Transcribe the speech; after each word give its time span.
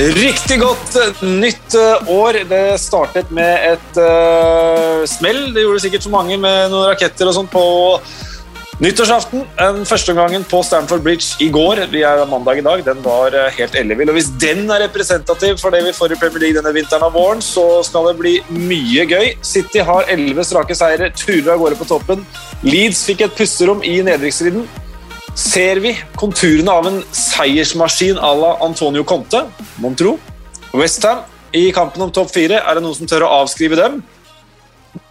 Riktig 0.00 0.56
godt 0.62 0.94
nytt 1.20 1.74
år. 2.08 2.38
Det 2.48 2.64
startet 2.80 3.28
med 3.36 3.66
et 3.74 3.98
uh, 4.00 5.04
smell. 5.04 5.50
Det 5.52 5.66
gjorde 5.66 5.82
sikkert 5.82 6.06
så 6.06 6.12
mange 6.14 6.38
med 6.40 6.70
noen 6.72 6.86
raketter 6.88 7.28
og 7.28 7.36
sånt 7.36 7.52
på 7.52 7.64
nyttårsaften. 8.80 9.44
Den 9.58 9.84
første 9.84 10.16
gangen 10.16 10.46
på 10.48 10.62
Stamford 10.64 11.04
Bridge 11.04 11.36
i 11.44 11.50
går. 11.52 11.84
Vi 11.92 12.00
er 12.08 12.24
mandag 12.32 12.62
i 12.62 12.64
dag. 12.64 12.84
Den 12.86 13.04
var 13.04 13.36
helt 13.58 13.76
ellevill. 13.76 14.08
Og 14.08 14.16
hvis 14.16 14.32
den 14.40 14.64
er 14.72 14.86
representativ 14.86 15.60
for 15.60 15.74
det 15.74 15.84
vi 15.84 15.92
får 15.92 16.16
i 16.16 16.20
Premier 16.22 16.46
League 16.46 16.62
denne 16.62 16.72
vinteren 16.78 17.04
av 17.04 17.12
våren, 17.12 17.44
så 17.44 17.82
skal 17.84 18.08
det 18.08 18.18
bli 18.22 18.38
mye 18.56 19.04
gøy. 19.04 19.34
City 19.44 19.84
har 19.84 20.08
elleve 20.08 20.48
strake 20.48 20.80
seire, 20.80 21.12
turer 21.12 21.58
av 21.58 21.60
gårde 21.60 21.76
på 21.76 21.92
toppen. 21.92 22.24
Leeds 22.64 23.04
fikk 23.10 23.26
et 23.28 23.36
pusterom 23.36 23.84
i 23.84 23.98
nedrykksstriden 24.06 24.64
ser 25.40 25.80
vi 25.80 25.94
konturene 26.20 26.72
av 26.72 26.86
en 26.90 27.00
seiersmaskin 27.16 28.18
à 28.20 28.34
la 28.36 28.54
Antonio 28.66 29.04
Conte, 29.04 29.44
mon 29.80 29.96
tro. 29.96 30.18
Westham 30.76 31.24
i 31.56 31.70
kampen 31.74 32.04
om 32.04 32.12
topp 32.12 32.30
fire. 32.34 32.60
Er 32.60 32.76
det 32.76 32.84
noen 32.84 32.96
som 32.98 33.08
tør 33.08 33.26
å 33.26 33.36
avskrive 33.40 33.78
dem? 33.78 34.00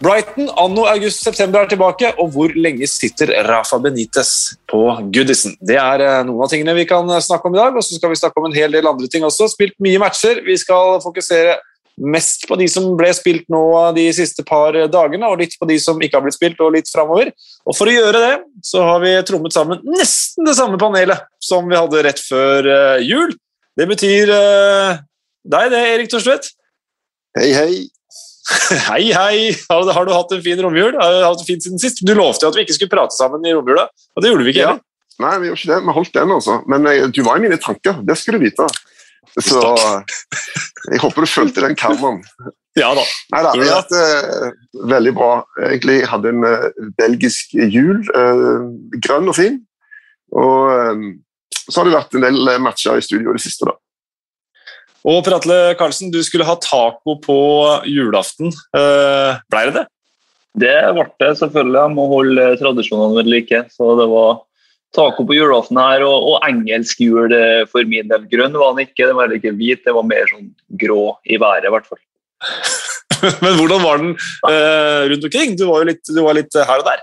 Brighton 0.00 0.50
anno 0.60 0.84
august-september 0.88 1.64
er 1.64 1.70
tilbake, 1.72 2.12
og 2.20 2.34
hvor 2.34 2.52
lenge 2.52 2.86
sitter 2.88 3.32
Rafa 3.46 3.78
Benitez 3.80 4.54
på 4.68 4.82
Goodison? 5.12 5.56
Det 5.60 5.78
er 5.80 6.04
eh, 6.04 6.20
noen 6.28 6.44
av 6.44 6.52
tingene 6.52 6.76
vi 6.76 6.86
kan 6.88 7.08
snakke 7.24 7.48
om 7.48 7.56
i 7.56 7.60
dag, 7.60 7.76
og 7.76 7.84
så 7.84 7.96
skal 7.96 8.12
vi 8.12 8.20
snakke 8.20 8.40
om 8.40 8.48
en 8.50 8.56
hel 8.56 8.76
del 8.76 8.88
andre 8.88 9.08
ting 9.10 9.24
også. 9.26 9.48
Spilt 9.52 9.76
mye 9.82 10.00
matcher. 10.00 10.42
Vi 10.46 10.56
skal 10.60 11.00
fokusere 11.04 11.56
mest 12.00 12.46
på 12.48 12.56
de 12.56 12.66
som 12.70 12.86
ble 12.98 13.10
spilt 13.16 13.46
nå 13.52 13.62
de 13.96 14.06
siste 14.16 14.44
par 14.46 14.76
dagene, 14.92 15.28
og 15.28 15.40
litt 15.42 15.56
på 15.60 15.68
de 15.68 15.76
som 15.82 16.00
ikke 16.00 16.18
har 16.18 16.24
blitt 16.24 16.38
spilt, 16.38 16.60
og 16.64 16.74
litt 16.74 16.90
framover. 16.90 17.32
Og 17.68 17.76
for 17.76 17.90
å 17.90 17.94
gjøre 17.94 18.22
det, 18.22 18.32
så 18.66 18.82
har 18.86 19.02
vi 19.04 19.12
trommet 19.28 19.54
sammen 19.54 19.82
nesten 19.86 20.48
det 20.48 20.56
samme 20.58 20.80
panelet 20.80 21.28
som 21.44 21.68
vi 21.68 21.78
hadde 21.78 22.04
rett 22.06 22.22
før 22.24 22.68
uh, 22.68 22.98
jul. 23.04 23.34
Det 23.78 23.86
betyr 23.90 24.32
uh, 24.32 25.00
deg, 25.46 25.72
det, 25.72 25.80
Erik 25.94 26.12
Torstvedt. 26.12 26.52
Hei, 27.38 27.50
hei. 27.54 27.72
hei, 28.90 29.02
hei. 29.14 29.40
Har, 29.70 29.90
har, 29.94 30.06
du 30.06 30.14
hatt 30.14 30.32
en 30.34 30.44
fin 30.44 30.60
romjul? 30.60 30.96
Har 30.98 31.16
du 31.16 31.24
hatt 31.28 31.42
det 31.42 31.48
fint 31.48 31.64
siden 31.64 31.80
sist? 31.82 32.02
Du 32.06 32.16
lovte 32.16 32.46
jo 32.46 32.52
at 32.52 32.58
vi 32.58 32.66
ikke 32.66 32.78
skulle 32.78 32.92
prate 32.96 33.16
sammen 33.16 33.44
i 33.46 33.54
romjula, 33.54 33.86
og 34.16 34.24
det 34.24 34.32
gjorde 34.32 34.48
vi 34.48 34.56
ikke. 34.56 34.70
Ja. 34.72 34.78
Nei, 35.20 35.34
vi 35.42 35.50
gjorde 35.50 35.60
ikke 35.60 35.74
det. 35.74 35.82
Vi 35.84 35.96
holdt 35.98 36.14
den, 36.16 36.38
altså. 36.38 36.62
Men 36.70 36.88
uh, 36.88 37.08
du 37.12 37.20
var 37.26 37.38
i 37.38 37.44
mine 37.44 37.60
tanker, 37.60 38.00
det 38.06 38.16
skulle 38.18 38.40
du 38.40 38.48
vite. 38.48 38.68
Så 39.38 39.60
jeg 40.90 41.00
håper 41.02 41.24
du 41.26 41.30
følte 41.30 41.62
den 41.64 41.76
kammen. 41.78 42.22
Ja 42.78 42.92
da. 42.94 43.02
Nei 43.34 43.42
da, 43.44 43.52
har 43.58 43.80
hatt 43.80 43.94
uh, 43.94 44.86
veldig 44.90 45.12
bra. 45.16 45.30
Egentlig 45.66 46.00
hadde 46.10 46.32
en 46.32 46.46
uh, 46.46 46.88
belgisk 46.98 47.54
jul. 47.54 48.02
Uh, 48.14 48.70
grønn 49.02 49.30
og 49.30 49.36
fin. 49.38 49.60
Og 50.30 51.14
så 51.66 51.80
har 51.80 51.88
det 51.88 51.94
vært 51.96 52.12
en 52.14 52.22
del 52.22 52.50
matcher 52.62 52.98
i 52.98 53.02
studio 53.02 53.34
det 53.34 53.42
siste, 53.42 53.66
da. 53.66 53.74
Og 55.10 55.24
Per 55.26 55.34
Atle 55.38 55.56
Karlsen, 55.80 56.12
du 56.12 56.20
skulle 56.22 56.46
ha 56.46 56.54
taco 56.60 57.16
på 57.24 57.38
julaften. 57.88 58.52
Blei 58.70 59.64
det 59.70 59.74
det? 59.80 59.84
Det 60.60 60.76
ble 60.94 61.06
det, 61.22 61.32
selvfølgelig. 61.40 61.80
Jeg 61.80 61.94
må 61.96 62.04
holde 62.10 62.46
tradisjonene 62.60 63.16
ved 63.18 63.30
like. 63.32 63.62
Så 63.74 63.90
det 63.98 64.06
var 64.12 64.42
taco 64.96 65.24
på 65.26 65.36
julaften 65.36 65.78
her, 65.78 66.04
og, 66.06 66.28
og 66.32 66.46
engelsk 66.48 67.02
jul 67.04 67.34
for 67.70 67.86
min 67.88 68.10
del. 68.10 68.24
Grønn 68.30 68.56
var 68.58 68.74
den 68.74 68.88
ikke, 68.88 69.06
den 69.06 69.18
var 69.18 69.34
ikke 69.34 69.54
hvit, 69.58 69.84
det 69.86 69.94
var 69.96 70.08
mer 70.08 70.26
sånn 70.32 70.50
grå 70.80 71.04
i 71.30 71.38
været 71.40 71.68
i 71.68 71.74
hvert 71.74 71.86
fall. 71.90 72.02
Men 73.44 73.56
hvordan 73.58 73.84
var 73.84 74.00
den 74.00 74.10
eh, 74.48 75.02
rundt 75.12 75.28
omkring? 75.28 75.56
Du 75.58 75.66
var 75.68 75.82
jo 75.82 75.90
litt, 75.92 76.02
du 76.08 76.20
var 76.24 76.36
litt 76.38 76.56
her 76.56 76.82
og 76.82 76.88
der. 76.88 77.02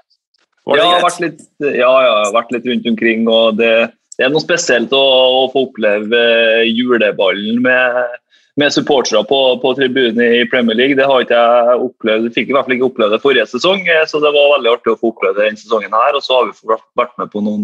Var 0.67 0.81
ja, 0.81 0.87
vært 0.99 1.23
litt, 1.23 1.41
ja, 1.63 1.91
ja, 2.03 2.15
vært 2.35 2.53
litt 2.55 2.65
rundt 2.67 2.87
omkring. 2.91 3.27
og 3.31 3.59
det, 3.59 3.73
det 4.17 4.25
er 4.25 4.31
noe 4.33 4.43
spesielt 4.43 4.93
å, 4.95 5.03
å 5.43 5.43
få 5.53 5.67
oppleve 5.69 6.21
juleballen 6.67 7.61
med, 7.63 8.17
med 8.59 8.75
supportere 8.75 9.21
på, 9.29 9.39
på 9.63 9.73
tribunen 9.77 10.19
i 10.25 10.43
Premier 10.51 10.75
League. 10.75 10.97
Det 10.99 11.07
har 11.07 11.23
ikke 11.23 11.39
jeg 11.39 11.85
opplevd, 11.85 12.29
fikk 12.35 12.51
i 12.51 12.57
hvert 12.57 12.67
fall 12.67 12.75
ikke 12.75 12.89
opplevd 12.89 13.15
det 13.15 13.23
forrige 13.23 13.47
sesong, 13.53 13.87
så 14.11 14.23
det 14.23 14.33
var 14.35 14.53
veldig 14.57 14.73
artig 14.73 14.95
å 14.95 14.99
få 14.99 15.13
oppleve 15.13 15.37
det 15.37 15.47
denne 15.51 15.63
sesongen. 15.63 15.95
her, 15.95 16.19
og 16.19 16.25
så 16.25 16.41
har 16.41 16.51
vi 16.51 16.79
vært 16.99 17.15
med 17.21 17.31
på 17.31 17.45
noen 17.45 17.63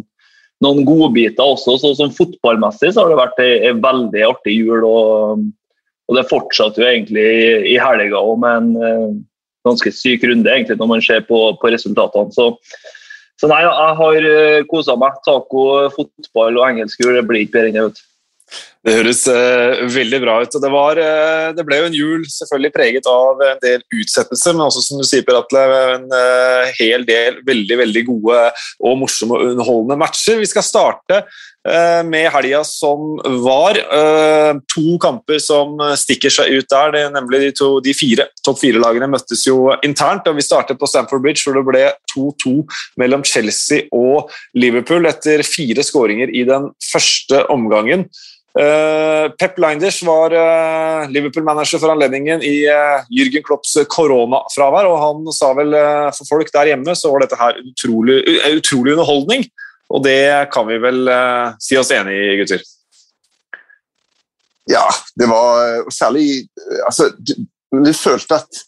noen 0.64 0.86
godbiter 0.88 1.44
også. 1.56 1.78
så 1.82 1.94
Som 1.98 2.14
fotballmessig 2.14 2.94
så 2.94 3.04
har 3.04 3.12
det 3.12 3.20
vært 3.20 3.44
ei 3.44 3.74
veldig 3.74 4.26
artig 4.28 4.58
jul. 4.60 4.86
og, 4.88 5.46
og 6.08 6.18
Det 6.20 6.30
fortsatte 6.30 6.84
jo 6.84 6.90
egentlig 6.90 7.24
i, 7.24 7.46
i 7.76 7.78
helga 7.82 8.22
òg 8.22 8.42
med 8.44 8.60
en 8.62 8.74
uh, 8.78 9.14
ganske 9.68 9.94
syk 9.96 10.26
runde 10.28 10.52
egentlig 10.52 10.78
når 10.80 10.92
man 10.92 11.04
ser 11.04 11.24
på, 11.28 11.40
på 11.60 11.72
resultatene. 11.74 12.34
Så, 12.36 12.52
så, 13.40 13.50
nei, 13.50 13.62
jeg 13.66 14.00
har 14.00 14.30
eh, 14.30 14.66
kosa 14.70 14.96
meg. 15.00 15.20
Taco, 15.26 15.68
fotball 15.96 16.60
og 16.60 16.68
engelsk 16.70 17.04
jul 17.04 17.16
det 17.18 17.28
blir 17.30 17.46
ikke 17.46 17.60
bedre 17.60 17.72
enn 17.72 17.94
det. 17.94 18.10
Det 18.84 18.98
høres 18.98 19.22
uh, 19.32 19.86
veldig 19.88 20.20
bra 20.20 20.42
ut. 20.44 20.56
og 20.58 20.64
det, 20.64 20.72
var, 20.74 21.00
uh, 21.00 21.54
det, 21.56 21.64
ble 21.64 21.80
jo 21.80 21.88
en 21.88 21.96
jul 21.96 22.26
selvfølgelig 22.28 22.72
preget 22.76 23.08
av 23.08 23.40
en 23.46 23.62
del 23.64 23.80
utsettelser, 23.96 24.58
men 24.58 24.66
også 24.66 24.84
som 24.84 25.00
du 25.00 25.08
sier, 25.08 25.24
Per 25.24 25.40
Atle, 25.40 25.64
en 25.94 26.10
uh, 26.12 26.68
hel 26.82 27.08
del 27.08 27.40
veldig 27.48 27.80
veldig 27.80 28.04
gode 28.10 28.42
og 28.84 28.98
morsomme 29.00 29.38
og 29.38 29.54
underholdende 29.54 29.98
matcher. 30.04 30.42
Vi 30.42 30.52
skal 30.52 30.68
starte 30.68 31.24
med 31.64 32.26
helga 32.28 32.60
som 32.68 33.14
var. 33.40 33.78
To 34.74 34.98
kamper 35.00 35.38
som 35.40 35.78
stikker 35.96 36.34
seg 36.36 36.58
ut 36.58 36.68
der. 36.68 36.92
Det, 36.92 37.04
nemlig 37.14 37.40
de, 37.40 37.52
to, 37.56 37.70
de 37.80 37.94
fire 37.96 38.26
topp 38.44 38.60
fire-lagene 38.66 39.08
møttes 39.08 39.46
jo 39.48 39.72
internt. 39.88 40.28
og 40.28 40.36
Vi 40.36 40.44
startet 40.44 40.82
på 40.82 40.90
Stamford 40.92 41.24
Bridge, 41.24 41.46
hvor 41.46 41.56
det 41.56 41.64
ble 41.70 41.86
2-2 42.12 42.54
mellom 43.00 43.24
Chelsea 43.24 43.88
og 43.96 44.28
Liverpool 44.60 45.08
etter 45.08 45.46
fire 45.48 45.88
skåringer 45.88 46.36
i 46.36 46.44
den 46.52 46.68
første 46.92 47.46
omgangen. 47.56 48.10
Uh, 48.54 49.34
Pep 49.34 49.58
Linders 49.58 50.04
var 50.06 50.34
uh, 50.38 51.10
Liverpool-manager 51.10 51.80
for 51.82 51.90
anledningen 51.90 52.44
i 52.46 52.68
uh, 52.70 53.02
Jürgen 53.10 53.42
Klopps 53.46 53.72
koronafravær, 53.90 54.86
og 54.92 55.00
han 55.02 55.32
sa 55.34 55.50
vel 55.58 55.74
for 56.14 56.30
folk 56.30 56.52
der 56.54 56.70
hjemme 56.70 56.94
så 56.94 57.10
var 57.10 57.26
dette 57.26 57.40
her 57.40 57.58
utrolig, 57.64 58.20
utrolig 58.54 58.94
underholdning. 58.94 59.48
Og 59.94 60.06
det 60.06 60.52
kan 60.54 60.68
vi 60.70 60.78
vel 60.82 61.10
si 61.62 61.78
oss 61.78 61.92
enig 61.94 62.14
i, 62.14 62.36
gutter? 62.40 62.62
Ja, 64.70 64.86
det 65.20 65.28
var 65.28 65.84
særlig 65.92 66.48
Altså, 66.88 67.10
du, 67.20 67.34
du 67.74 67.92
følte 67.94 68.38
at 68.40 68.62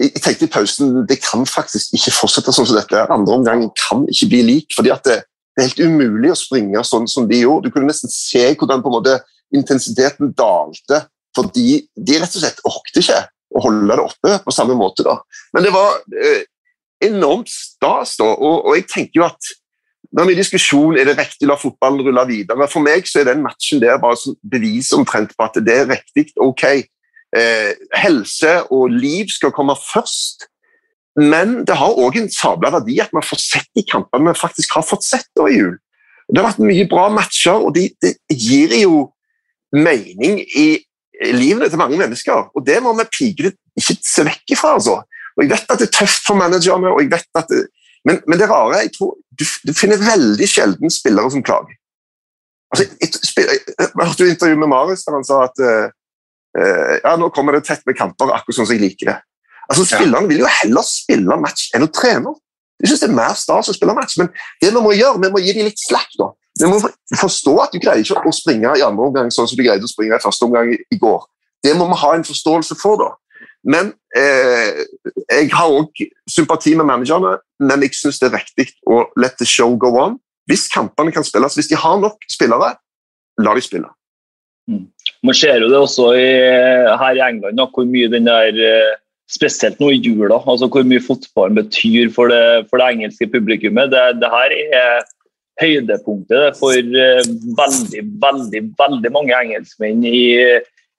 jeg 0.00 0.22
tenkte 0.24 0.46
i 0.46 0.52
pausen 0.54 1.02
det 1.06 1.18
kan 1.20 1.42
faktisk 1.46 1.92
ikke 1.98 2.14
fortsette 2.14 2.54
sånn 2.56 2.70
som 2.70 2.78
dette. 2.78 3.02
Andre 3.12 3.36
omgang 3.36 3.66
kan 3.76 4.06
ikke 4.08 4.30
bli 4.32 4.40
lik. 4.46 4.72
fordi 4.76 4.94
at 4.94 5.04
det, 5.04 5.18
det 5.56 5.62
er 5.62 5.68
helt 5.68 5.82
umulig 5.82 6.30
å 6.32 6.38
springe 6.38 6.82
sånn 6.86 7.08
som 7.10 7.26
de 7.28 7.42
gjorde. 7.42 7.68
Du 7.68 7.74
kunne 7.74 7.90
nesten 7.90 8.12
se 8.12 8.44
hvordan 8.54 8.84
måte 8.86 9.18
intensiteten 9.54 10.30
dalte, 10.38 11.04
fordi 11.36 11.82
de 11.96 12.18
rett 12.20 12.36
og 12.36 12.42
slett 12.42 12.62
orket 12.68 13.00
ikke 13.02 13.20
å 13.50 13.62
holde 13.64 13.96
det 13.96 14.04
oppe 14.04 14.36
på 14.44 14.54
samme 14.54 14.76
måte. 14.78 15.04
da. 15.06 15.18
Men 15.54 15.66
det 15.66 15.72
var 15.74 15.98
eh, 16.14 16.44
enormt 17.06 17.50
stas, 17.50 18.16
da, 18.20 18.28
og, 18.30 18.62
og, 18.62 18.76
jeg 18.78 18.86
tenker 18.90 19.22
jo 19.22 19.26
at 19.26 19.50
når 20.16 20.26
vi 20.26 20.34
i 20.34 20.40
diskusjon 20.40 20.96
er 20.98 21.06
det 21.06 21.18
riktig 21.18 21.46
å 21.46 21.52
la 21.52 21.58
fotballen 21.60 22.02
rulle 22.06 22.24
videre. 22.26 22.66
For 22.70 22.82
meg 22.82 23.06
så 23.06 23.20
er 23.20 23.28
den 23.28 23.44
matchen 23.44 23.82
der 23.82 24.00
bare 24.02 24.18
et 24.18 24.40
bevis 24.54 24.90
omtrent 24.96 25.36
på 25.36 25.46
at 25.46 25.58
det 25.62 25.76
er 25.82 25.90
riktig. 25.90 26.32
Ok, 26.42 26.64
eh, 27.36 27.70
helse 27.94 28.56
og 28.74 28.90
liv 28.90 29.30
skal 29.30 29.54
komme 29.54 29.76
først, 29.78 30.48
men 31.18 31.62
det 31.66 31.74
har 31.78 31.98
òg 31.98 32.20
en 32.20 32.28
sabla 32.30 32.70
verdi 32.76 33.00
at 33.02 33.12
man 33.16 33.24
får 33.26 33.40
sett 33.42 33.70
de 33.74 33.82
kampene 33.86 34.30
vi 34.30 34.38
faktisk 34.38 34.76
har 34.76 34.86
fått 34.86 35.06
sett 35.06 35.42
i 35.42 35.56
jul. 35.56 35.74
Det 36.30 36.38
har 36.38 36.52
vært 36.52 36.62
mye 36.62 36.86
bra 36.90 37.08
matcher, 37.10 37.58
og 37.58 37.74
det 37.74 37.90
de 38.02 38.14
gir 38.30 38.76
jo 38.78 39.08
mening 39.74 40.38
i 40.56 40.68
livene 41.34 41.68
til 41.68 41.80
mange 41.80 41.98
mennesker. 41.98 42.46
Og 42.54 42.64
det 42.66 42.78
må 42.84 42.94
vi 42.98 43.08
pigre 43.10 43.52
ikke 43.78 43.96
se 44.06 44.24
vekk 44.26 44.54
ifra. 44.54 44.76
altså. 44.78 45.00
Og 45.36 45.42
Jeg 45.42 45.50
vet 45.50 45.74
at 45.74 45.82
det 45.82 45.88
er 45.88 45.98
tøft 45.98 46.26
for 46.26 46.38
managerne, 46.38 46.92
og 46.94 47.02
jeg 47.02 47.10
vet 47.12 47.42
at 47.42 47.50
det, 47.50 47.66
men, 48.06 48.20
men, 48.26 48.38
det 48.40 48.48
rare 48.48 48.78
jeg 48.80 48.94
tror, 48.94 49.16
du, 49.36 49.44
du 49.66 49.74
finner 49.76 50.00
veldig 50.00 50.46
sjelden 50.48 50.92
spillere 50.92 51.30
som 51.32 51.42
klager. 51.44 51.74
Altså, 52.72 52.86
jeg, 53.02 53.58
hørte 53.98 54.24
jo 54.24 54.30
intervju 54.30 54.56
med 54.56 54.70
Marius 54.70 55.02
der 55.04 55.16
han 55.18 55.26
sa 55.26 55.42
at 55.48 55.58
uh, 55.60 55.90
ja, 57.02 57.16
nå 57.18 57.28
kommer 57.34 57.56
det 57.56 57.66
tett 57.66 57.82
med 57.86 57.98
kamper, 57.98 58.30
akkurat 58.32 58.56
sånn 58.56 58.68
som 58.70 58.78
jeg 58.78 58.84
liker 58.86 59.10
det. 59.10 59.16
Altså, 59.70 59.86
Spillerne 59.86 60.28
vil 60.28 60.42
jo 60.42 60.50
heller 60.50 60.86
spille 60.86 61.36
match 61.40 61.70
enn 61.76 61.86
å 61.86 61.90
trene. 61.94 62.34
De 62.80 62.88
syns 62.88 63.02
det 63.04 63.10
er 63.10 63.16
mer 63.16 63.36
stas 63.38 63.70
å 63.70 63.76
spille 63.76 63.94
match, 63.94 64.16
men 64.18 64.30
det 64.62 64.72
vi 64.72 64.82
må 64.82 64.92
gjøre, 64.96 65.20
vi 65.22 65.30
må 65.32 65.42
gi 65.44 65.54
dem 65.56 65.68
litt 65.68 65.80
slack. 65.80 66.10
da. 66.18 66.30
Vi 66.60 66.68
må 66.68 66.80
forstå 67.20 67.52
at 67.62 67.74
du 67.74 67.78
greier 67.80 68.02
ikke 68.02 68.24
å 68.26 68.34
springe 68.34 68.72
i 68.76 68.84
andre 68.84 69.06
omgang 69.06 69.30
sånn 69.32 69.48
som 69.48 69.58
du 69.58 69.62
greide 69.64 69.86
å 69.86 69.90
springe 69.90 70.16
i 70.16 70.22
første 70.22 70.48
omgang 70.48 70.72
i 70.74 70.98
går. 71.00 71.22
Det 71.64 71.74
må 71.76 71.86
vi 71.90 71.98
ha 72.02 72.14
en 72.16 72.26
forståelse 72.26 72.76
for. 72.80 73.00
da. 73.00 73.10
Men 73.62 73.92
eh, 74.16 74.82
Jeg 75.28 75.50
har 75.52 75.68
òg 75.68 76.02
sympati 76.28 76.74
med 76.74 76.88
managerne, 76.88 77.36
men 77.60 77.84
jeg 77.84 77.94
syns 77.98 78.20
det 78.20 78.30
er 78.30 78.38
riktig 78.40 78.70
å 78.88 79.04
let 79.20 79.36
the 79.38 79.48
show 79.48 79.76
go 79.76 79.92
on. 80.00 80.18
Hvis 80.50 80.66
kampene 80.72 81.12
kan 81.14 81.24
spilles, 81.26 81.54
hvis 81.54 81.68
de 81.70 81.78
har 81.78 82.00
nok 82.00 82.24
spillere, 82.32 82.72
la 83.40 83.54
de 83.54 83.62
spille. 83.62 83.92
Mm. 84.70 84.88
Man 85.26 85.36
ser 85.36 85.60
jo 85.60 85.68
det 85.70 85.78
også 85.78 86.10
i, 86.16 86.30
her 87.00 87.18
i 87.18 87.22
England, 87.28 87.58
da, 87.60 87.68
hvor 87.70 87.86
mye 87.86 88.10
den 88.10 88.26
der 88.26 88.56
eh, 88.56 88.96
spesielt 89.30 89.78
nå 89.80 89.92
i 89.94 90.00
jula, 90.02 90.40
altså 90.48 90.68
hvor 90.70 90.86
mye 90.86 91.02
fotballen 91.02 91.58
betyr 91.60 92.10
for 92.14 92.32
det, 92.32 92.66
for 92.70 92.80
det 92.80 92.90
engelske 92.96 93.30
publikummet. 93.30 93.92
Det, 93.92 94.02
det, 94.22 94.32
her 94.32 94.56
er 94.56 95.06
høydepunktet 95.60 96.58
for 96.58 96.74
uh, 96.74 97.22
veldig, 97.60 98.04
veldig, 98.24 98.66
veldig 98.80 99.14
mange 99.14 99.36
engelskmenn 99.36 100.02
i, 100.08 100.24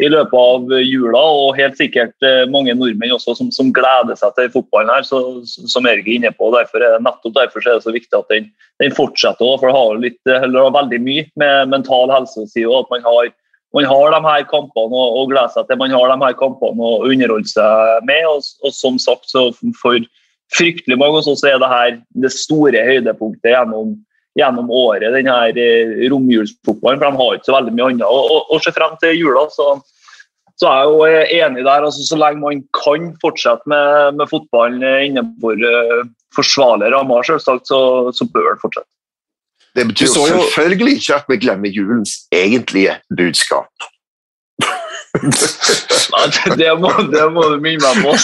i 0.01 0.09
løpet 0.09 0.37
av 0.37 0.71
jula, 0.79 1.21
og 1.41 1.59
helt 1.59 1.79
sikkert 1.81 2.15
uh, 2.23 2.45
mange 2.53 2.75
nordmenn 2.77 3.17
også 3.17 3.35
som, 3.39 3.51
som, 3.53 3.73
gleder 3.75 4.15
seg 4.19 4.37
til 4.37 4.51
fotballen 4.53 4.93
her, 4.93 5.07
så, 5.07 5.21
som 5.45 5.89
Erik 5.89 6.07
er 6.07 6.19
inne 6.19 6.33
på. 6.37 6.53
derfor 6.55 6.85
er 6.87 7.03
Nettopp 7.03 7.35
derfor 7.39 7.65
er 7.65 7.81
det 7.81 7.87
så 7.87 7.95
viktig 7.95 8.15
at 8.21 8.31
den, 8.31 8.47
den 8.83 8.95
fortsetter, 8.95 9.57
for 9.59 9.67
det 9.67 9.75
har, 9.75 10.01
litt, 10.07 10.19
det 10.29 10.39
har 10.39 10.77
veldig 10.79 11.03
mye 11.03 11.27
med 11.41 11.75
mental 11.75 12.13
helse 12.13 12.45
å 12.45 12.49
si. 12.49 12.63
at 12.63 12.93
man 12.93 13.03
har 13.09 13.33
man 13.75 13.87
har 13.87 14.11
de 14.11 14.19
her 14.25 14.45
kampene 14.51 15.03
å, 15.03 15.25
glede 15.31 15.53
seg 15.53 15.67
til, 15.67 15.79
man 15.79 15.93
har 15.95 16.11
de 16.11 16.25
her 16.25 16.37
kampene 16.39 16.87
å 16.87 17.03
underholde 17.07 17.47
seg 17.51 18.07
med. 18.07 18.25
Og, 18.27 18.47
og 18.67 18.75
som 18.75 18.97
sagt, 18.99 19.29
så 19.31 19.49
for 19.79 19.99
fryktelig 20.51 20.97
mange 20.99 21.21
hos 21.21 21.29
oss 21.31 21.45
er 21.47 21.59
det 21.61 21.71
her 21.71 21.93
det 22.23 22.33
store 22.35 22.83
høydepunktet 22.87 23.53
gjennom, 23.53 23.95
gjennom 24.39 24.73
året. 24.75 25.13
den 25.15 25.31
her 25.31 25.55
eh, 25.55 25.95
romjulsfotballen, 26.11 26.99
for 26.99 27.07
de 27.07 27.23
har 27.23 27.39
ikke 27.39 27.49
så 27.51 27.57
veldig 27.57 27.77
mye 27.77 27.89
annet 27.93 28.51
å 28.51 28.59
se 28.59 28.75
frem 28.75 28.99
til 29.03 29.17
jula. 29.21 29.47
så 29.55 29.73
så 30.61 30.69
er 30.69 30.77
jeg 30.77 30.89
jo 30.91 31.05
eh, 31.07 31.31
enig 31.41 31.63
der. 31.65 31.85
altså 31.87 32.03
Så 32.05 32.17
lenge 32.21 32.43
man 32.43 32.63
kan 32.77 33.11
fortsette 33.23 33.69
med, 33.71 34.17
med 34.19 34.29
fotballen 34.29 34.83
innenfor 35.07 35.57
uh, 35.57 36.03
forsvarlige 36.37 36.93
rammer, 36.93 37.25
selvsagt, 37.25 37.65
så, 37.71 38.11
så 38.13 38.27
bør 38.29 38.53
det 38.53 38.61
fortsette. 38.61 38.89
Det 39.75 39.87
betyr 39.87 40.05
jo 40.05 40.25
selvfølgelig 40.27 40.93
ikke 40.93 41.15
at 41.15 41.25
vi 41.29 41.37
glemmer 41.37 41.69
julens 41.69 42.09
egentlige 42.31 42.97
budskap. 43.17 43.71
det, 46.59 46.71
må, 47.33 47.41
du 47.51 47.57
minne 47.59 47.81
meg 47.83 47.95
på. 48.03 48.11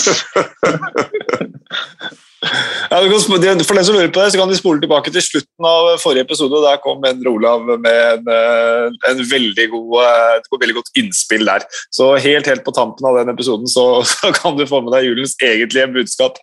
Ja, 2.91 3.01
for 3.01 3.75
den 3.75 3.85
som 3.85 3.95
lurer 3.95 4.11
på 4.13 4.21
det, 4.21 4.31
så 4.31 4.39
kan 4.39 4.51
de 4.51 4.57
spole 4.57 4.81
tilbake 4.83 5.11
til 5.13 5.23
slutten 5.23 5.67
av 5.67 5.89
forrige 6.01 6.25
episode. 6.27 6.61
Der 6.63 6.79
kom 6.83 7.03
Endre 7.07 7.33
Olav 7.33 7.65
med 7.67 7.99
en, 8.13 8.31
eh, 8.31 9.11
en 9.11 9.23
veldig 9.31 9.67
god, 9.73 9.97
eh, 10.03 10.37
et 10.37 10.49
veldig 10.51 10.77
godt 10.79 10.91
innspill 11.01 11.45
der. 11.45 11.67
Så 11.91 12.13
helt, 12.23 12.47
helt 12.47 12.63
på 12.63 12.75
tampen 12.75 13.05
av 13.07 13.19
den 13.19 13.33
episoden 13.33 13.67
så, 13.67 13.87
så 14.13 14.31
kan 14.35 14.57
du 14.57 14.65
få 14.69 14.81
med 14.81 14.95
deg 14.95 15.09
julens 15.09 15.35
egentlige 15.43 15.91
budskap. 15.99 16.39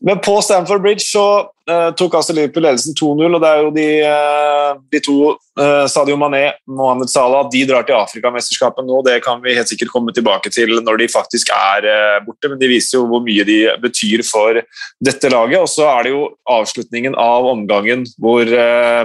Men 0.00 0.18
på 0.20 0.42
Stamford 0.42 0.82
Bridge 0.82 1.04
så 1.06 1.26
uh, 1.70 1.90
tok 1.96 2.16
altså 2.18 2.34
Liverpool 2.36 2.66
ledelsen 2.66 2.96
2-0, 2.98 3.36
og 3.36 3.42
det 3.42 3.48
er 3.50 3.62
jo 3.62 3.70
de, 3.74 3.86
uh, 4.04 4.80
de 4.92 5.00
to, 5.04 5.16
uh, 5.60 5.86
Sadio 5.90 6.18
Mané 6.20 6.50
Mohammed 6.68 7.10
Salah, 7.10 7.46
de 7.52 7.62
drar 7.68 7.86
til 7.86 7.96
Afrikamesterskapet 7.96 8.86
nå. 8.86 9.00
Det 9.06 9.18
kan 9.24 9.40
vi 9.44 9.56
helt 9.56 9.70
sikkert 9.70 9.92
komme 9.94 10.14
tilbake 10.16 10.52
til 10.52 10.76
når 10.84 11.00
de 11.00 11.08
faktisk 11.12 11.52
er 11.54 11.88
borte, 12.26 12.50
men 12.50 12.60
de 12.60 12.70
viser 12.70 12.98
jo 12.98 13.06
hvor 13.08 13.24
mye 13.24 13.46
de 13.48 13.58
betyr 13.82 14.24
for 14.26 14.60
dette 15.00 15.15
laget. 15.24 15.62
Og 15.62 15.70
så 15.70 15.86
er 15.88 16.06
det 16.06 16.12
jo 16.12 16.26
avslutningen 16.50 17.16
av 17.18 17.48
omgangen 17.48 18.04
hvor 18.20 18.50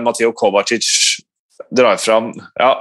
Matteo 0.03 0.33
Kovacic 0.35 0.87
drar 1.71 1.99
fram 2.01 2.31
ja, 2.59 2.71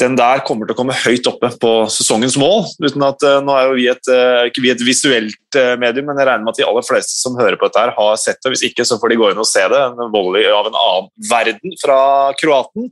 den 0.00 0.16
der 0.18 0.42
kommer 0.46 0.66
til 0.66 0.74
å 0.74 0.78
komme 0.78 0.96
høyt 0.96 1.26
oppe 1.30 1.50
på 1.62 1.72
sesongens 1.92 2.36
mål. 2.40 2.64
uten 2.82 3.04
at 3.06 3.24
uh, 3.26 3.38
Nå 3.44 3.54
er 3.56 3.68
jo 3.68 3.76
vi 3.78 3.88
et, 3.92 4.10
uh, 4.10 4.44
ikke 4.48 4.64
vi 4.64 4.72
et 4.72 4.84
visuelt 4.84 5.58
uh, 5.58 5.74
medium, 5.80 6.08
men 6.10 6.20
jeg 6.20 6.28
regner 6.28 6.46
med 6.46 6.54
at 6.54 6.62
de 6.62 6.68
aller 6.68 6.86
fleste 6.86 7.14
som 7.18 7.38
hører 7.38 7.58
på 7.60 7.68
dette, 7.68 7.84
her 7.84 7.94
har 7.96 8.16
sett 8.20 8.40
det. 8.42 8.54
Hvis 8.54 8.66
ikke, 8.70 8.86
så 8.88 8.98
får 9.00 9.12
de 9.12 9.20
gå 9.20 9.30
inn 9.32 9.42
og 9.42 9.48
se 9.48 9.64
det. 9.72 9.82
En 9.92 10.14
volley 10.14 10.48
av 10.50 10.70
en 10.70 10.78
annen 10.78 11.12
verden 11.30 11.76
fra 11.82 12.00
kroaten. 12.40 12.90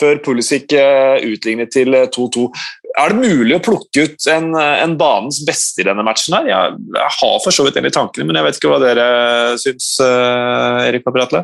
Før 0.00 0.18
Pulisic 0.24 0.72
utlignet 0.74 1.70
til 1.70 1.94
2-2. 1.94 2.48
Er 2.94 3.10
det 3.10 3.18
mulig 3.18 3.56
å 3.56 3.62
plukke 3.64 4.04
ut 4.06 4.26
en, 4.30 4.52
en, 4.54 4.92
banens 4.98 5.40
beste 5.46 5.82
i 5.82 5.86
denne 5.88 6.04
matchen? 6.06 6.36
her? 6.38 6.46
Jeg, 6.46 6.76
jeg 6.94 7.14
har 7.16 7.36
for 7.42 7.54
så 7.54 7.66
vidt 7.66 7.80
en 7.80 7.88
i 7.88 7.94
tankene, 7.94 8.28
men 8.28 8.38
jeg 8.38 8.46
vet 8.46 8.60
ikke 8.60 8.70
hva 8.70 8.78
dere 8.82 9.06
syns, 9.58 9.88
Erik 9.98 11.02
Papratle? 11.02 11.42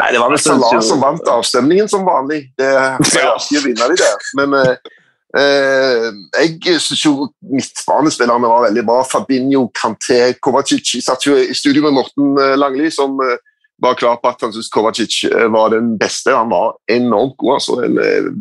Nei, 0.00 0.08
det 0.14 0.22
var 0.22 0.32
vel 0.32 0.40
Salah 0.40 0.80
som 0.84 1.02
vant 1.02 1.28
avstemningen 1.28 1.88
som 1.90 2.06
vanlig. 2.06 2.46
Det 2.58 2.68
er 2.72 3.28
alltid 3.28 3.60
å 3.60 3.64
vinne 3.66 3.88
de 3.92 3.98
der. 4.00 4.26
Men 4.40 4.58
eh, 4.62 4.74
eh 5.42 6.06
jeg 6.40 6.80
syns 6.80 7.04
jo 7.04 7.28
midtbanespillerne 7.52 8.48
var 8.48 8.66
veldig 8.68 8.86
bra. 8.88 9.02
Fabinho, 9.08 9.66
Kanté, 9.76 10.20
Kovacic. 10.40 10.94
Satt 11.04 11.28
jo 11.28 11.36
i 11.36 11.52
studio 11.56 11.84
med 11.86 11.98
Morten 12.00 12.38
eh, 12.40 12.54
Langli, 12.56 12.88
som 12.94 13.20
eh, 13.20 13.36
var 13.82 13.98
klar 13.98 14.18
på 14.22 14.30
at 14.30 14.44
han 14.44 14.52
syntes 14.54 14.70
Kovacic 14.72 15.18
eh, 15.28 15.48
var 15.52 15.72
den 15.74 15.96
beste. 16.00 16.34
Han 16.36 16.52
var 16.52 16.76
enormt 16.90 17.36
god. 17.40 17.58
altså 17.58 17.78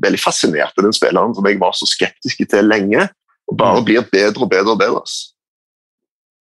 Veldig 0.05 0.21
fascinert 0.21 0.77
av 0.77 0.87
den 0.87 0.95
spilleren 0.95 1.35
som 1.37 1.47
jeg 1.49 1.59
var 1.61 1.75
så 1.77 1.89
skeptisk 1.89 2.43
til 2.45 2.69
lenge. 2.69 3.07
og 3.49 3.57
Bare 3.57 3.81
mm. 3.81 3.87
blir 3.87 4.09
bedre 4.11 4.45
og 4.45 4.51
bedre 4.51 4.75
og 4.75 4.81
bedre. 4.81 5.03
altså. 5.03 5.31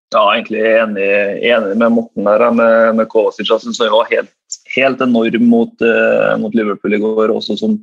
Ja, 0.08 0.22
egentlig 0.32 0.62
enig, 0.64 1.06
enig 1.44 1.76
med 1.76 1.92
Morten 1.92 2.24
der, 2.24 2.46
med, 2.56 2.96
med 2.96 3.08
Kovacic. 3.12 3.50
Jeg 3.50 3.60
synes 3.60 3.80
han 3.84 3.92
var 3.92 4.08
helt, 4.08 4.32
helt 4.72 5.04
enorm 5.04 5.44
mot, 5.50 5.74
uh, 5.84 6.32
mot, 6.40 6.54
Liverpool 6.56 6.96
i 6.96 7.00
går. 7.02 7.34
også 7.34 7.58
som 7.60 7.76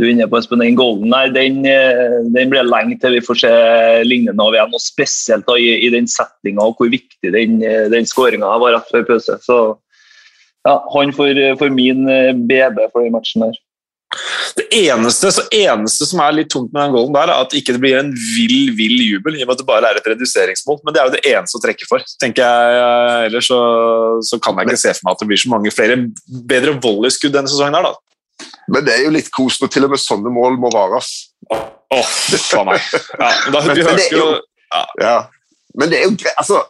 du 0.00 0.06
er 0.06 0.10
inne 0.10 0.26
på, 0.26 0.40
Espen, 0.40 0.58
Den 0.58 0.74
golden 0.74 1.12
der, 1.12 1.30
den, 1.30 1.60
eh, 1.68 2.18
den 2.34 2.50
blir 2.50 2.64
lenge 2.64 2.96
til 2.98 3.12
vi 3.12 3.22
får 3.22 3.38
se 3.44 3.52
lignende 4.08 4.42
av 4.42 4.56
igjen. 4.56 4.74
og 4.74 4.82
Spesielt 4.82 5.46
da, 5.46 5.54
i, 5.60 5.84
i, 5.86 5.90
den 5.92 6.08
settinga 6.08 6.64
og 6.64 6.80
hvor 6.80 6.90
viktig 6.90 7.30
den, 7.30 7.60
eh, 7.62 7.90
den 7.92 8.08
skåringa 8.08 8.56
var 8.58 8.78
rett 8.78 8.90
før 8.90 9.04
pause. 9.12 9.36
Så 9.44 9.58
ja, 10.68 10.74
Han 10.94 11.12
får, 11.16 11.38
får 11.58 11.74
min 11.74 12.06
BB 12.48 12.84
for 12.92 13.02
den 13.02 13.14
matchen 13.14 13.46
der. 13.46 13.60
Det 14.56 14.66
eneste, 14.76 15.30
eneste, 15.56 16.04
som 16.04 16.20
er 16.20 16.34
litt 16.36 16.50
tungt 16.52 16.72
med 16.74 16.82
den 16.82 16.92
goalen 16.92 17.14
der, 17.16 17.30
er 17.32 17.44
at 17.46 17.52
det 17.52 17.62
ikke 17.62 17.78
blir 17.80 17.96
en 17.96 18.10
vill 18.12 18.74
vill 18.76 18.98
jubel, 19.00 19.38
i 19.38 19.44
og 19.44 19.48
med 19.48 19.54
at 19.54 19.62
det 19.62 19.68
bare 19.68 19.88
er 19.88 20.00
et 20.00 20.08
reduseringsmål. 20.12 20.82
Men 20.84 20.94
det 20.94 21.00
er 21.00 21.08
jo 21.08 21.14
det 21.14 21.22
eneste 21.30 21.58
å 21.58 21.62
trekke 21.64 21.88
for. 21.88 22.04
tenker 22.20 22.44
jeg. 22.44 23.28
Ellers 23.30 23.48
så, 23.48 23.60
så 24.28 24.38
kan 24.42 24.60
jeg 24.60 24.68
ikke 24.68 24.82
se 24.84 24.94
for 24.98 25.08
meg 25.08 25.16
at 25.16 25.22
det 25.24 25.28
blir 25.30 25.42
så 25.42 25.52
mange 25.54 25.72
flere 25.72 25.98
bedre 26.52 26.76
volleyskudd 26.84 27.32
denne 27.34 27.52
sesongen. 27.52 27.78
her 27.78 27.88
da. 27.88 28.50
Men 28.72 28.84
det 28.86 28.96
er 28.96 29.06
jo 29.06 29.14
litt 29.16 29.30
kos 29.32 29.60
når 29.62 29.72
til 29.72 29.88
og 29.88 29.94
med 29.94 30.02
sånne 30.02 30.32
mål 30.34 30.60
må 30.60 30.72
vares. 30.74 31.12
Åh, 31.48 31.64
oh, 31.96 32.12
faen 32.50 32.68
meg. 32.68 32.84
Ja, 33.16 33.30
da, 33.54 33.64
men, 33.64 33.80
men, 33.86 34.04
jo, 34.12 34.28
ja. 34.72 34.84
ja. 35.00 35.16
men 35.78 35.92
det 35.92 36.02
er 36.02 36.06
jo 36.08 36.14
greit. 36.16 36.36
Altså, 36.40 36.62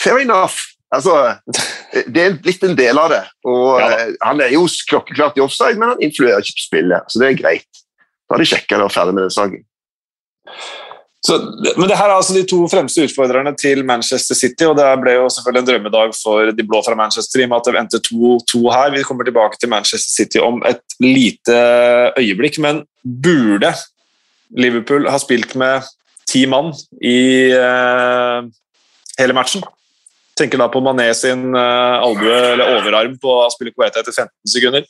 fair 0.00 0.24
enough. 0.24 0.64
Altså, 0.94 1.14
det 2.14 2.22
er 2.22 2.38
blitt 2.42 2.62
en 2.66 2.76
del 2.78 2.98
av 3.00 3.10
det. 3.10 3.22
og 3.48 3.80
ja, 3.80 3.88
eh, 4.06 4.16
Han 4.22 4.40
er 4.40 4.54
jo 4.54 4.66
klokkeklart 4.90 5.38
i 5.38 5.44
offside, 5.44 5.78
men 5.80 5.94
han 5.94 6.02
influerer 6.02 6.44
ikke 6.44 6.60
på 6.60 6.68
spillet. 6.68 7.08
Så 7.10 7.22
det 7.22 7.30
er 7.30 7.40
greit. 7.40 7.84
Da 8.26 8.36
har 8.36 8.42
de 8.42 8.50
sjekka 8.50 8.78
det 8.78 8.86
og 8.86 8.94
ferdig 8.94 9.16
med 9.16 9.26
den 9.26 9.34
saken. 9.34 9.64
Så, 11.26 11.40
men 11.74 11.88
det 11.90 11.96
her 11.98 12.06
er 12.06 12.20
altså 12.20 12.36
de 12.36 12.44
to 12.46 12.60
fremste 12.70 13.02
utfordrerne 13.02 13.50
til 13.58 13.80
Manchester 13.86 14.36
City, 14.38 14.62
og 14.68 14.76
det 14.78 14.86
ble 15.02 15.16
jo 15.16 15.24
selvfølgelig 15.32 15.62
en 15.62 15.68
drømmedag 15.70 16.12
for 16.14 16.52
de 16.54 16.66
blå 16.66 16.82
fra 16.86 16.94
Manchester 16.98 17.42
i 17.42 17.46
og 17.46 17.50
med 17.50 17.58
at 17.58 17.66
det 17.66 17.80
endte 17.80 18.02
2-2 18.06 18.60
her. 18.70 18.92
Vi 18.94 19.02
kommer 19.08 19.26
tilbake 19.26 19.58
til 19.58 19.72
Manchester 19.72 20.12
City 20.12 20.38
om 20.38 20.60
et 20.68 20.84
lite 21.02 21.56
øyeblikk, 22.20 22.60
men 22.62 22.84
burde 23.02 23.72
Liverpool 24.54 25.08
ha 25.10 25.18
spilt 25.18 25.56
med 25.58 25.88
ti 26.30 26.44
mann 26.46 26.70
i 27.02 27.50
uh, 27.58 28.46
hele 29.18 29.34
matchen? 29.34 29.66
Tenker 30.36 30.60
da 30.60 30.68
på 30.68 30.82
Mané 30.84 31.08
sin 31.16 31.48
uh, 31.56 32.04
albue 32.04 32.38
eller 32.52 32.76
overarm 32.76 33.16
på 33.20 33.38
Aspilicueta 33.46 34.02
etter 34.02 34.12
15 34.12 34.30
sekunder. 34.52 34.84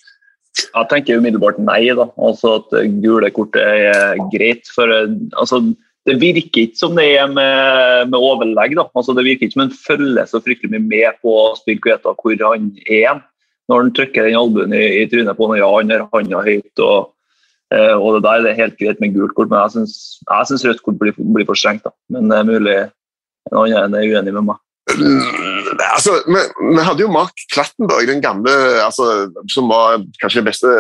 Jeg 0.65 0.89
tenker 0.91 1.21
umiddelbart 1.21 1.59
nei. 1.63 1.85
da, 1.95 2.09
altså 2.17 2.57
At 2.61 2.73
gule 3.03 3.31
kortet 3.31 3.63
er 3.63 4.17
greit. 4.33 4.67
for 4.73 4.91
eh, 4.91 5.13
altså, 5.37 5.61
Det 6.07 6.17
virker 6.21 6.63
ikke 6.65 6.79
som 6.81 6.97
det 6.97 7.07
er 7.19 7.29
med, 7.29 8.11
med 8.11 8.19
overlegg. 8.19 8.75
da, 8.79 8.89
altså 8.97 9.15
Det 9.15 9.27
virker 9.27 9.47
ikke 9.47 9.59
som 9.59 9.67
en 9.67 9.77
følger 9.77 10.31
så 10.31 10.41
fryktelig 10.41 10.73
mye 10.73 10.89
med 10.89 11.21
på 11.23 11.35
Aspilicueta 11.53 12.15
hvor 12.17 12.47
han 12.49 12.73
er 12.89 13.23
når 13.69 13.83
han 13.83 13.93
trykker 13.95 14.29
den 14.29 14.39
albuen 14.39 14.73
i, 14.73 15.03
i 15.03 15.07
trynet 15.11 15.37
på 15.37 15.47
ham. 15.47 15.57
Ja, 15.59 15.71
han 15.75 15.91
har 15.91 16.09
hånda 16.13 16.43
høyt. 16.47 16.79
og 16.79 17.13
uh, 17.75 17.97
og 17.99 18.17
det 18.17 18.27
der 18.27 18.45
det 18.45 18.53
er 18.53 18.63
helt 18.63 18.79
greit 18.79 19.01
med 19.01 19.15
gult 19.15 19.35
kort, 19.35 19.51
men 19.51 19.59
jeg 19.63 20.47
syns 20.51 20.65
rødt 20.65 20.83
kort 20.83 20.99
blir, 20.99 21.15
blir 21.19 21.47
for 21.47 21.59
strengt. 21.59 21.85
da, 21.85 21.91
Men 22.09 22.31
det 22.31 22.39
er 22.39 22.47
mulig 22.47 22.77
en 23.51 23.59
annen 23.63 23.95
er 23.95 24.07
uenig 24.07 24.35
med 24.35 24.47
meg. 24.51 24.63
Altså, 24.87 26.13
vi, 26.27 26.41
vi, 26.77 26.83
hadde 26.83 27.03
jo 27.03 27.11
Mark 27.11 27.35
Klattenberg, 27.53 28.07
den 28.07 28.23
gamle, 28.23 28.53
altså, 28.85 29.27
som 29.51 29.69
var 29.69 30.05
kanskje 30.23 30.41
den 30.41 30.47
beste 30.47 30.75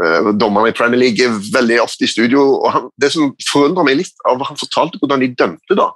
uh, 0.00 0.30
dommeren 0.40 0.70
i 0.70 0.76
Premier 0.76 1.00
League, 1.00 1.28
veldig 1.52 1.80
ofte 1.82 2.04
i 2.04 2.10
studio. 2.10 2.40
og 2.64 2.72
han, 2.72 2.88
Det 3.00 3.12
som 3.12 3.34
forundrer 3.52 3.84
meg 3.84 4.00
litt, 4.00 4.16
av 4.24 4.40
han 4.48 4.60
fortalte 4.60 5.00
hvordan 5.02 5.24
de 5.24 5.34
dømte. 5.34 5.76
da. 5.76 5.90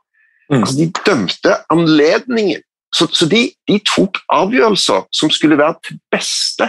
Mm. 0.53 0.61
Altså, 0.61 0.77
De 0.77 0.91
dømte 1.07 1.57
anledningen. 1.71 2.63
Så, 2.95 3.07
så 3.15 3.27
de, 3.31 3.49
de, 3.71 3.79
tok 3.87 4.19
avgjørelser 4.35 5.05
som 5.15 5.31
skulle 5.31 5.59
være 5.59 5.79
til 5.87 5.99
beste 6.11 6.67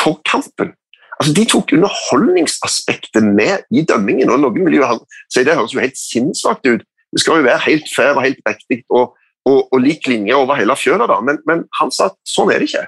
for 0.00 0.20
kampen. 0.24 0.72
Altså, 1.20 1.34
De 1.36 1.44
tok 1.44 1.74
underholdningsaspektet 1.76 3.24
med 3.24 3.68
i 3.70 3.84
dømmingen. 3.84 4.30
og 4.30 4.40
Noen 4.40 4.64
vil 4.66 4.80
jo 4.80 4.90
si 5.30 5.44
det 5.44 5.54
høres 5.54 5.74
jo 5.76 5.84
helt 5.84 6.00
sinnssvakt 6.00 6.66
ut. 6.66 6.82
Det 7.12 7.22
skal 7.22 7.40
jo 7.40 7.48
være 7.48 7.64
helt 7.68 7.86
fair 7.94 8.16
og 8.16 8.24
helt 8.24 8.42
riktig. 8.48 8.82
og 8.90 9.14
og, 9.48 9.68
og 9.72 9.80
lik 9.82 10.08
linje 10.10 10.36
over 10.36 10.58
hele 10.58 10.76
fjøla, 10.76 11.20
men, 11.24 11.40
men, 11.48 11.64
han 11.80 11.92
sa 11.94 12.10
at 12.10 12.18
sånn 12.28 12.52
er 12.52 12.60
det 12.60 12.68
ikke. 12.70 12.84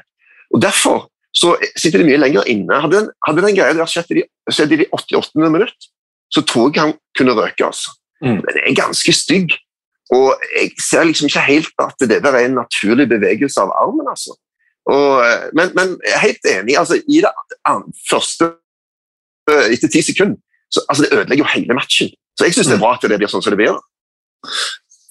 Og 0.54 0.62
Derfor 0.62 1.06
så 1.36 1.54
sitter 1.78 2.02
de 2.02 2.08
mye 2.08 2.18
lenger 2.18 2.48
inne. 2.50 2.80
Hadde 2.82 2.96
den, 2.96 3.08
hadde 3.26 3.44
den 3.44 3.56
greia 3.56 3.74
der 3.78 3.90
skjedd 3.90 4.10
i, 4.18 4.24
skjedd 4.50 4.74
i 4.74 4.80
de 4.82 4.86
88. 4.96 5.46
minutt, 5.46 5.90
så 6.34 6.42
tror 6.46 6.72
jeg 6.74 6.82
han 6.82 6.94
kunne 7.18 7.36
røke. 7.38 7.66
altså. 7.66 7.94
Mm. 8.24 8.40
Den 8.42 8.62
er 8.64 8.78
ganske 8.78 9.14
stygg. 9.14 9.54
Og 10.10 10.34
jeg 10.56 10.72
ser 10.82 11.06
liksom 11.06 11.30
ikke 11.30 11.46
helt 11.46 11.70
at 11.78 12.02
det 12.10 12.18
der 12.24 12.34
er 12.34 12.48
en 12.48 12.58
naturlig 12.58 13.06
bevegelse 13.12 13.62
av 13.62 13.70
armen. 13.78 14.10
altså. 14.10 14.34
Og, 14.90 15.22
eh, 15.22 15.46
men, 15.54 15.70
men, 15.78 15.94
jeg 16.02 16.16
er 16.16 16.24
helt 16.24 16.50
enig. 16.50 16.78
altså 16.78 16.98
I 16.98 17.22
det 17.22 17.30
første 18.10 18.50
etter 19.50 19.90
ti 19.90 20.02
sekunder 20.06 20.38
så, 20.70 20.82
altså 20.88 21.02
Det 21.02 21.12
ødelegger 21.12 21.44
jo 21.44 21.52
hele 21.54 21.74
matchen. 21.74 22.10
Så 22.38 22.46
jeg 22.46 22.54
syns 22.54 22.68
det 22.70 22.76
er 22.76 22.82
bra 22.82 22.92
at 22.94 23.02
det 23.02 23.18
blir 23.18 23.30
sånn 23.30 23.42
som 23.42 23.54
det 23.54 23.58
blir. 23.58 23.78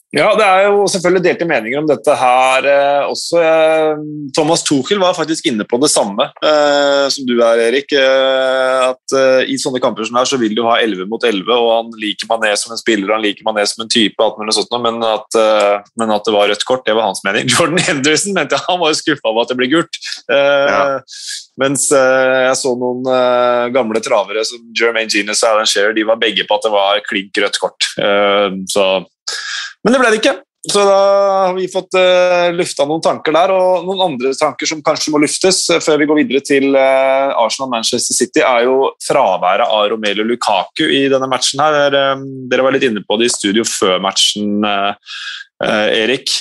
Ja, 0.10 0.32
det 0.34 0.42
er 0.42 0.63
jo 0.66 0.88
selvfølgelig 0.89 1.22
delte 1.22 1.46
meninger 1.46 1.84
om 1.84 1.88
dette 1.89 2.13
her 2.18 2.66
eh, 2.66 3.10
også. 3.12 3.42
Eh, 3.46 4.00
Thomas 4.34 4.63
Tuchel 4.66 4.98
var 4.98 5.13
faktisk 5.13 5.46
inne 5.51 5.68
på 5.70 5.78
det 5.84 5.92
samme 5.94 6.25
eh, 6.42 7.06
som 7.13 7.28
du 7.30 7.36
er, 7.38 7.62
Erik. 7.68 7.94
Eh, 7.94 8.88
at 8.88 9.13
eh, 9.13 9.51
I 9.54 9.60
sånne 9.62 9.82
kamper 9.84 10.08
som 10.10 10.18
her 10.18 10.25
så 10.25 10.39
vil 10.42 10.56
du 10.58 10.63
ha 10.66 10.80
11 10.82 11.06
mot 11.12 11.22
11, 11.22 11.46
og 11.54 11.70
han 11.75 11.92
liker 12.01 12.30
Mané 12.32 12.56
som 12.58 12.74
en 12.74 12.82
spiller, 12.82 13.13
han 13.13 13.22
liker 13.22 13.46
Mané 13.46 13.68
som 13.70 13.86
en 13.86 13.92
type, 13.92 14.18
alt 14.25 14.39
mulig 14.42 14.56
sånt, 14.58 14.74
men 14.82 14.98
at, 15.06 15.38
eh, 15.38 15.75
men 16.01 16.16
at 16.16 16.25
det 16.25 16.34
var 16.34 16.50
rødt 16.50 16.66
kort, 16.66 16.88
det 16.89 16.98
var 16.98 17.12
hans 17.12 17.22
mening. 17.28 17.46
Jordan 17.54 17.86
Henderson 17.92 18.34
mente 18.39 18.58
han 18.66 18.82
var 18.82 18.98
skuffa 18.98 19.30
over 19.30 19.46
at 19.46 19.54
det 19.54 19.60
ble 19.62 19.70
gult. 19.75 20.01
Ja. 20.30 20.82
Mens 21.60 21.86
jeg 21.92 22.58
så 22.58 22.72
noen 22.80 23.06
gamle 23.75 24.01
travere 24.01 24.42
som 24.48 24.62
Jermaine 24.74 25.12
Genius 25.12 25.44
og 25.44 25.51
Alan 25.54 25.70
Shearer, 25.70 25.94
de 25.94 26.08
var 26.08 26.18
begge 26.22 26.48
på 26.50 26.58
at 26.58 26.66
det 26.66 26.74
var 26.74 27.06
klink 27.06 27.38
rødt 27.44 27.62
kort. 27.62 27.89
så 28.74 28.89
men 29.84 29.96
det 29.96 30.02
ble 30.02 30.14
det 30.14 30.22
ikke. 30.22 30.38
Så 30.68 30.82
da 30.84 30.96
har 31.48 31.54
vi 31.56 31.70
fått 31.72 31.96
uh, 31.96 32.50
lufta 32.52 32.84
noen 32.88 33.04
tanker 33.04 33.32
der, 33.32 33.52
og 33.56 33.86
noen 33.88 34.02
andre 34.10 34.34
tanker 34.36 34.68
som 34.68 34.82
kanskje 34.84 35.14
må 35.14 35.22
luftes 35.24 35.62
uh, 35.72 35.80
før 35.80 36.02
vi 36.02 36.08
går 36.10 36.20
videre 36.20 36.44
til 36.44 36.76
uh, 36.76 37.32
Arsenal-Manchester 37.46 38.18
City, 38.18 38.44
er 38.44 38.66
jo 38.68 38.90
fraværet 39.06 39.64
av 39.64 39.88
Romelu 39.94 40.26
Lukaku 40.28 40.84
i 40.84 41.06
denne 41.12 41.32
matchen. 41.32 41.64
her. 41.64 41.96
Um, 42.12 42.28
dere 42.52 42.68
var 42.68 42.76
litt 42.76 42.90
inne 42.90 43.06
på 43.08 43.18
det 43.22 43.30
i 43.30 43.34
studio 43.38 43.64
før 43.68 44.04
matchen, 44.04 44.60
Erik. 45.60 46.32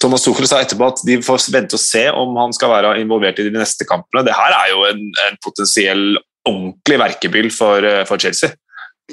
Thomas 0.00 0.22
Tuchel 0.24 0.48
sa 0.48 0.60
etterpå 0.62 0.86
at 0.88 1.02
de 1.04 1.18
får 1.24 1.50
vente 1.52 1.76
og 1.76 1.82
se 1.82 2.06
om 2.16 2.36
han 2.40 2.54
skal 2.56 2.72
være 2.72 2.94
involvert 3.02 3.40
i 3.40 3.48
de 3.48 3.52
neste 3.52 3.84
kampene. 3.88 4.24
Det 4.24 4.36
her 4.36 4.56
er 4.56 4.70
jo 4.72 4.86
en, 4.88 5.02
en 5.26 5.36
potensiell 5.44 6.06
ordentlig 6.48 7.00
verkebyll 7.00 7.50
for, 7.52 7.84
for 8.08 8.20
Chelsea. 8.20 8.56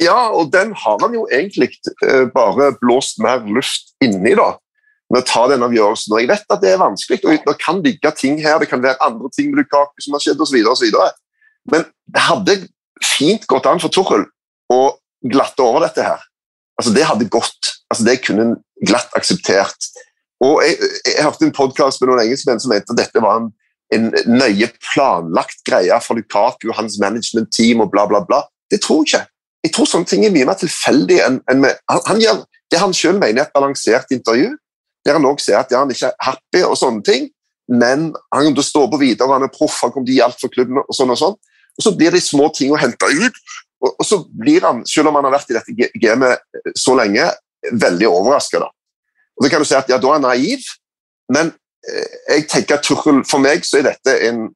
Ja, 0.02 0.30
og 0.30 0.52
den 0.54 0.74
har 0.78 0.98
han 1.02 1.14
jo 1.16 1.26
egentlig 1.34 1.72
uh, 2.06 2.28
bare 2.34 2.72
blåst 2.82 3.22
mer 3.24 3.44
luft 3.46 3.94
inni, 4.04 4.36
da. 4.38 4.54
Med 5.14 5.24
å 5.24 5.28
ta 5.28 5.46
den 5.52 5.64
avgjørelsen. 5.64 6.14
Og 6.14 6.22
jeg 6.22 6.30
vet 6.32 6.54
at 6.54 6.64
det 6.64 6.74
er 6.74 6.82
vanskelig, 6.82 7.22
og 7.24 7.48
det 7.48 7.58
kan 7.62 7.82
ligge 7.84 8.12
ting 8.20 8.40
her, 8.44 8.60
det 8.60 8.70
kan 8.72 8.84
være 8.84 9.00
andre 9.06 9.32
ting 9.36 9.52
med 9.52 9.64
Lukaku 9.64 10.04
som 10.04 10.18
har 10.18 10.24
skjedd, 10.24 10.44
osv. 10.44 10.90
Men 11.72 11.86
det 12.14 12.26
hadde 12.28 12.58
fint 13.04 13.46
gått 13.48 13.70
an 13.70 13.82
for 13.84 13.94
Tuchel 13.94 14.26
å 14.74 14.82
glatte 15.32 15.64
over 15.64 15.86
dette 15.86 16.04
her. 16.04 16.24
Altså, 16.80 16.94
Det 16.94 17.06
hadde 17.08 17.30
gått. 17.30 17.72
Altså, 17.90 18.04
Det 18.04 18.20
kunne 18.26 18.44
en 18.44 18.58
glatt 18.86 19.16
akseptert. 19.16 19.90
Og 20.44 20.62
Jeg, 20.64 20.78
jeg 21.06 21.24
hørte 21.24 21.46
en 21.46 21.56
podkast 21.56 22.02
med 22.02 22.12
noen 22.12 22.26
engelskmenn 22.26 22.60
som 22.62 22.74
mente 22.74 22.94
at 22.94 23.00
dette 23.00 23.24
var 23.24 23.42
en, 23.42 23.50
en 23.96 24.12
nøye 24.28 24.70
planlagt 24.92 25.64
greie 25.66 25.98
for 26.04 26.20
Lukaku 26.20 26.70
og 26.70 26.78
hans 26.78 27.00
management-team 27.02 27.82
og 27.82 27.92
bla, 27.92 28.06
bla, 28.10 28.22
bla. 28.28 28.44
Det 28.70 28.84
tror 28.84 29.06
jeg 29.08 29.24
ikke. 29.24 29.26
Jeg 29.68 29.74
tror 29.76 29.90
sånne 29.90 30.08
ting 30.08 30.24
er 30.24 30.32
mye 30.32 30.48
mer 30.48 30.58
tilfeldig 30.60 31.20
enn, 31.26 31.42
enn 31.52 31.64
med, 31.64 31.80
han, 31.92 32.04
han, 32.08 32.22
gjør 32.24 32.44
det 32.72 32.80
han 32.80 32.96
selv 32.96 33.20
mener 33.20 33.44
er 33.44 33.50
et 33.50 33.56
balansert 33.56 34.14
intervju, 34.16 34.54
der 35.06 35.18
han 35.18 35.28
også 35.28 35.50
sier 35.50 35.60
at 35.60 35.74
ja, 35.74 35.82
han 35.84 35.92
ikke 35.92 36.10
er 36.10 36.24
happy 36.24 36.64
og 36.68 36.78
sånne 36.80 37.04
ting, 37.08 37.30
men 37.68 38.10
han 38.32 38.48
kommer 38.48 38.58
til 38.58 38.64
å 38.64 38.68
stå 38.68 38.84
på 38.92 39.00
videre, 39.02 39.32
han 39.34 39.48
er 39.48 39.54
proff, 39.54 39.80
han 39.84 39.92
kommer 39.92 40.08
til 40.08 40.16
å 40.16 40.18
gi 40.18 40.26
alt 40.26 40.42
for 40.42 40.54
klubben 40.54 40.80
og 40.84 40.96
sånn 40.96 41.12
og 41.12 41.20
sånn. 41.20 41.38
Og 41.78 41.86
så 41.86 41.94
blir 42.00 42.16
de 42.16 42.22
små 42.24 42.48
tingene 42.56 42.80
henta 42.82 43.10
ut, 43.12 43.40
og, 43.84 43.92
og, 43.92 44.04
så 44.08 44.22
blir 44.40 44.66
han, 44.66 44.82
selv 44.90 45.12
om 45.12 45.20
han 45.20 45.28
har 45.28 45.36
vært 45.36 45.52
i 45.52 45.58
dette 45.58 45.90
gamet 46.02 46.78
så 46.80 46.96
lenge, 46.98 47.28
veldig 47.68 48.08
overraska. 48.10 48.64
Så 49.38 49.50
kan 49.52 49.62
du 49.62 49.68
si 49.70 49.78
at 49.78 49.90
ja, 49.92 50.00
da 50.02 50.10
er 50.10 50.18
han 50.18 50.26
naiv, 50.26 50.64
men 51.34 51.52
eh, 51.86 52.16
jeg 52.32 52.48
tenker 52.50 52.80
at 52.80 52.88
Tuchel, 52.88 53.22
for 53.28 53.44
meg 53.44 53.68
så 53.68 53.82
er 53.82 53.92
dette 53.92 54.16
en, 54.30 54.48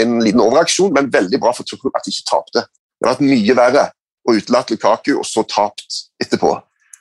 en 0.00 0.16
liten 0.24 0.42
overreaksjon, 0.42 0.94
men 0.96 1.12
veldig 1.12 1.40
bra 1.42 1.52
for 1.54 1.68
Tuchel 1.68 1.94
at 1.94 2.06
de 2.06 2.14
ikke 2.14 2.30
tapte. 2.32 2.64
Det 3.04 3.10
har 3.10 3.18
vært 3.18 3.28
mye 3.28 3.54
verre 3.58 3.80
å 4.24 4.32
utelate 4.32 4.72
Lukaku 4.72 5.10
og 5.18 5.26
så 5.28 5.42
tapt 5.44 5.98
etterpå. 6.22 6.54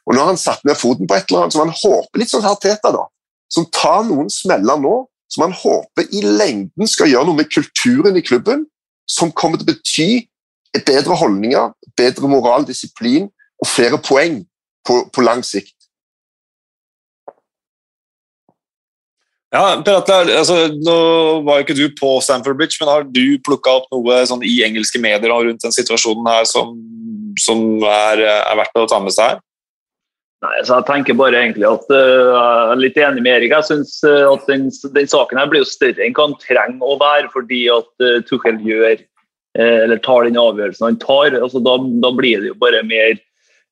Og 0.04 0.12
Nå 0.12 0.20
har 0.20 0.34
han 0.34 0.40
satt 0.40 0.66
ned 0.68 0.76
foten 0.76 1.08
på 1.08 1.16
et 1.16 1.30
eller 1.30 1.46
annet 1.46 1.56
som 1.56 1.64
han 1.64 1.78
håper 1.78 2.20
litt 2.20 2.32
sånn 2.34 2.44
her 2.44 2.58
Teta, 2.60 2.92
da, 2.92 3.06
som 3.48 3.70
tar 3.72 4.04
noen 4.10 4.28
smeller 4.28 4.82
nå, 4.84 4.98
som 5.32 5.46
han 5.46 5.56
håper 5.56 6.12
i 6.12 6.26
lengden 6.26 6.90
skal 6.92 7.08
gjøre 7.08 7.30
noe 7.30 7.40
med 7.40 7.52
kulturen 7.54 8.20
i 8.20 8.26
klubben, 8.26 8.66
som 9.08 9.32
kommer 9.32 9.62
til 9.62 9.70
å 9.70 9.72
bety 9.72 10.10
bedre 10.84 11.16
holdninger, 11.16 11.72
bedre 11.96 12.28
moral, 12.28 12.68
disiplin 12.68 13.30
og 13.64 13.70
flere 13.72 14.02
poeng 14.04 14.42
på, 14.84 15.00
på 15.08 15.24
lang 15.24 15.40
sikt. 15.48 15.83
Ja, 19.54 19.78
per 19.86 20.00
Atle, 20.00 20.34
altså, 20.34 20.58
Nå 20.82 20.98
var 21.46 21.62
ikke 21.62 21.78
du 21.78 21.86
på 21.94 22.16
Stamford 22.26 22.58
Bridge, 22.58 22.80
men 22.82 22.90
har 22.90 23.06
du 23.06 23.38
plukka 23.46 23.78
opp 23.78 23.90
noe 23.94 24.24
sånn, 24.26 24.42
i 24.46 24.64
engelske 24.66 25.02
medier 25.02 25.30
rundt 25.30 25.62
den 25.62 25.76
situasjonen 25.76 26.30
her 26.32 26.48
som, 26.50 26.74
som 27.42 27.62
er, 27.86 28.24
er, 28.24 28.56
verdt 28.64 28.82
å 28.82 28.88
ta 28.90 29.00
med 29.04 29.14
seg? 29.14 29.42
Nei, 30.44 30.56
så 30.66 30.80
Jeg 30.80 30.88
tenker 30.90 31.16
bare 31.16 31.38
egentlig 31.40 31.70
at 31.70 31.86
uh, 31.94 32.34
Jeg 32.34 32.74
er 32.74 32.82
litt 32.82 32.98
enig 33.00 33.22
med 33.24 33.38
Erik. 33.38 33.54
Jeg 33.54 33.70
synes 33.70 33.94
uh, 34.04 34.34
at 34.34 34.50
den, 34.50 34.66
den, 34.98 35.12
saken 35.12 35.40
her 35.40 35.52
blir 35.52 35.62
jo 35.62 35.70
større 35.70 36.02
enn 36.04 36.18
hva 36.18 36.28
han 36.32 36.40
trenger 36.42 36.90
å 36.90 36.98
være, 37.00 37.30
fordi 37.36 37.62
at 37.72 37.92
uh, 38.04 38.20
Tuchel 38.30 38.62
gjør 38.66 38.98
eller 39.54 40.00
tar 40.02 40.24
den 40.26 40.38
avgjørelsen 40.42 40.88
han 40.88 40.96
tar. 40.98 41.36
altså 41.38 41.60
da, 41.62 41.76
da 42.02 42.10
blir 42.18 42.40
det 42.42 42.48
jo 42.48 42.56
bare 42.58 42.80
mer 42.90 43.20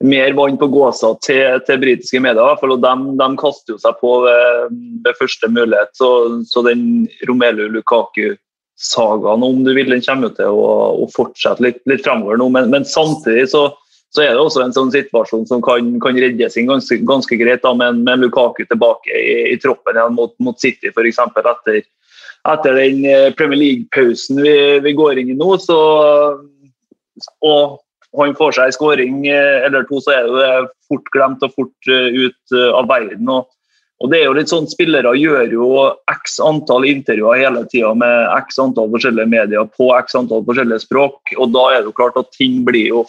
mer 0.04 0.34
vann 0.34 0.58
på 0.58 0.68
gåsa 0.72 1.14
til, 1.26 1.60
til 1.68 1.82
britiske 1.82 2.22
medier. 2.24 2.56
For 2.60 2.72
de, 2.72 2.94
de, 3.20 3.28
kaster 3.42 3.76
jo 3.76 3.82
seg 3.82 4.00
på 4.02 4.14
ved, 4.26 4.80
ved 5.06 5.20
første 5.20 5.50
mulighet. 5.52 5.94
Så, 5.98 6.10
så 6.50 6.64
den 6.66 7.06
Romelu 7.30 7.68
Lukaku-sagaen, 7.76 9.46
om 9.46 9.62
du 9.66 9.74
vil, 9.76 9.92
den 9.94 10.04
kommer 10.06 10.34
til 10.38 10.58
å, 10.58 10.72
å 11.04 11.08
fortsette 11.14 11.64
litt, 11.66 11.82
litt 11.90 12.04
fremover 12.06 12.42
nå. 12.42 12.50
Men, 12.54 12.72
men 12.74 12.88
samtidig 12.88 13.48
så, 13.54 13.68
så, 14.14 14.24
er 14.24 14.34
det 14.34 14.44
også 14.44 14.66
en 14.66 14.76
sånn 14.76 14.94
situasjon 14.96 15.48
som 15.50 15.64
kan, 15.66 15.94
kan 16.04 16.20
reddes 16.20 16.58
inn 16.58 16.72
ganske, 16.72 17.02
ganske 17.08 17.40
greit 17.42 17.64
da, 17.66 17.76
med, 17.78 18.02
med 18.08 18.26
Lukaku 18.26 18.66
tilbake 18.66 19.16
i, 19.16 19.38
i 19.54 19.60
troppen 19.62 20.00
igjen 20.00 20.18
mot, 20.18 20.36
mot 20.44 20.60
City, 20.62 20.94
f.eks. 20.94 21.22
Etter, 21.42 21.84
etter 22.52 22.82
den 22.82 23.06
eh, 23.06 23.30
Premier 23.38 23.60
League-pausen 23.62 24.42
vi, 24.42 24.58
vi, 24.82 24.98
går 24.98 25.22
inn 25.22 25.36
i 25.36 25.38
nå. 25.38 25.54
så 25.62 25.80
og 27.46 27.82
han 28.18 28.36
får 28.36 28.58
seg 28.58 28.68
en 28.68 28.76
skåring 28.76 29.24
eh, 29.30 29.64
eller 29.66 29.88
to, 29.88 30.02
så 30.04 30.16
er 30.18 30.28
det 30.28 30.52
fort 30.90 31.10
glemt 31.16 31.44
og 31.46 31.56
fort 31.56 31.92
eh, 31.92 32.12
ut 32.12 32.56
eh, 32.58 32.70
av 32.76 32.90
verden. 32.92 33.30
Og, 33.32 33.48
og 34.02 34.12
det 34.12 34.20
er 34.20 34.28
jo 34.28 34.36
litt 34.36 34.52
sånn, 34.52 34.70
Spillere 34.72 35.14
gjør 35.16 35.56
jo 35.56 35.72
x 36.12 36.40
antall 36.44 36.88
intervjuer 36.90 37.40
hele 37.40 37.64
tida 37.72 37.94
med 37.96 38.32
x 38.42 38.60
antall 38.62 38.92
forskjellige 38.92 39.32
medier 39.32 39.68
på 39.78 39.92
x 39.96 40.18
antall 40.20 40.44
forskjellige 40.48 40.84
språk. 40.88 41.36
og 41.38 41.54
Da 41.56 41.68
er 41.72 41.84
det 41.84 41.92
jo 41.92 42.00
klart 42.02 42.20
at 42.20 42.34
ting 42.36 42.66
blir 42.68 42.90
jo 42.90 43.06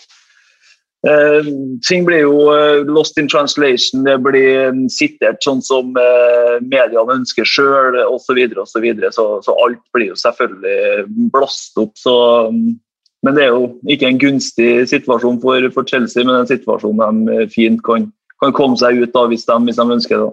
eh, 1.09 1.51
ting 1.89 2.07
blir 2.07 2.23
jo 2.23 2.55
lost 2.87 3.19
in 3.19 3.31
translation, 3.33 4.07
det 4.07 4.21
blir 4.23 4.79
sitert 4.93 5.43
sånn 5.43 5.65
som 5.67 5.99
eh, 5.99 6.63
mediene 6.63 7.19
ønsker 7.19 7.49
sjøl 7.49 7.99
osv. 8.05 8.29
Så, 8.29 8.39
videre, 8.39 8.63
og 8.63 8.71
så, 8.71 8.87
videre. 8.87 9.11
så 9.11 9.27
Så 9.43 9.59
alt 9.67 9.83
blir 9.97 10.13
jo 10.13 10.23
selvfølgelig 10.23 11.29
blåst 11.35 11.83
opp. 11.83 11.99
så 11.99 12.17
men 13.23 13.37
det 13.37 13.45
er 13.45 13.53
jo 13.55 13.67
ikke 13.91 14.09
en 14.11 14.21
gunstig 14.21 14.71
situasjon 14.91 15.41
for, 15.43 15.69
for 15.75 15.87
Chelsea, 15.89 16.25
men 16.27 16.41
en 16.41 16.49
situasjon 16.49 17.03
de 17.03 17.35
eh, 17.37 17.49
fint 17.53 17.83
kan, 17.87 18.09
kan 18.43 18.55
komme 18.57 18.79
seg 18.81 18.99
ut 19.03 19.19
av 19.19 19.31
hvis 19.31 19.47
de, 19.49 19.59
hvis 19.67 19.79
de 19.79 19.87
ønsker 19.97 20.25
det. 20.25 20.31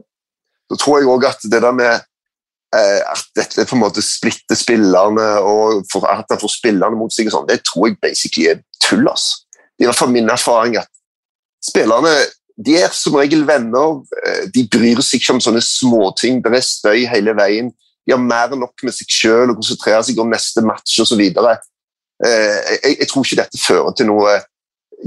Så 0.70 0.80
tror 0.82 1.00
jeg 1.00 1.10
også 1.10 1.30
at 1.30 1.46
det 1.54 1.62
der 1.66 1.76
med 1.78 1.94
eh, 2.76 3.02
at 3.06 3.28
dette 3.38 3.68
på 3.70 3.78
en 3.78 3.84
måte 3.84 4.06
splitter 4.06 4.58
spillerne 4.58 5.28
og 5.46 5.86
for, 5.92 6.10
at 6.10 6.26
de 6.30 6.40
får 6.42 6.56
spillerne 6.58 6.98
mot 6.98 7.14
seg, 7.14 7.30
og 7.30 7.38
sånn, 7.38 7.50
det 7.50 7.62
tror 7.68 7.92
jeg 7.92 8.00
basically 8.02 8.50
er 8.56 8.64
tull. 8.82 9.06
Altså. 9.06 9.46
Det 9.54 9.86
er 9.86 9.88
i 9.88 9.92
hvert 9.92 10.02
fall 10.02 10.14
min 10.16 10.34
erfaring 10.34 10.80
at 10.82 10.90
spillerne 11.66 12.14
de 12.60 12.76
er 12.76 12.92
som 12.92 13.16
regel 13.16 13.46
venner. 13.48 14.02
Eh, 14.26 14.48
de 14.54 14.66
bryr 14.68 15.00
seg 15.06 15.22
ikke 15.22 15.38
om 15.38 15.44
sånne 15.44 15.62
småting. 15.64 16.42
Det 16.44 16.52
er 16.58 16.66
støy 16.66 17.06
hele 17.08 17.36
veien. 17.38 17.72
De 18.04 18.16
har 18.16 18.22
mer 18.22 18.52
enn 18.52 18.64
nok 18.66 18.84
med 18.84 18.96
seg 18.96 19.12
sjøl 19.14 19.52
og 19.52 19.60
konsentrerer 19.62 20.04
seg 20.08 20.20
om 20.20 20.32
neste 20.34 20.64
match 20.66 20.98
osv. 21.04 21.22
Eh, 22.26 22.58
jeg, 22.84 22.96
jeg, 23.00 23.08
tror 23.10 23.26
ikke 23.26 23.42
dette 23.42 23.62
fører 23.62 23.96
til 23.96 24.10
noe 24.10 24.36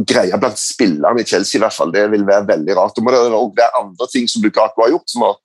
greier 0.09 0.41
blant 0.41 0.61
spillerne 0.61 1.21
i 1.21 1.29
Chelsea. 1.29 1.59
i 1.59 1.63
hvert 1.63 1.77
fall. 1.77 1.93
Det 1.93 2.07
vil 2.15 2.25
være 2.29 2.49
veldig 2.49 2.79
rart. 2.79 2.97
Og 2.97 3.05
må 3.05 3.13
det 3.13 3.21
òg 3.29 3.55
være 3.59 3.83
andre 3.83 4.09
ting 4.13 4.29
som 4.31 4.45
Lukaku 4.45 4.85
har 4.85 4.95
gjort, 4.95 5.09
som 5.13 5.27
har 5.27 5.39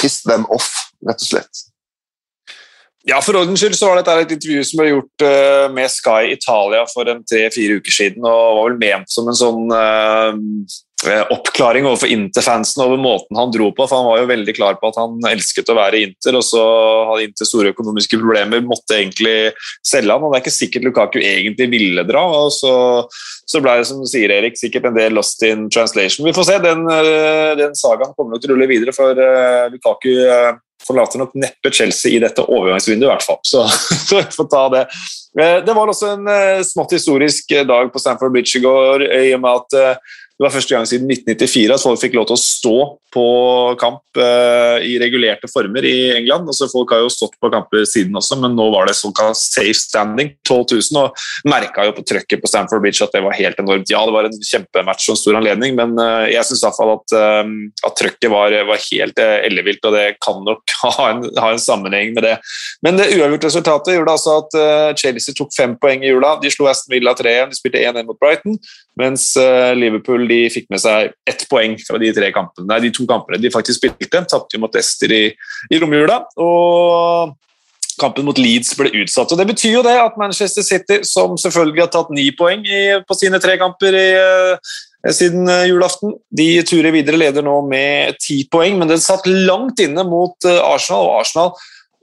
pissed 0.00 0.30
dem 0.30 0.48
off, 0.52 0.72
rett 1.04 1.20
og 1.20 1.30
slett. 1.30 1.64
Ja, 3.04 3.18
For 3.20 3.36
ordens 3.36 3.60
skyld 3.60 3.76
så 3.76 3.90
var 3.90 3.98
dette 4.00 4.14
et 4.22 4.30
intervju 4.38 4.62
som 4.64 4.80
ble 4.80 4.86
gjort 4.94 5.24
uh, 5.26 5.66
med 5.76 5.92
Sky 5.92 6.30
Italia 6.32 6.86
for 6.88 7.10
en 7.12 7.20
tre-fire 7.28 7.76
uker 7.76 7.92
siden. 7.92 8.24
og 8.24 8.56
var 8.56 8.70
vel 8.70 8.78
ment 8.80 9.12
som 9.12 9.28
en 9.28 9.36
sånn 9.36 9.68
Eh, 9.74 10.32
oppklaring 11.30 11.86
overfor 11.86 12.08
Inter-fansen 12.08 12.82
over 12.84 12.96
måten 12.96 13.36
han 13.36 13.52
dro 13.52 13.70
på. 13.72 13.86
for 13.86 13.96
Han 13.96 14.06
var 14.06 14.20
jo 14.20 14.30
veldig 14.30 14.54
klar 14.56 14.78
på 14.80 14.88
at 14.88 14.98
han 15.00 15.18
elsket 15.28 15.68
å 15.68 15.76
være 15.76 16.00
Inter, 16.08 16.38
og 16.38 16.44
så 16.46 16.64
hadde 17.10 17.28
Inter 17.28 17.48
store 17.48 17.74
økonomiske 17.74 18.18
problemer, 18.20 18.64
måtte 18.64 18.98
egentlig 18.98 19.52
selge 19.84 20.14
han, 20.14 20.24
og 20.24 20.32
Det 20.32 20.38
er 20.38 20.44
ikke 20.44 20.56
sikkert 20.56 20.88
Lukaku 20.88 21.20
egentlig 21.20 21.70
ville 21.72 22.06
dra. 22.08 22.24
og 22.24 22.52
Så, 22.52 22.74
så 23.46 23.62
ble 23.64 23.78
det 23.80 23.88
som 23.90 24.04
sier, 24.08 24.32
Erik, 24.32 24.58
sikkert 24.60 24.88
en 24.88 24.98
del 24.98 25.16
lost 25.18 25.42
in 25.44 25.68
translation. 25.68 26.26
Vi 26.26 26.36
får 26.36 26.48
se. 26.50 26.60
Den, 26.64 26.86
eh, 26.90 27.56
den 27.60 27.74
sagaen 27.76 28.14
kommer 28.16 28.34
nok 28.34 28.44
til 28.44 28.54
å 28.54 28.56
rulle 28.56 28.70
videre, 28.70 28.94
for 28.96 29.18
uh, 29.18 29.68
Lukaku 29.72 30.14
forlater 30.84 31.20
nok 31.20 31.36
neppe 31.40 31.72
Chelsea 31.72 32.16
i 32.16 32.20
dette 32.22 32.44
overgangsvinduet, 32.44 33.06
i 33.08 33.12
hvert 33.12 33.24
fall. 33.24 33.40
Så, 33.44 33.64
så 34.08 34.20
vi 34.20 34.26
får 34.32 34.48
ta 34.52 34.64
det. 34.72 34.88
Det 35.34 35.74
var 35.74 35.90
også 35.90 36.12
en 36.14 36.28
smått 36.62 36.92
historisk 36.94 37.48
dag 37.66 37.88
på 37.90 37.98
Stanford 37.98 38.30
Bridge 38.36 38.60
i 38.60 38.62
går, 38.62 39.02
i 39.02 39.32
og 39.34 39.40
med 39.42 39.64
at 39.64 40.04
det 40.34 40.42
var 40.42 40.50
første 40.50 40.74
gang 40.74 40.86
siden 40.90 41.10
1994 41.12 41.76
at 41.76 41.82
folk 41.84 42.00
fikk 42.02 42.16
lov 42.18 42.26
til 42.26 42.34
å 42.34 42.42
stå 42.42 42.78
på 43.14 43.24
kamp 43.78 44.18
uh, 44.18 44.82
i 44.82 44.96
regulerte 44.98 45.46
former 45.50 45.84
i 45.86 45.96
England. 46.16 46.48
Altså, 46.50 46.66
folk 46.72 46.90
har 46.90 47.04
jo 47.04 47.12
stått 47.12 47.36
på 47.38 47.50
kamper 47.52 47.84
siden 47.86 48.16
også, 48.18 48.40
men 48.42 48.56
nå 48.58 48.66
var 48.74 48.88
det 48.88 48.96
såkalt 48.98 49.38
safe 49.38 49.76
standing. 49.78 50.32
12 50.42 50.64
000, 50.90 50.98
og 50.98 51.50
merka 51.50 51.86
jo 51.86 51.94
på 51.94 52.04
trøkket 52.10 52.42
på 52.42 52.50
Stamford 52.50 52.82
Bridge 52.82 53.04
at 53.06 53.14
det 53.14 53.22
var 53.24 53.36
helt 53.38 53.60
enormt. 53.62 53.92
Ja, 53.92 54.02
det 54.06 54.16
var 54.16 54.26
en 54.26 54.34
kjempematch 54.40 55.06
og 55.06 55.14
en 55.14 55.20
stor 55.22 55.38
anledning, 55.38 55.76
men 55.78 55.94
uh, 56.00 56.26
jeg 56.30 56.42
syns 56.48 56.64
iallfall 56.66 56.96
at, 56.96 57.14
uh, 57.14 57.54
at 57.86 57.98
trøkket 58.00 58.32
var, 58.32 58.58
var 58.66 58.82
helt 58.88 59.22
ellevilt, 59.22 59.86
og 59.86 59.94
det 59.94 60.04
kan 60.24 60.42
nok 60.42 60.74
ha 60.82 61.10
en, 61.12 61.24
ha 61.38 61.52
en, 61.54 61.62
sammenheng 61.64 62.10
med 62.16 62.26
det. 62.26 62.34
Men 62.84 62.98
det 62.98 63.12
uavgjort 63.14 63.46
resultatet 63.46 63.94
gjorde 63.94 64.18
altså 64.18 64.34
at 64.42 64.56
Chelsea 64.98 65.36
tok 65.36 65.54
fem 65.54 65.78
poeng 65.80 66.02
i 66.02 66.10
jula. 66.10 66.34
De 66.42 66.50
slo 66.52 66.66
Aston 66.68 66.92
Villa 66.92 67.14
3-1, 67.16 67.54
de 67.54 67.58
spilte 67.60 67.80
1-1 67.80 68.08
mot 68.08 68.18
Brighton. 68.20 68.58
Mens 69.00 69.30
Liverpool 69.78 70.23
de 70.30 70.40
fikk 70.52 70.68
med 70.72 70.82
seg 70.82 71.14
ett 71.28 71.46
poeng 71.50 71.76
fra 71.84 72.00
de, 72.00 72.12
tre 72.16 72.30
kampene, 72.34 72.68
nei, 72.70 72.80
de 72.84 72.92
to 72.94 73.06
kampene 73.08 73.40
de 73.42 73.52
faktisk 73.54 73.80
spilte. 73.80 74.24
Tapte 74.30 74.60
mot 74.60 74.76
Ester 74.78 75.12
i, 75.14 75.24
i 75.70 75.80
romjula. 75.82 76.22
Og 76.40 77.34
kampen 78.00 78.26
mot 78.26 78.38
Leeds 78.38 78.74
ble 78.78 78.90
utsatt. 79.02 79.32
og 79.32 79.38
Det 79.38 79.46
betyr 79.52 79.76
jo 79.76 79.84
det 79.86 79.94
at 80.00 80.18
Manchester 80.20 80.66
City, 80.66 81.00
som 81.06 81.38
selvfølgelig 81.40 81.84
har 81.86 81.92
tatt 81.94 82.10
ni 82.14 82.30
poeng 82.36 82.64
i, 82.66 82.82
på 83.06 83.18
sine 83.18 83.40
tre 83.42 83.56
kamper 83.60 83.94
i, 83.98 84.08
uh, 84.18 84.74
siden 85.14 85.48
uh, 85.50 85.62
julaften, 85.68 86.16
de 86.34 86.48
turer 86.66 86.94
videre 86.94 87.20
leder 87.20 87.46
nå 87.46 87.60
med 87.68 88.18
ti 88.22 88.42
poeng, 88.50 88.78
men 88.80 88.90
den 88.90 89.02
satt 89.02 89.28
langt 89.28 89.82
inne 89.84 90.06
mot 90.08 90.34
uh, 90.48 90.58
Arsenal. 90.72 91.10
og 91.10 91.22
Arsenal 91.22 91.54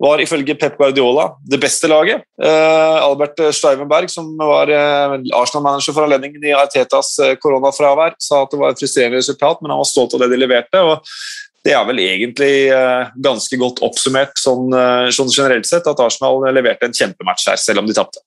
var 0.02 0.22
ifølge 0.22 0.56
Pep 0.58 0.80
Guardiola 0.80 1.28
det 1.46 1.60
beste 1.62 1.90
laget. 1.90 2.24
Eh, 2.42 2.98
Albert 3.06 3.38
Steivenberg, 3.54 4.10
som 4.10 4.32
var 4.40 4.72
eh, 4.74 5.14
Arsenal-manager 5.38 5.94
for 5.94 6.08
anledningen 6.08 6.42
i 6.48 6.56
Artetas 6.58 7.14
uh, 7.22 7.36
koronafravær, 7.42 8.16
sa 8.18 8.42
at 8.42 8.54
det 8.54 8.60
var 8.62 8.74
et 8.74 8.82
frustrerende 8.82 9.22
resultat, 9.22 9.62
men 9.62 9.74
han 9.74 9.82
var 9.84 9.90
stolt 9.90 10.16
av 10.18 10.24
det 10.24 10.32
de 10.34 10.40
leverte. 10.42 10.82
og 10.82 11.06
Det 11.62 11.76
er 11.78 11.86
vel 11.86 12.02
egentlig 12.02 12.54
ganske 13.22 13.58
godt 13.62 13.84
oppsummert 13.86 14.34
sånn, 14.42 14.74
sånn, 15.14 15.30
generelt 15.30 15.70
sett 15.70 15.86
at 15.86 16.00
Arsenal 16.02 16.42
leverte 16.50 16.88
en 16.90 16.96
kjempematch 16.98 17.46
her, 17.52 17.60
selv 17.62 17.84
om 17.84 17.90
de 17.90 17.94
tapte. 17.94 18.24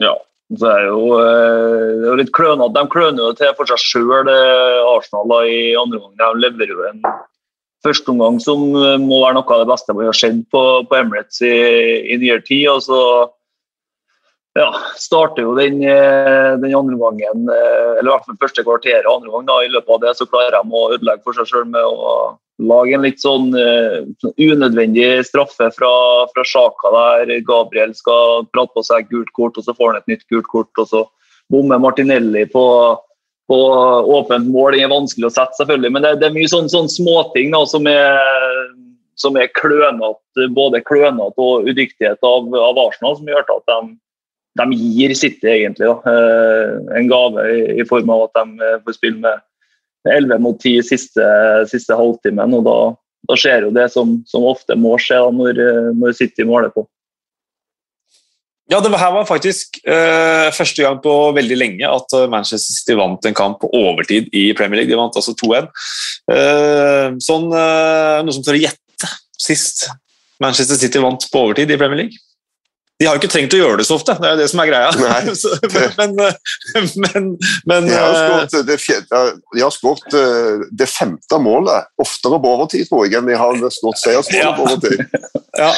Ja, 0.00 0.14
det 0.48 0.70
er 0.70 0.86
jo, 0.88 1.02
det 1.18 2.06
er 2.06 2.08
jo 2.08 2.16
litt 2.22 2.32
klønete. 2.32 2.72
De 2.78 2.88
kløner 2.94 3.26
jo 3.26 3.34
til 3.36 3.52
for 3.58 3.68
seg 3.68 3.84
sjøl, 3.84 4.32
Arsenal, 4.94 5.36
i 5.44 5.76
andre 5.76 6.00
omgang. 6.00 6.16
De 6.16 6.46
leverer 6.46 6.72
jo 6.72 6.88
en 6.88 7.04
førsteomgang 7.86 8.40
som 8.42 8.64
eh, 8.78 8.98
må 9.02 9.22
være 9.24 9.38
noe 9.38 9.54
av 9.54 9.62
det 9.62 9.70
beste 9.72 9.96
vi 9.98 10.08
har 10.08 10.18
sett 10.18 10.42
på, 10.52 10.64
på, 10.88 10.98
Emirates 10.98 11.42
i, 11.46 11.54
i 12.14 12.18
nyere 12.22 12.44
tid. 12.46 12.68
og 12.72 12.82
så 12.86 13.00
ja, 14.58 14.68
starter 15.00 15.46
jo 15.46 15.54
den, 15.56 15.80
eh, 15.86 16.52
den 16.60 16.74
andre 16.76 16.98
gangen, 17.00 17.48
eh, 17.48 17.90
eller 17.98 18.10
i 18.10 18.12
hvert 18.12 18.26
fall 18.28 18.40
første 18.42 18.64
kvarteret 18.66 19.08
andre 19.08 19.32
gang. 19.32 19.46
Da, 19.48 19.58
I 19.64 19.72
løpet 19.72 19.94
av 19.96 20.02
det 20.04 20.14
så 20.18 20.28
klarer 20.28 20.58
de 20.58 20.76
å 20.76 20.88
ødelegge 20.92 21.24
for 21.24 21.38
seg 21.38 21.48
sjøl 21.48 21.68
med 21.72 21.86
å 21.88 22.16
lage 22.62 22.94
en 22.94 23.02
litt 23.02 23.18
sånn 23.18 23.48
uh, 23.56 24.04
unødvendig 24.36 25.24
straffe 25.26 25.70
fra, 25.74 25.92
fra 26.30 26.44
Sjaka 26.46 26.92
der 26.94 27.32
Gabriel 27.48 27.94
skal 27.96 28.44
prate 28.52 28.76
på 28.76 28.84
seg 28.86 29.08
gult 29.10 29.32
kort, 29.34 29.56
og 29.58 29.66
så 29.66 29.74
får 29.74 29.90
han 29.90 30.02
et 30.02 30.12
nytt 30.12 30.26
gult 30.30 30.46
kort. 30.52 30.70
og 30.78 30.86
så 30.90 31.00
bommer 31.50 31.80
Martinelli 31.82 32.44
på 32.52 32.62
på 33.50 33.58
åpent 34.18 34.48
mål. 34.52 34.78
Er 34.78 34.92
vanskelig 34.92 35.28
å 35.28 35.34
sette, 35.34 35.58
selvfølgelig, 35.60 35.92
men 35.94 36.04
det, 36.04 36.14
det 36.20 36.28
er 36.28 36.36
mye 36.36 36.50
sånne 36.50 36.72
sånn 36.72 36.90
småting 36.92 37.52
da, 37.54 37.62
som 37.68 37.88
er, 37.90 38.20
som 39.20 39.38
er 39.40 39.52
klønete, 39.58 40.48
både 40.56 40.82
klønete 40.86 41.42
og 41.42 41.68
udyktighet 41.68 42.22
av, 42.26 42.48
av, 42.56 42.80
Arsenal, 42.86 43.18
som 43.18 43.30
gjør 43.30 43.44
at 43.44 43.72
de, 43.72 43.80
de 44.62 44.80
gir 44.80 45.14
City 45.18 45.52
egentlig 45.52 45.90
da, 45.90 45.98
eh, 46.12 46.98
en 47.00 47.10
gave 47.10 47.46
i, 47.50 47.62
i, 47.82 47.88
form 47.88 48.12
av 48.14 48.28
at 48.28 48.40
de 48.40 48.66
eh, 48.68 48.80
får 48.86 48.98
spille 48.98 49.22
med 49.22 49.46
11 50.08 50.42
mot 50.42 50.58
10 50.58 50.82
siste, 50.88 51.28
siste 51.70 51.98
halvtimen. 51.98 52.56
og 52.58 52.66
da, 52.66 52.78
da 53.30 53.38
skjer 53.38 53.68
jo 53.68 53.74
det 53.74 53.86
som, 53.94 54.16
som 54.26 54.48
ofte 54.48 54.74
må 54.78 54.96
skje 54.98 55.20
da, 55.22 55.30
når, 55.34 55.62
når 55.98 56.18
City 56.18 56.46
måler 56.48 56.72
på. 56.74 56.86
Ja, 58.72 58.78
det 58.80 58.92
her 58.96 59.12
var 59.12 59.28
faktisk 59.28 59.76
uh, 59.84 60.48
første 60.56 60.84
gang 60.84 61.00
på 61.04 61.12
veldig 61.36 61.58
lenge 61.60 61.88
at 61.88 62.14
eh, 62.16 62.28
Manchester 62.30 62.72
City 62.72 62.96
vant 62.96 63.26
en 63.28 63.36
kamp 63.36 63.60
på 63.60 63.68
overtid 63.76 64.30
i 64.32 64.46
Premier 64.56 64.80
League. 64.80 64.92
De 64.92 64.96
vant 64.96 65.18
altså 65.18 65.34
2-1. 65.36 65.68
Uh, 66.30 66.36
eh, 66.36 67.08
sånn, 67.20 67.50
uh, 67.52 68.22
noe 68.24 68.32
som 68.32 68.44
tør 68.46 68.56
å 68.56 68.62
gjette 68.62 69.10
sist 69.42 69.88
Manchester 70.40 70.78
City 70.80 71.02
vant 71.02 71.26
på 71.28 71.42
overtid 71.48 71.74
i 71.74 71.80
Premier 71.80 72.04
League? 72.04 72.22
De 73.00 73.08
har 73.08 73.16
jo 73.16 73.22
ikke 73.22 73.32
trengt 73.32 73.54
å 73.56 73.58
gjøre 73.58 73.80
det 73.80 73.86
så 73.88 73.96
ofte, 73.98 74.14
det 74.22 74.28
er 74.30 74.36
det 74.38 74.48
som 74.52 74.60
er 74.62 74.68
greia. 74.70 74.90
Så, 75.42 75.50
men, 75.98 76.12
men, 77.02 77.30
men, 77.66 77.88
De 77.90 77.96
har 77.98 78.14
skåret 78.14 78.54
det, 78.54 80.20
de 80.22 80.66
det 80.84 80.88
femte 80.88 81.40
målet 81.42 81.90
oftere 82.00 82.38
på 82.38 82.52
overtid, 82.56 82.86
tror 82.88 83.08
jeg, 83.08 83.18
enn 83.18 83.26
de 83.26 83.40
har 83.40 83.58
skåret 83.74 84.04
seiersmålet 84.04 84.60
på 84.60 84.68
overtid. 84.68 85.40
Ja, 85.58 85.72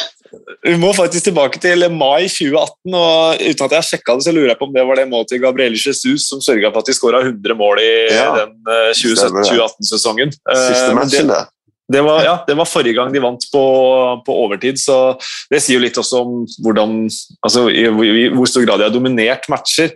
vi 0.64 0.74
må 0.80 0.90
faktisk 0.96 1.28
tilbake 1.28 1.60
til 1.62 1.86
mai 1.94 2.26
2018, 2.30 2.94
og 2.94 3.42
uten 3.42 3.66
at 3.66 3.76
jeg 3.78 3.88
sjekka 3.88 4.16
det, 4.18 4.26
så 4.26 4.34
lurer 4.34 4.52
jeg 4.52 4.60
på 4.60 4.68
om 4.68 4.74
det 4.74 4.84
var 4.86 5.00
det 5.00 5.08
målet 5.10 5.30
til 5.32 5.42
Gabriel 5.42 5.76
Jesus 5.78 6.28
som 6.30 6.42
sørga 6.44 6.70
for 6.72 6.82
at 6.82 6.90
de 6.90 6.96
skåra 6.96 7.22
100 7.24 7.58
mål 7.58 7.82
i 7.82 7.90
ja, 8.10 8.30
den 8.40 8.54
2017-2018-sesongen. 8.98 10.34
Eh, 10.34 10.64
Siste 10.70 10.88
eh, 10.90 10.96
matchen, 10.98 11.30
det. 11.32 11.42
Det 11.92 12.00
var, 12.00 12.22
ja, 12.24 12.34
det 12.46 12.54
var, 12.56 12.64
forrige 12.64 12.96
gang 12.96 13.10
de 13.12 13.20
vant 13.20 13.42
på, 13.52 13.64
på, 14.24 14.36
overtid, 14.46 14.78
så 14.80 15.18
det 15.52 15.60
sier 15.60 15.76
jo 15.76 15.82
litt 15.82 15.98
også 16.00 16.22
om 16.24 16.38
hvordan, 16.64 16.94
altså, 17.44 17.66
i, 17.68 17.84
i, 17.84 18.22
hvor 18.32 18.48
stor 18.48 18.64
grad 18.64 18.80
de 18.80 18.86
har 18.88 18.94
dominert 18.94 19.44
matcher. 19.52 19.92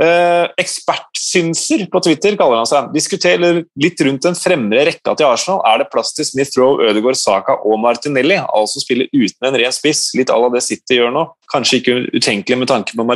Eh, 0.00 0.46
ekspertsynser 0.56 1.84
på 1.92 2.00
Twitter 2.02 2.36
kaller 2.40 2.62
han 2.62 2.68
seg. 2.68 2.88
Diskuterer 2.94 3.60
litt 3.78 4.00
rundt 4.06 4.24
den 4.24 4.36
fremre 4.38 4.86
rekka 4.88 5.12
til 5.18 5.28
Arsenal. 5.28 5.60
Er 5.68 5.82
det 5.82 5.90
plass 5.92 6.14
til 6.16 6.26
Smith 6.26 6.56
Rowe, 6.58 6.88
Ødegaard, 6.88 7.18
Saka 7.20 7.58
og 7.60 7.76
Martinelli? 7.82 8.38
Altså 8.40 8.80
spille 8.82 9.10
uten 9.12 9.48
en 9.48 9.58
ren 9.60 9.74
spiss, 9.74 10.08
litt 10.16 10.32
à 10.32 10.38
la 10.40 10.48
det 10.54 10.64
City 10.64 10.96
gjør 10.96 11.12
nå. 11.12 11.26
Kanskje 11.52 11.82
ikke 11.82 11.98
utenkelig 12.16 12.58
med 12.62 12.72
tanke 12.72 12.96
på 12.96 13.06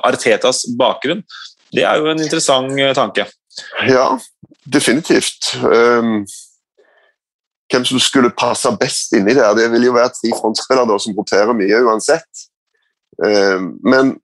Artetas 0.00 0.64
bakgrunn. 0.80 1.20
Det 1.74 1.84
er 1.84 2.00
jo 2.00 2.08
en 2.08 2.22
interessant 2.22 2.72
eh, 2.80 2.94
tanke. 2.96 3.28
Ja, 3.90 4.08
definitivt. 4.64 5.52
Um, 5.60 6.24
hvem 7.70 7.84
som 7.84 8.00
skulle 8.02 8.32
passe 8.32 8.72
best 8.80 9.12
inni 9.14 9.36
der, 9.36 9.52
det 9.58 9.68
vil 9.74 9.90
jo 9.90 9.94
være 9.94 10.14
tre 10.16 10.32
frontspillere 10.40 10.98
som 11.02 11.14
roterer 11.18 11.52
mye 11.56 11.84
uansett. 11.84 12.48
Um, 13.20 13.74
men 13.84 14.16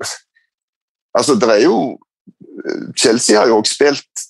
Altså, 1.17 1.35
det 1.35 1.49
er 1.49 1.65
jo 1.67 1.99
Chelsea 2.99 3.39
har 3.39 3.49
jo 3.49 3.59
også 3.59 3.75
spilt 3.75 4.27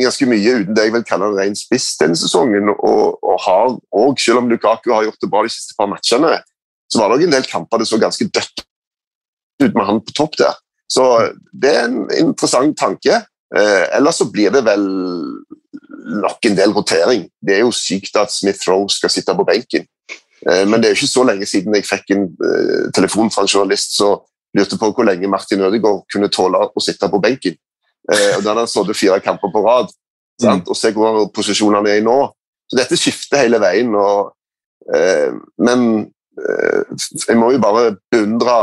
ganske 0.00 0.26
mye 0.28 0.56
uten 0.60 0.76
det 0.76 0.86
jeg 0.86 0.94
vil 0.94 1.06
kalle 1.06 1.28
en 1.28 1.38
ren 1.38 1.56
spiss 1.58 1.94
denne 2.00 2.16
sesongen. 2.18 2.70
Og, 2.74 3.18
og 3.22 3.40
har 3.44 3.74
òg, 3.74 4.20
selv 4.20 4.42
om 4.42 4.50
Lukaku 4.50 4.92
har 4.92 5.06
gjort 5.08 5.20
det 5.22 5.30
bra 5.30 5.44
de 5.44 5.52
siste 5.52 5.76
par 5.78 5.90
matchene, 5.90 6.36
så 6.90 7.00
var 7.00 7.14
det 7.14 7.28
en 7.28 7.36
del 7.36 7.48
kamper 7.48 7.82
det 7.82 7.88
så 7.90 8.00
ganske 8.00 8.28
dødt 8.28 8.64
ut 9.62 9.74
med 9.74 9.86
han 9.86 10.02
på 10.02 10.14
topp 10.16 10.38
der. 10.40 10.56
Så 10.90 11.04
det 11.52 11.72
er 11.74 11.86
en 11.88 12.04
interessant 12.18 12.76
tanke. 12.78 13.22
Eh, 13.54 13.84
ellers 13.96 14.20
så 14.20 14.28
blir 14.30 14.52
det 14.54 14.64
vel 14.66 14.84
nok 16.24 16.46
en 16.46 16.56
del 16.58 16.74
rotering. 16.76 17.26
Det 17.40 17.56
er 17.56 17.64
jo 17.64 17.72
sykt 17.74 18.16
at 18.20 18.32
Smith 18.32 18.68
Rowe 18.68 18.90
skal 18.92 19.12
sitte 19.12 19.34
på 19.34 19.46
benken. 19.48 19.86
Eh, 20.44 20.64
men 20.68 20.80
det 20.80 20.88
er 20.88 20.94
jo 20.94 21.00
ikke 21.00 21.14
så 21.14 21.24
lenge 21.26 21.48
siden 21.48 21.74
jeg 21.76 21.88
fikk 21.88 22.14
en 22.14 22.28
eh, 22.28 22.86
telefon 22.94 23.32
fra 23.32 23.46
en 23.46 23.50
journalist 23.50 23.96
så 23.96 24.16
lurte 24.54 24.78
på 24.78 24.90
hvor 24.94 25.06
lenge 25.06 25.30
Martin 25.30 25.64
Ødegaard 25.66 26.04
kunne 26.12 26.30
tåle 26.32 26.60
å 26.70 26.82
sitte 26.82 27.10
på 27.10 27.20
benken. 27.22 27.56
Eh, 28.12 28.36
og 28.36 28.42
Da 28.42 28.52
hadde 28.52 28.64
han 28.64 28.70
stått 28.70 28.94
fire 28.96 29.20
kamper 29.24 29.52
på 29.52 29.64
rad. 29.64 29.92
Mm. 30.42 30.64
Og 30.66 30.76
se 30.76 30.90
hvor 30.94 31.26
posisjonene 31.34 31.90
er 31.90 32.02
i 32.02 32.04
nå. 32.04 32.18
Så 32.70 32.78
dette 32.78 32.98
skifter 32.98 33.44
hele 33.44 33.60
veien. 33.62 33.94
Og, 33.94 34.32
eh, 34.94 35.30
men 35.58 35.86
eh, 36.38 37.04
jeg 37.28 37.38
må 37.38 37.52
jo 37.54 37.62
bare 37.62 37.94
beundre 38.12 38.58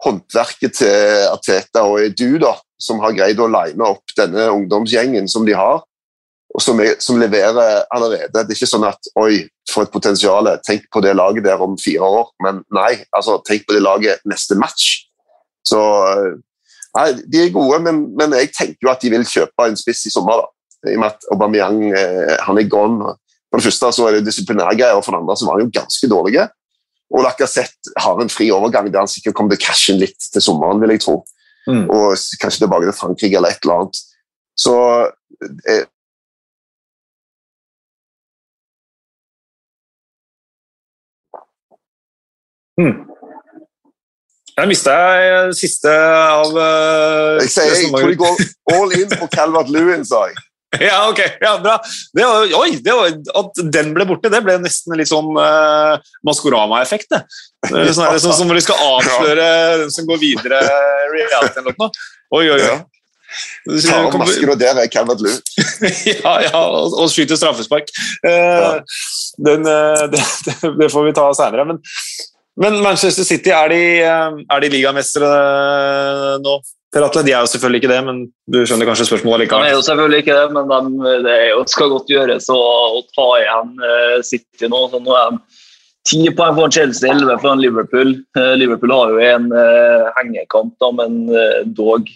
håndverket 0.00 0.78
til 0.80 1.28
Ateta 1.28 1.84
og 1.84 2.00
Edu, 2.06 2.38
da, 2.40 2.54
som 2.80 3.02
har 3.04 3.16
greid 3.16 3.40
å 3.40 3.50
line 3.52 3.84
opp 3.84 4.14
denne 4.16 4.48
ungdomsgjengen 4.54 5.28
som 5.28 5.44
de 5.44 5.52
har 5.58 5.82
som, 6.62 6.80
er, 6.82 6.96
som, 7.02 7.18
leverer 7.20 7.82
allerede. 7.94 8.30
Det 8.32 8.42
er 8.42 8.54
ikke 8.54 8.68
sånn 8.68 8.86
at 8.88 9.10
oi, 9.20 9.46
for 9.70 9.86
et 9.86 9.92
potensial, 9.92 10.48
tenk 10.66 10.86
på 10.92 11.02
det 11.04 11.14
laget 11.18 11.46
der 11.46 11.62
om 11.62 11.76
fire 11.80 12.06
år. 12.06 12.30
Men 12.44 12.62
nei, 12.74 12.92
altså, 13.16 13.38
tenk 13.46 13.66
på 13.68 13.76
det 13.76 13.82
laget 13.84 14.22
neste 14.28 14.58
match. 14.58 15.06
Så 15.66 15.80
nei, 16.96 17.08
De 17.26 17.42
er 17.44 17.52
gode, 17.54 17.80
men, 17.84 18.06
men, 18.18 18.36
jeg 18.40 18.52
tenker 18.56 18.88
jo 18.88 18.92
at 18.92 19.02
de 19.02 19.12
vil 19.12 19.26
kjøpe 19.28 19.68
en 19.68 19.78
spiss 19.78 20.06
i 20.08 20.14
sommer. 20.14 20.42
da. 20.42 20.90
I 20.90 20.96
og 20.96 21.02
med 21.02 21.10
at 21.12 21.26
Aubameyang 21.34 21.82
eh, 21.90 22.36
han 22.46 22.58
er 22.58 22.70
gone. 22.72 23.12
For 23.50 23.60
det 23.60 23.66
første 23.66 23.90
så 23.92 24.06
er 24.06 24.18
det 24.18 24.28
disiplinærgreier, 24.30 24.96
og 24.96 25.04
for 25.04 25.14
det 25.14 25.20
andre 25.20 25.36
så 25.36 25.46
var 25.48 25.58
han 25.58 25.66
jo 25.66 25.74
ganske 25.74 26.10
dårlig. 26.10 26.46
Og 27.10 27.24
Lacassette 27.26 27.94
har 27.98 28.22
en 28.22 28.30
fri 28.30 28.48
overgang 28.54 28.88
der 28.90 29.02
han 29.02 29.10
sikkert 29.10 29.34
kommer 29.36 29.54
til 29.54 29.60
å 29.60 29.66
cashe 29.66 29.92
inn 29.92 30.02
litt 30.02 30.30
til 30.30 30.44
sommeren, 30.44 30.80
vil 30.82 30.94
jeg 30.94 31.02
tro. 31.04 31.16
Mm. 31.68 31.88
Og 31.90 32.14
kanskje 32.40 32.64
tilbake 32.64 32.86
til 32.88 32.96
Frankrike 32.96 33.38
eller 33.38 33.52
et 33.52 33.66
eller 33.66 33.82
annet. 33.82 33.98
Så 34.58 34.74
Hmm. 42.78 43.06
Der 44.60 44.68
mista 44.68 44.92
jeg 44.92 45.56
siste 45.56 45.90
av 45.90 46.52
uh, 46.52 47.40
Jeg 47.40 47.50
sier 47.54 47.74
jeg 47.78 47.90
tror 47.94 48.12
jeg 48.12 48.20
går 48.20 48.40
all 48.74 48.94
in 48.98 49.12
på 49.14 49.28
Calvert 49.32 49.72
Lewin, 49.72 50.04
sa 50.06 50.26
jeg. 50.28 50.36
Ja, 50.86 51.08
ok. 51.10 51.18
Ja, 51.40 51.56
bra. 51.58 51.80
Det 52.14 52.26
var, 52.26 52.52
oi, 52.60 52.76
det 52.84 52.94
var, 52.94 53.10
at 53.40 53.60
den 53.74 53.90
ble 53.96 54.06
borte, 54.06 54.30
det 54.30 54.42
ble 54.44 54.54
nesten 54.62 54.94
litt 54.98 55.10
sånn 55.10 55.32
uh, 55.34 55.96
Maskorama-effekt. 56.26 57.10
det. 57.10 57.24
Sånn, 57.66 58.06
det 58.06 58.22
sånn 58.22 58.36
som 58.36 58.50
når 58.50 58.60
de 58.60 58.64
skal 58.68 58.84
avsløre 58.92 59.50
den 59.82 59.92
som 59.94 60.06
går 60.06 60.22
videre 60.22 60.62
reality 61.16 61.62
eller 61.62 61.74
noe. 61.74 61.90
Oi, 62.38 62.44
oi, 62.46 62.56
oi. 62.60 62.64
Ja. 62.68 62.80
Ta 63.30 63.98
av 64.02 64.16
masker, 64.18 64.50
og 64.50 64.58
der 64.58 64.78
er 64.82 64.90
Calvert 64.90 65.22
Lewin. 65.22 65.42
ja, 66.22 66.34
ja, 66.46 66.54
og, 66.62 66.94
og 67.02 67.10
skyter 67.10 67.38
straffespark. 67.38 67.90
Uh, 68.26 68.78
den, 69.42 69.66
uh, 69.66 70.06
det, 70.10 70.22
det, 70.78 70.90
får 70.90 71.08
vi 71.08 71.16
ta 71.18 71.28
seinere. 71.38 71.66
Men, 71.72 71.82
men, 72.60 72.76
Manchester 72.84 73.26
City, 73.26 73.52
er 73.54 73.72
de, 73.72 73.80
er 74.04 74.62
de 74.62 74.70
ligamestere 74.72 75.30
nå? 76.44 76.58
Per 76.90 77.04
Atle, 77.06 77.22
de 77.22 77.30
er 77.30 77.44
jo 77.44 77.50
selvfølgelig 77.52 77.78
ikke 77.84 77.92
det, 77.92 78.00
men 78.02 78.22
du 78.50 78.60
skjønner 78.66 78.88
kanskje 78.88 79.06
spørsmålet 79.06 79.44
likevel? 79.44 79.62
De 79.62 79.70
er 79.70 79.76
jo 79.76 79.86
selvfølgelig 79.86 80.22
ikke 80.24 80.38
det, 80.40 80.46
men 80.56 80.70
de, 80.98 81.12
det 81.22 81.34
jo, 81.52 81.60
skal 81.70 81.92
godt 81.92 82.10
gjøres 82.10 82.48
å, 82.50 82.60
å 82.98 83.02
ta 83.14 83.26
igjen 83.38 83.74
uh, 83.78 84.16
City 84.26 84.70
nå. 84.70 84.80
Så 84.90 84.98
nå 85.04 85.14
er 85.14 85.36
de 85.36 85.60
ti 86.10 86.32
poeng 86.34 86.56
for 86.58 86.74
Chelsea, 86.74 87.12
elleve 87.12 87.36
foran 87.44 87.62
Liverpool. 87.62 88.16
Liverpool 88.58 88.94
har 88.96 89.14
jo 89.14 89.20
en 89.28 89.46
uh, 89.54 90.10
hengekamp, 90.18 90.74
da, 90.82 90.90
men 90.98 91.20
dog 91.78 92.10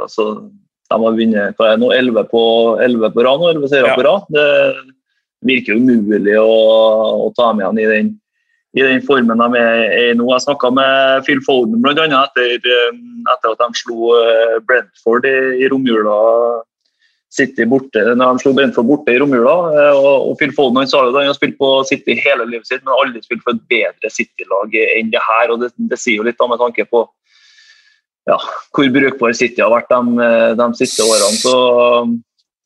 altså, 0.00 0.30
De 0.88 1.00
har 1.04 1.18
vunnet 1.20 1.60
hva 1.60 1.74
er 1.74 1.82
nå, 1.82 1.92
elleve 1.92 2.24
på, 2.32 2.44
på 2.80 3.26
rad 3.28 3.44
nå, 3.44 3.52
elleve 3.52 3.68
seire 3.68 3.92
ja. 3.92 3.98
på 3.98 4.08
rad. 4.08 4.32
Det 4.32 4.48
virker 5.52 5.76
umulig 5.76 6.38
å, 6.40 6.48
å 7.26 7.28
ta 7.36 7.52
med 7.52 7.66
igjen 7.66 7.82
i 7.84 7.90
den 7.92 8.10
i 8.76 8.84
den 8.84 9.02
formen 9.04 9.40
de 9.40 9.60
er 9.60 9.82
i 9.96 10.14
nå. 10.16 10.26
Jeg 10.34 10.44
snakka 10.44 10.70
med 10.76 11.24
Phil 11.26 11.40
Foden 11.46 11.80
annet, 11.80 12.12
etter, 12.36 12.56
eh, 12.60 12.98
etter 13.32 13.54
at 13.54 13.62
de 13.62 13.80
slo 13.80 14.12
eh, 14.18 14.58
Brentford 14.68 15.28
i, 15.28 15.38
i 15.64 15.70
romjula. 15.72 16.16
City 17.32 17.66
borte, 17.68 18.00
når 18.16 18.38
de 18.38 18.42
slo 18.42 18.54
Brentford 18.56 18.88
borte 18.88 19.12
i 19.12 19.18
romjula. 19.20 19.56
Eh, 19.72 19.96
og, 19.96 20.30
og 20.30 20.36
Phil 20.40 20.52
Foden 20.56 20.82
han 20.82 20.90
sa 20.90 21.00
jo 21.04 21.14
at 21.14 21.20
han 21.22 21.30
har 21.30 21.38
spilt 21.38 21.56
på 21.60 21.72
City 21.88 22.18
hele 22.20 22.48
livet 22.48 22.68
sitt, 22.68 22.84
men 22.84 22.96
aldri 22.96 23.24
spilt 23.24 23.44
for 23.46 23.56
et 23.56 23.64
bedre 23.72 24.12
City-lag 24.12 24.76
enn 24.84 25.14
det 25.14 25.24
her. 25.24 25.54
og 25.54 25.64
Det, 25.64 25.72
det 25.88 26.00
sier 26.00 26.20
jo 26.20 26.28
litt 26.28 26.40
da 26.40 26.50
med 26.50 26.60
tanke 26.60 26.84
på 26.88 27.06
ja, 28.28 28.36
hvor 28.76 28.88
brukbar 28.92 29.32
City 29.32 29.64
har 29.64 29.72
vært 29.72 29.88
de, 29.88 30.32
de 30.60 30.72
siste 30.76 31.04
årene. 31.08 31.40
så 31.40 31.56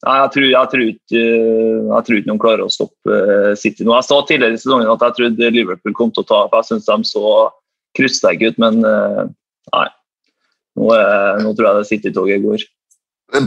Nei, 0.02 0.16
jeg 0.18 0.30
tror, 0.34 0.46
jeg, 0.50 0.68
tror 0.70 0.82
ikke, 0.82 1.22
jeg 1.22 2.04
tror, 2.06 2.16
ikke, 2.18 2.28
noen 2.28 2.42
klarer 2.42 2.66
å 2.66 2.72
stoppe 2.74 3.16
eh, 3.22 3.52
City 3.58 3.86
nå. 3.86 3.94
Jeg 3.94 4.08
sa 4.08 4.18
tidligere 4.26 4.58
i 4.58 4.60
sesongen 4.62 4.90
at 4.90 5.04
jeg 5.06 5.18
trodde 5.18 5.50
Liverpool 5.54 5.94
kom 5.94 6.10
til 6.10 6.24
å 6.24 6.26
ta 6.26 6.40
for 6.48 6.58
Jeg 6.58 6.72
syns 6.72 6.88
de 6.88 7.10
så 7.12 7.34
kryssterke 7.94 8.50
ut, 8.50 8.58
men 8.62 8.80
eh, 8.88 9.24
nei. 9.76 9.88
Nå, 10.80 10.88
nå 11.44 11.52
tror 11.52 11.68
jeg 11.68 11.78
det 11.78 11.90
City-toget 11.90 12.42
går. 12.42 12.64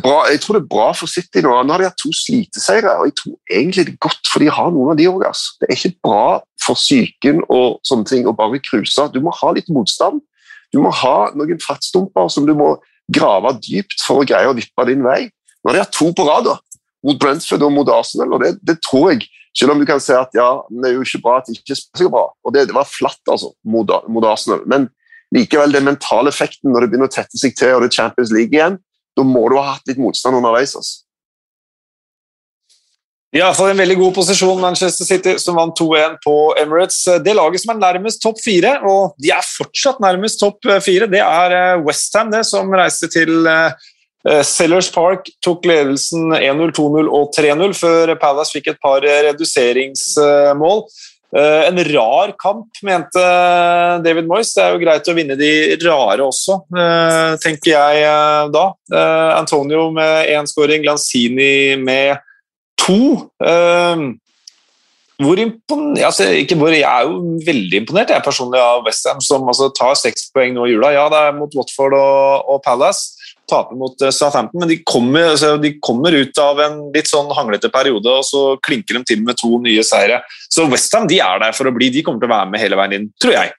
Bra, 0.02 0.24
jeg 0.32 0.40
tror 0.42 0.58
det 0.58 0.64
er 0.64 0.72
bra 0.72 0.88
for 0.98 1.12
City 1.12 1.44
nå. 1.46 1.52
Nå 1.62 1.76
har 1.76 1.84
de 1.84 1.90
hatt 1.90 2.00
to 2.02 2.10
sliteseire, 2.16 2.96
og 2.98 3.10
jeg 3.10 3.18
tror 3.20 3.36
egentlig 3.52 3.86
det 3.86 3.94
er 3.94 4.04
godt 4.08 4.32
for 4.32 4.42
de 4.42 4.50
har 4.56 4.72
noen 4.74 4.94
av 4.94 4.98
de 4.98 5.10
òg. 5.12 5.28
Det 5.62 5.68
er 5.68 5.76
ikke 5.76 6.08
bra 6.08 6.26
for 6.66 6.80
psyken 6.80 7.44
og 7.54 7.82
sånne 7.86 8.10
ting 8.10 8.26
å 8.26 8.34
bare 8.38 8.64
cruise. 8.66 9.10
Du 9.14 9.20
må 9.22 9.34
ha 9.44 9.52
litt 9.54 9.70
motstand. 9.74 10.24
Du 10.74 10.80
må 10.82 10.90
ha 11.04 11.18
noen 11.38 11.62
fartsdumper 11.62 12.32
som 12.34 12.48
du 12.48 12.56
må 12.58 12.78
grave 13.14 13.54
dypt 13.62 14.00
for 14.02 14.24
å 14.24 14.28
greie 14.28 14.50
å 14.50 14.56
vippe 14.58 14.88
din 14.90 15.06
vei. 15.06 15.28
Nå 15.66 15.72
har 15.72 15.80
de 15.80 15.82
hatt 15.82 15.96
to 15.98 16.12
på 16.14 16.28
rad 16.28 16.52
mot 17.06 17.18
Brentford 17.22 17.64
og 17.66 17.74
mot 17.74 17.90
Arsenal, 17.90 18.36
og 18.38 18.44
det, 18.44 18.52
det, 18.62 18.78
tror 18.86 19.12
jeg 19.14 19.26
Selv 19.58 19.72
om 19.72 19.80
du 19.80 19.86
kan 19.88 20.02
si 20.04 20.12
at 20.14 20.34
ja, 20.36 20.50
det 20.68 20.90
er 20.90 20.98
jo 20.98 21.06
ikke 21.06 21.22
bra 21.24 21.38
at 21.40 21.48
de 21.48 21.56
ikke 21.56 21.78
spiller 21.80 22.12
bra. 22.12 22.26
og 22.44 22.54
Det, 22.54 22.66
det 22.68 22.76
var 22.76 22.90
flatt 22.90 23.32
altså, 23.32 23.54
mot, 23.64 23.88
mot, 24.12 24.26
Arsenal. 24.28 24.66
Men 24.68 24.90
likevel 25.32 25.72
den 25.72 25.88
mentale 25.88 26.28
effekten 26.28 26.74
når 26.74 26.84
det 26.84 26.90
begynner 26.92 27.08
å 27.08 27.14
tette 27.14 27.40
seg 27.40 27.56
til 27.56 27.72
og 27.72 27.86
det 27.86 27.88
er 27.88 27.96
Champions 28.02 28.34
League 28.36 28.52
igjen, 28.52 28.76
da 29.16 29.24
må 29.24 29.46
du 29.48 29.56
ha 29.56 29.78
hatt 29.78 29.88
litt 29.88 30.02
motstand 30.02 30.36
underveis. 30.42 30.76
altså. 30.76 31.06
Iallfall 33.36 33.72
en 33.72 33.80
veldig 33.80 33.98
god 34.00 34.14
posisjon, 34.16 34.60
Manchester 34.60 35.08
City, 35.08 35.38
som 35.40 35.58
vant 35.60 35.76
2-1 35.80 36.20
på 36.24 36.36
Emirates. 36.60 37.02
Det 37.24 37.34
laget 37.36 37.64
som 37.64 37.74
er 37.74 37.82
nærmest 37.82 38.22
topp 38.24 38.44
fire, 38.44 38.78
og 38.88 39.16
de 39.24 39.32
er 39.36 39.50
fortsatt 39.56 40.04
nærmest 40.04 40.40
topp 40.44 40.68
fire, 40.84 41.08
det 41.12 41.24
er 41.24 41.56
eh, 41.56 41.82
Westham, 41.84 42.32
det, 42.36 42.44
som 42.48 42.72
reiste 42.76 43.12
til 43.12 43.48
Eh, 43.48 43.92
Sellers 44.26 44.88
Park 44.90 45.28
tok 45.46 45.68
ledelsen 45.70 46.32
1-0, 46.34 46.72
2-0 46.74 47.10
og 47.14 47.28
3-0 47.36 47.76
før 47.78 48.16
Palace 48.18 48.56
fikk 48.56 48.72
et 48.72 48.80
par 48.82 49.06
reduseringsmål. 49.06 50.82
Eh, 51.36 51.68
en 51.68 51.80
rar 51.84 52.32
kamp, 52.40 52.68
mente 52.86 53.22
David 54.06 54.28
Moyes. 54.30 54.54
Det 54.56 54.64
er 54.64 54.74
jo 54.74 54.82
greit 54.82 55.10
å 55.12 55.16
vinne 55.18 55.36
de 55.36 55.52
rare 55.84 56.24
også, 56.24 56.62
eh, 56.78 57.36
tenker 57.44 57.74
jeg 57.74 58.52
da. 58.54 58.68
Antonio 59.36 59.90
med 59.92 60.30
én 60.32 60.48
skåring, 60.48 60.84
Glanzini 60.86 61.76
med 61.82 62.18
to. 62.78 63.26
Hvor 65.16 65.40
imponert, 65.40 66.04
altså, 66.04 66.26
hvor, 66.56 66.72
Jeg 66.72 66.84
er 66.84 67.04
jo 67.08 67.40
veldig 67.46 67.78
imponert 67.80 68.10
jeg 68.10 68.24
personlig 68.24 68.60
av 68.60 68.84
Westham, 68.84 69.22
som 69.22 69.48
altså, 69.48 69.70
tar 69.74 69.96
seks 69.96 70.30
poeng 70.32 70.54
nå 70.54 70.68
i 70.68 70.74
jula. 70.74 70.92
Ja, 70.92 71.08
det 71.10 71.20
er 71.20 71.38
mot 71.38 71.52
Watford 71.56 71.94
og, 71.96 72.50
og 72.52 72.62
Palace 72.64 73.16
taper 73.50 73.78
mot 73.80 74.02
eh, 74.02 74.14
Southampton, 74.14 74.60
men 74.60 74.70
de 74.70 74.80
kommer, 74.88 75.32
altså, 75.34 75.56
de 75.62 75.76
kommer, 75.84 76.16
ut 76.16 76.40
av 76.42 76.60
en 76.64 76.80
litt 76.96 77.10
sånn 77.10 77.32
hanglete 77.38 77.70
periode, 77.74 78.12
og 78.12 78.26
så 78.28 78.44
klinker 78.66 79.00
de 79.00 79.04
til 79.12 79.26
med 79.26 79.38
to 79.40 79.58
nye 79.64 79.84
seire. 79.86 80.22
Så 80.52 80.68
Westham 80.72 81.08
er 81.12 81.42
der 81.44 81.56
for 81.58 81.70
å 81.70 81.76
bli. 81.76 81.92
De 81.94 82.04
kommer 82.06 82.24
til 82.24 82.30
å 82.30 82.36
være 82.36 82.52
med 82.52 82.64
hele 82.64 82.80
veien 82.80 82.98
inn, 83.00 83.12
tror 83.22 83.38
jeg. 83.38 83.54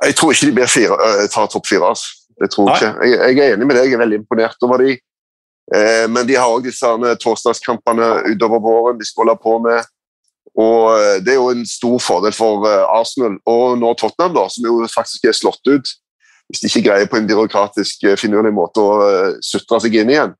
Jeg 0.00 0.16
tror 0.16 0.32
ikke 0.32 0.48
de 0.48 0.56
blir 0.56 0.72
fire, 0.72 0.96
uh, 0.96 1.26
tar 1.28 1.48
topp 1.52 1.68
fire. 1.68 1.92
Altså. 1.92 2.16
Det 2.40 2.48
tror 2.54 2.70
jeg 2.70 2.80
ikke. 2.80 3.06
Jeg, 3.06 3.20
jeg, 3.36 3.38
er 3.44 3.56
enig 3.56 3.68
med 3.68 3.76
deg, 3.76 3.88
jeg 3.90 3.98
er 3.98 4.04
veldig 4.06 4.20
imponert 4.22 4.66
over 4.66 4.80
de. 4.80 4.94
Eh, 5.76 6.06
men 6.10 6.26
de 6.26 6.34
har 6.34 6.50
òg 6.50 6.64
disse 6.66 6.88
torsdagskampene 7.22 8.06
utover 8.32 8.62
våren 8.64 8.96
de 8.98 9.06
skal 9.06 9.26
holde 9.26 9.42
på 9.42 9.58
med. 9.62 9.90
Og 10.58 10.86
eh, 10.96 11.18
Det 11.22 11.34
er 11.34 11.36
jo 11.36 11.50
en 11.52 11.66
stor 11.68 12.00
fordel 12.02 12.32
for 12.34 12.64
Arsenal 12.96 13.36
og 13.44 13.76
nå 13.78 13.92
Tottenham, 14.00 14.32
da, 14.38 14.46
som 14.50 14.66
jo 14.66 14.80
faktisk 14.90 15.28
er 15.28 15.36
slått 15.36 15.60
ut 15.68 15.92
hvis 16.50 16.62
de 16.62 16.70
ikke 16.70 16.88
greier 16.88 17.10
på 17.10 17.18
en 17.20 17.28
byråkratisk 17.28 18.08
eh, 18.08 18.18
finurlig 18.18 18.52
måte 18.54 18.82
å 18.82 18.94
eh, 19.06 19.34
sutre 19.44 19.78
seg 19.84 19.94
inn 20.00 20.10
igjen, 20.10 20.32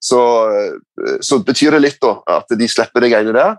så, 0.00 0.20
eh, 0.56 1.18
så, 1.24 1.42
betyr 1.44 1.76
det 1.76 1.82
litt 1.84 2.00
da, 2.00 2.14
at 2.38 2.56
de 2.56 2.68
slipper 2.70 3.04
det 3.04 3.12
greiene 3.12 3.36
der. 3.36 3.58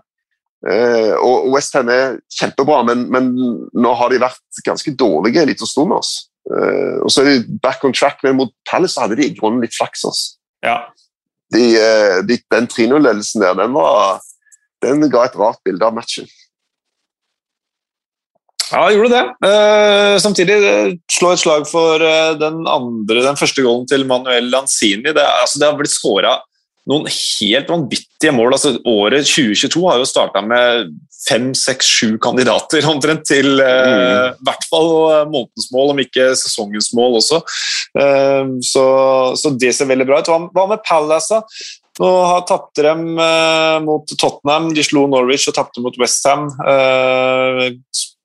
Og 1.26 1.48
Westham 1.50 1.88
er 1.90 2.20
kjempebra, 2.30 2.84
men, 2.86 3.00
men, 3.10 3.32
nå 3.74 3.94
har 3.98 4.12
de 4.12 4.20
vært 4.22 4.60
ganske 4.62 4.92
dårlige 4.94 5.42
en 5.42 5.48
liten 5.50 5.66
stund. 5.66 5.94
Altså. 5.96 6.28
Eh, 6.54 6.98
og 7.02 7.10
så 7.10 7.24
er 7.24 7.30
de 7.32 7.56
back 7.62 7.82
on 7.86 7.94
track, 7.94 8.20
men 8.22 8.38
mot 8.38 8.52
Palace 8.70 9.00
hadde 9.02 9.18
de 9.18 9.26
i 9.26 9.34
grunnen 9.34 9.62
litt 9.62 9.74
flaks. 9.74 10.04
Altså. 10.06 10.36
Ja. 10.62 10.76
De, 11.54 11.64
de, 12.28 12.38
den 12.54 12.70
3-0-ledelsen 12.70 13.42
der, 13.42 13.58
den, 13.58 13.74
var, 13.74 14.22
den 14.86 15.02
ga 15.10 15.26
et 15.26 15.38
rart 15.38 15.58
bilde 15.66 15.86
av 15.86 15.98
matchen. 15.98 16.30
Ja, 18.70 18.86
jeg 18.88 18.98
gjorde 19.00 19.16
det. 19.16 19.24
Uh, 19.44 20.14
samtidig 20.22 20.56
uh, 20.62 20.94
slå 21.10 21.34
et 21.34 21.42
slag 21.42 21.66
for 21.68 22.02
uh, 22.02 22.32
den 22.38 22.62
andre, 22.68 23.24
den 23.26 23.38
første 23.38 23.64
goalen 23.64 23.88
til 23.90 24.06
Manuel 24.08 24.48
Lanzini. 24.52 25.10
Det, 25.10 25.26
altså, 25.42 25.60
det 25.60 25.68
har 25.68 25.78
blitt 25.78 25.94
skåra 25.94 26.38
noen 26.90 27.06
helt 27.06 27.68
vanvittige 27.70 28.34
mål. 28.34 28.56
Altså, 28.56 28.74
året 28.88 29.28
2022 29.28 29.82
har 29.86 30.00
jo 30.00 30.08
starta 30.08 30.42
med 30.46 30.94
fem, 31.22 31.52
seks, 31.54 31.86
sju 31.86 32.16
kandidater 32.22 32.86
omtrent 32.92 33.26
til 33.28 33.52
i 33.54 33.66
mm. 33.68 34.40
hvert 34.42 34.66
fall 34.70 34.90
månedens 35.30 35.68
mål, 35.74 35.92
om 35.92 36.02
ikke 36.02 36.32
sesongens 36.38 36.90
mål 36.98 37.20
også. 37.20 37.38
Så, 38.66 38.82
så, 39.38 39.52
det 39.62 39.70
ser 39.76 39.86
veldig 39.92 40.08
bra 40.08 40.18
ut. 40.18 40.32
Hva, 40.56 40.66
med 40.72 40.82
Palace? 40.82 41.38
Nå 42.00 42.10
har 42.26 42.42
tapte 42.48 42.82
de 42.82 42.96
mot 43.86 44.16
Tottenham, 44.16 44.72
de 44.74 44.82
slo 44.82 45.04
Norwich 45.12 45.46
og 45.52 45.54
tapte 45.60 45.84
mot 45.84 45.94
Westham 46.02 46.48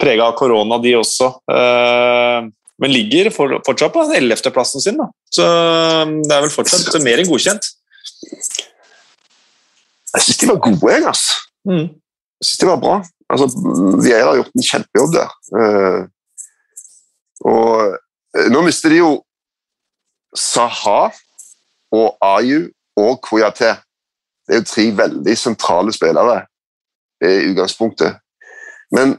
prega 0.01 0.29
av 0.29 0.37
korona, 0.37 0.77
de 0.81 0.93
også. 0.99 1.31
Eh, 1.51 2.47
men 2.77 2.93
ligger 2.93 3.31
fortsatt 3.33 3.93
på 3.93 4.03
den 4.05 4.19
ellevteplassen 4.19 4.83
sin, 4.83 4.99
da. 5.01 5.07
Så 5.33 5.45
um, 5.45 6.17
det 6.21 6.35
er 6.35 6.43
vel 6.45 6.53
fortsatt 6.53 6.99
mer 7.01 7.21
enn 7.21 7.29
godkjent. 7.29 7.69
Jeg 10.13 10.25
syns 10.25 10.41
de 10.43 10.49
var 10.51 10.59
gode, 10.61 10.91
jeg. 10.93 11.05
Altså. 11.09 11.39
Mm. 11.65 11.87
Jeg 12.37 12.49
syns 12.49 12.61
de 12.61 12.69
var 12.69 12.83
bra. 12.83 12.99
Altså, 13.33 13.49
Vieira 14.03 14.29
har 14.29 14.37
gjort 14.39 14.53
en 14.53 14.67
kjempejobb 14.69 15.15
der. 15.17 15.33
Uh, 15.57 16.01
og 17.49 17.97
uh, 18.37 18.47
nå 18.53 18.61
mister 18.67 18.93
de 18.93 19.01
jo 19.01 19.11
Saha 20.37 21.09
og 21.97 22.29
Ayu 22.29 22.69
og 22.99 23.17
Koyate. 23.25 23.73
Det 24.45 24.53
er 24.53 24.61
jo 24.61 24.69
tre 24.69 24.91
veldig 25.01 25.33
sentrale 25.39 25.93
spillere 25.95 26.43
i 27.25 27.49
utgangspunktet. 27.49 28.21
Men 28.93 29.17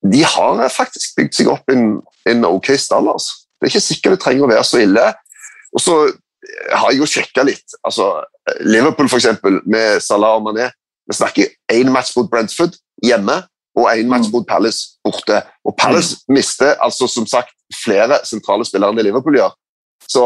de 0.00 0.22
har 0.24 0.60
faktisk 0.72 1.16
bygd 1.18 1.36
seg 1.36 1.50
opp 1.52 1.70
en, 1.72 2.00
en 2.28 2.44
ok 2.48 2.72
stall. 2.80 3.10
Altså. 3.12 3.44
Det 3.58 3.68
er 3.68 3.74
ikke 3.74 3.84
sikkert 3.84 4.16
det 4.16 4.22
trenger 4.24 4.46
å 4.46 4.50
være 4.50 4.66
så 4.66 4.80
ille. 4.80 5.06
Og 5.76 5.84
så 5.84 5.96
har 6.72 6.90
jeg 6.90 7.00
jo 7.02 7.08
sjekka 7.08 7.44
litt. 7.46 7.76
Altså, 7.84 8.10
Liverpool 8.64 9.10
eksempel, 9.12 9.60
med 9.68 10.00
Salah 10.04 10.38
og 10.38 10.46
Mané. 10.48 10.70
Vi 11.10 11.16
snakker 11.18 11.52
én 11.74 11.90
match 11.92 12.14
mot 12.16 12.30
Brentford 12.30 12.78
hjemme. 13.04 13.42
og 13.78 13.86
én 13.86 14.08
match 14.10 14.28
mot 14.32 14.46
Palace 14.46 14.98
borte. 15.04 15.42
Og 15.64 15.76
Palace 15.78 16.16
mister 16.28 16.74
altså 16.82 17.06
som 17.08 17.26
sagt 17.26 17.54
flere 17.84 18.18
sentrale 18.26 18.66
spillere 18.66 18.90
enn 18.90 18.98
det 18.98 19.06
Liverpool 19.06 19.38
gjør. 19.38 19.54
Så 20.10 20.24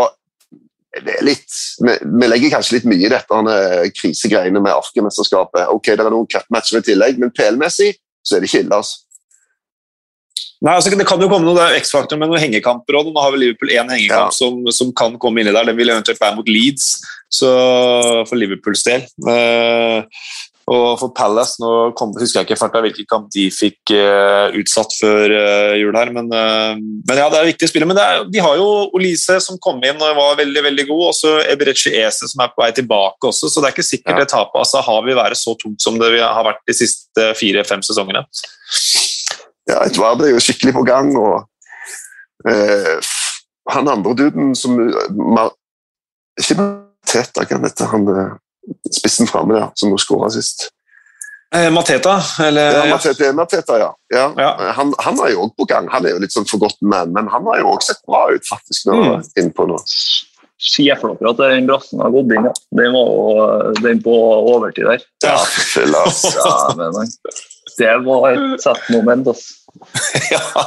det 0.95 1.19
er 1.19 1.27
litt, 1.27 1.51
vi, 1.85 1.95
vi 2.21 2.29
legger 2.31 2.55
kanskje 2.55 2.79
litt 2.79 2.89
mye 2.89 3.05
i 3.05 3.13
dette 3.13 3.59
krisegreiene 3.99 4.63
med 4.63 4.73
Arkemesterskapet. 4.73 5.69
Ok, 5.75 5.93
det 5.93 6.07
er 6.07 6.15
noen 6.15 6.31
cupmatcher 6.31 6.81
i 6.81 6.87
tillegg, 6.89 7.21
men 7.21 7.35
PL-messig 7.35 7.93
så 8.25 8.37
er 8.37 8.43
det 8.43 8.49
ikke 8.49 8.65
ille. 8.65 8.79
altså. 8.79 9.04
Nei, 10.65 10.73
altså 10.79 10.95
Det 10.97 11.05
kan 11.05 11.21
jo 11.21 11.29
komme 11.29 11.45
noen 11.45 11.77
X-faktor 11.77 12.17
med 12.21 12.31
noen 12.31 12.41
hengekamper 12.41 12.97
òg. 12.97 13.13
Nå 13.13 13.21
har 13.21 13.35
vel 13.35 13.43
Liverpool 13.45 13.75
én 13.75 13.91
hengekamp 13.93 14.33
Ja. 14.33 14.39
som, 14.39 14.63
som 14.73 14.95
kan 14.97 15.19
komme 15.21 15.43
inni 15.43 15.53
der. 15.53 15.69
Den 15.69 15.77
vil 15.77 15.93
eventuelt 15.93 16.23
være 16.23 16.39
mot 16.39 16.49
Leeds, 16.49 16.95
så 17.29 17.53
for 18.25 18.41
Liverpools 18.41 18.85
del. 18.87 19.05
Uh, 19.29 20.07
og 20.65 20.95
for 20.97 21.13
Palace 21.13 21.61
nå 21.61 21.91
kom, 21.99 22.15
husker 22.17 22.41
jeg 22.41 22.47
ikke 22.49 22.57
farta 22.57 22.81
hvilken 22.81 23.05
kamp 23.11 23.27
de 23.35 23.51
fikk 23.53 23.93
uh, 23.93 24.49
utsatt 24.57 24.95
før 24.97 25.35
uh, 25.37 25.75
jul 25.77 25.93
her, 25.99 26.09
men, 26.17 26.31
uh, 26.33 26.73
men 26.81 27.21
ja, 27.21 27.27
det 27.29 27.43
er 27.43 27.51
viktige 27.51 27.69
spillere. 27.69 27.91
Men 27.91 27.99
det 28.01 28.07
er, 28.07 28.25
de 28.33 28.41
har 28.47 28.57
jo 28.57 28.71
Olise 28.97 29.37
som 29.45 29.61
kom 29.61 29.85
inn 29.85 30.01
og 30.01 30.17
var 30.17 30.41
veldig 30.41 30.63
veldig 30.71 30.87
god, 30.89 31.03
og 31.11 31.19
så 31.19 31.35
Eberechi 31.53 31.93
Ese 32.01 32.31
som 32.33 32.41
er 32.47 32.55
på 32.55 32.65
vei 32.65 32.71
tilbake 32.73 33.29
også, 33.29 33.53
så 33.53 33.61
det 33.61 33.69
er 33.69 33.77
ikke 33.77 33.91
sikkert 33.91 34.17
Ja. 34.17 34.23
det 34.25 34.33
tapet 34.33 34.77
av 34.79 34.89
Har 34.89 35.05
vi 35.05 35.21
være 35.21 35.37
så 35.37 35.53
tungt 35.61 35.85
som 35.85 36.01
det 36.01 36.15
har 36.23 36.49
vært 36.49 36.65
de 36.65 36.79
siste 36.81 37.35
fire-fem 37.37 37.85
sesongene. 37.85 38.25
Ja, 39.71 39.81
Edvard 39.87 40.21
er 40.23 40.35
jo 40.35 40.41
skikkelig 40.45 40.75
på 40.77 40.83
gang, 40.85 41.15
og 41.17 41.47
eh, 42.51 42.99
han 43.73 43.89
andre 43.89 44.13
duden 44.19 44.55
som 44.59 44.77
Mar 45.17 45.55
Ikke 46.41 46.57
Mateta, 46.59 47.45
hva 47.49 47.61
heter 47.65 47.89
han 47.93 48.09
eh, 48.13 48.33
spissen 48.93 49.29
framme 49.31 49.55
der, 49.57 49.71
som 49.79 49.93
nå 49.93 49.97
skåra 50.03 50.29
sist? 50.35 50.69
Eh, 51.55 51.69
Mateta, 51.73 52.17
eller 52.43 52.81
Ja, 52.81 52.85
Mateta, 52.91 53.33
Mateta, 53.39 53.79
ja. 53.79 53.91
ja. 54.13 54.27
Ja. 54.37 54.51
Han, 54.77 54.93
han 55.07 55.21
er 55.23 55.31
jo 55.37 55.45
òg 55.47 55.53
på 55.61 55.69
gang. 55.71 55.87
Han 55.93 56.05
er 56.09 56.17
jo 56.17 56.23
litt 56.25 56.35
sånn 56.35 56.49
forgotten 56.51 56.89
man, 56.91 57.13
men 57.15 57.29
han 57.31 57.47
har 57.47 57.61
jo 57.63 57.69
òg 57.77 57.85
sett 57.87 58.01
bra 58.09 58.25
ut, 58.35 58.45
faktisk, 58.49 58.89
nå, 58.91 58.97
Mm. 59.05 59.23
innpå 59.45 59.69
nå. 59.71 59.79
Se 60.65 60.85
for 61.01 61.15
dere 61.21 61.31
at 61.35 61.41
den 61.43 61.67
brassen 61.69 62.01
har 62.03 62.11
gått 62.15 62.33
inn. 62.35 62.47
Ja. 62.49 62.53
Den 62.79 62.93
var 62.97 63.09
jo 63.13 63.73
den 63.85 64.01
på 64.03 64.13
overtid 64.55 64.87
der. 64.91 65.03
Ja, 65.23 65.37
fyll. 65.47 65.95
Ja, 65.95 66.75
men 66.79 66.95
han- 66.99 67.15
det 67.79 67.93
var 68.07 68.29
et 68.33 68.63
satt 68.63 68.89
moment. 68.95 69.29
Altså. 69.33 69.55
ja, 70.35 70.65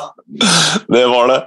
det 0.87 1.05
var 1.07 1.31
det. 1.31 1.39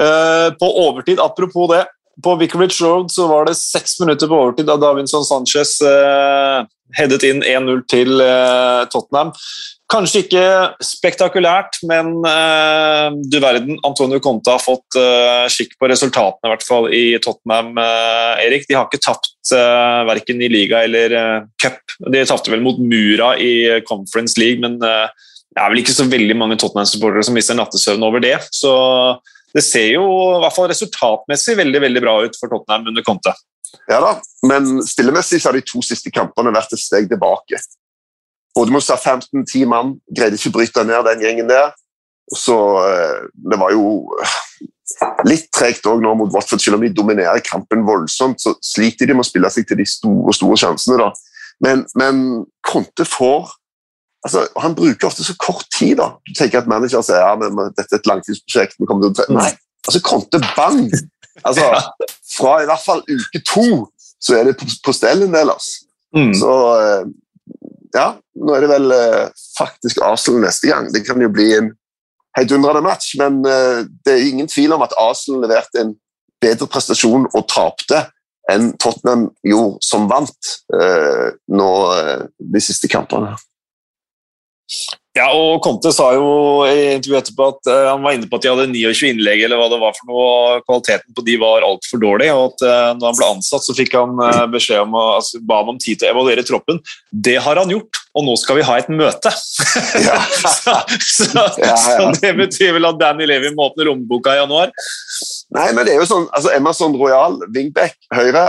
Eh, 0.00 0.48
på 0.60 0.70
overtid, 0.88 1.20
apropos 1.20 1.68
det. 1.72 1.86
På 2.24 2.34
Vicarage 2.36 2.84
Road 2.84 3.10
så 3.12 3.26
var 3.26 3.46
det 3.48 3.54
seks 3.56 4.00
minutter 4.00 4.28
på 4.28 4.36
overtid 4.36 4.66
da 4.68 4.76
Davinson 4.76 5.24
Sanchez 5.24 5.78
eh, 5.80 6.66
headet 6.98 7.24
inn 7.24 7.40
1-0 7.40 7.84
til 7.88 8.20
eh, 8.20 8.82
Tottenham. 8.92 9.32
Kanskje 9.90 10.20
ikke 10.22 10.42
spektakulært, 10.86 11.80
men 11.90 12.12
eh, 12.28 13.06
du 13.26 13.40
verden, 13.42 13.74
Antonio 13.86 14.20
Conte 14.22 14.52
har 14.54 14.62
fått 14.62 14.94
eh, 15.00 15.48
skikk 15.50 15.72
på 15.80 15.88
resultatene 15.90 16.46
i 16.46 16.52
hvert 16.52 16.66
fall 16.66 16.86
i 16.94 17.02
Tottenham. 17.22 17.72
eh, 17.82 18.44
Erik. 18.44 18.68
De 18.68 18.76
har 18.78 18.86
ikke 18.86 19.02
tapt 19.02 19.50
eh, 19.56 20.02
verken 20.06 20.44
i 20.46 20.50
liga 20.52 20.84
eller 20.86 21.16
eh, 21.18 21.48
cup. 21.58 21.82
De 22.06 22.22
tapte 22.28 22.54
vel 22.54 22.62
mot 22.62 22.78
Mura 22.78 23.32
i 23.34 23.82
Conference 23.88 24.38
League, 24.38 24.62
men 24.62 24.78
eh, 24.78 25.10
det 25.50 25.58
er 25.64 25.74
vel 25.74 25.82
ikke 25.82 25.96
så 25.96 26.06
veldig 26.06 26.38
mange 26.38 26.60
Tottenham-supportere 26.62 27.26
som 27.26 27.34
mister 27.34 27.58
nattesøvn 27.58 28.06
over 28.06 28.22
det. 28.22 28.36
Så 28.54 28.70
det 29.50 29.66
ser 29.66 29.96
jo 29.96 30.06
i 30.06 30.40
hvert 30.44 30.54
fall 30.54 30.70
resultatmessig 30.70 31.58
veldig 31.58 31.82
veldig 31.88 32.04
bra 32.06 32.14
ut 32.22 32.38
for 32.38 32.52
Tottenham 32.52 32.86
under 32.92 33.02
Conte. 33.02 33.34
Ja 33.90 33.98
da, 34.02 34.14
men 34.46 34.84
stillemessig 34.86 35.42
så 35.42 35.50
har 35.50 35.58
de 35.58 35.66
to 35.66 35.82
siste 35.82 36.14
kampene 36.14 36.54
vært 36.54 36.78
et 36.78 36.82
steg 36.82 37.10
tilbake. 37.10 37.58
Southampton, 38.56 39.46
ti 39.46 39.64
mann, 39.64 39.98
greide 40.10 40.36
ikke 40.38 40.50
å 40.50 40.56
bryte 40.58 40.84
ned 40.84 41.06
den 41.06 41.22
gjengen 41.24 41.48
der. 41.48 41.72
Og 42.30 42.38
så, 42.38 42.56
eh, 42.86 43.26
Det 43.50 43.58
var 43.58 43.70
jo 43.70 44.10
litt 45.24 45.48
tregt 45.54 45.86
òg 45.86 46.02
nå 46.02 46.14
mot 46.18 46.32
Watford, 46.34 46.60
selv 46.60 46.78
om 46.78 46.84
de 46.84 46.92
dominerer 46.94 47.40
kampen 47.46 47.84
voldsomt. 47.86 48.40
Så 48.42 48.54
sliter 48.62 49.06
de 49.06 49.14
med 49.14 49.24
å 49.24 49.28
spille 49.28 49.50
seg 49.50 49.66
til 49.68 49.80
de 49.80 49.86
store 49.86 50.34
store 50.34 50.58
sjansene. 50.60 50.98
da. 50.98 51.10
Men, 51.60 51.86
men 51.94 52.44
Conte 52.66 53.04
får 53.04 53.50
altså, 54.24 54.46
Han 54.56 54.74
bruker 54.74 55.08
ofte 55.08 55.24
så 55.24 55.36
kort 55.38 55.66
tid. 55.70 55.98
da. 55.98 56.14
Du 56.26 56.34
tenker 56.34 56.62
at 56.62 56.70
manager 56.70 57.02
sier 57.02 57.22
ja, 57.22 57.34
men 57.36 57.56
dette 57.76 57.92
er 57.92 58.00
et 58.00 58.10
langtidsprosjekt. 58.10 58.78
vi 58.78 58.88
kommer 58.88 59.10
til 59.10 59.24
å 59.24 59.38
Nei, 59.40 59.52
altså 59.86 60.02
Conte 60.04 60.42
bang! 60.56 60.90
Altså, 61.46 61.70
Fra 62.36 62.58
i 62.60 62.68
hvert 62.68 62.84
fall 62.84 63.02
uke 63.08 63.40
to 63.46 63.86
så 64.20 64.34
er 64.36 64.50
det 64.50 64.58
på, 64.60 64.66
på 64.84 64.92
stell 64.92 65.22
en 65.24 65.32
del. 65.32 65.48
altså. 65.48 65.86
Mm. 66.12 66.32
Så 66.36 66.50
eh, 66.76 67.04
ja, 67.94 68.06
nå 68.38 68.54
er 68.54 68.64
det 68.64 68.70
vel 68.70 68.94
eh, 68.94 69.26
faktisk 69.58 70.00
Arsenal 70.04 70.44
neste 70.46 70.70
gang. 70.70 70.88
Det 70.94 71.02
kan 71.06 71.20
jo 71.22 71.30
bli 71.32 71.48
en 71.56 71.72
heidundrende 72.38 72.82
match, 72.84 73.14
men 73.18 73.40
eh, 73.48 73.82
det 74.04 74.14
er 74.14 74.28
ingen 74.28 74.50
tvil 74.50 74.76
om 74.76 74.84
at 74.86 74.94
Arsenal 75.00 75.44
leverte 75.46 75.82
en 75.82 75.94
bedre 76.40 76.68
prestasjon 76.70 77.28
og 77.34 77.46
tapte 77.50 78.06
enn 78.50 78.72
Tottenham 78.80 79.28
gjorde 79.46 79.78
som 79.84 80.08
vant 80.10 80.54
eh, 80.74 81.28
nå 81.52 81.70
de 82.38 82.62
siste 82.64 82.90
kampene. 82.90 83.36
Ja, 85.18 85.24
og 85.34 85.58
Conte 85.64 85.90
sa 85.90 86.12
jo 86.14 86.26
i 86.70 86.92
intervjuet 86.94 87.24
etterpå 87.24 87.48
at 87.50 87.66
uh, 87.66 87.88
han 87.88 88.04
var 88.04 88.14
inne 88.14 88.28
på 88.30 88.38
at 88.38 88.44
de 88.44 88.50
hadde 88.52 88.66
29 88.70 89.08
innlegg, 89.08 89.40
eller 89.42 89.58
hva 89.58 89.66
det 89.72 89.80
var 89.80 89.96
for 89.96 90.06
noe, 90.06 90.26
og 90.28 90.68
kvaliteten 90.68 91.16
på 91.16 91.24
de 91.26 91.34
var 91.40 91.66
altfor 91.66 91.98
dårlig. 92.04 92.28
og 92.30 92.52
at 92.52 92.62
uh, 92.62 92.92
når 92.94 93.08
han 93.08 93.18
ble 93.18 93.30
ansatt, 93.34 93.66
så 93.66 93.74
fikk 93.74 93.96
han 93.98 94.14
uh, 94.22 94.44
beskjed 94.52 94.84
om 94.84 94.94
altså, 95.00 95.40
ba 95.42 95.58
om 95.66 95.80
tid 95.82 95.98
til 95.98 96.06
å 96.06 96.14
evaluere 96.14 96.44
troppen. 96.46 96.78
Det 97.10 97.34
har 97.42 97.58
han 97.58 97.74
gjort, 97.74 97.98
og 98.14 98.26
nå 98.28 98.36
skal 98.38 98.60
vi 98.60 98.68
ha 98.68 98.78
et 98.78 98.92
møte. 98.92 99.34
Ja. 100.00 100.16
så, 100.30 100.76
så, 101.02 101.42
Ja, 101.60 101.72
ja. 101.72 101.74
så 101.76 102.06
det 102.22 102.30
betyr 102.38 102.72
vel 102.76 102.86
at 102.88 102.98
Danny 103.00 103.26
Levy 103.28 103.50
må 103.56 103.66
åpne 103.68 103.88
lommeboka 103.88 104.36
i 104.36 104.40
januar. 104.40 104.70
Nei, 105.56 105.66
men 105.74 105.82
det 105.86 105.96
er 105.96 106.00
jo 106.04 106.08
sånn, 106.08 106.30
altså 106.36 106.54
Emerson 106.54 106.94
Royal, 106.98 107.40
wingback, 107.50 107.98
høyre 108.14 108.46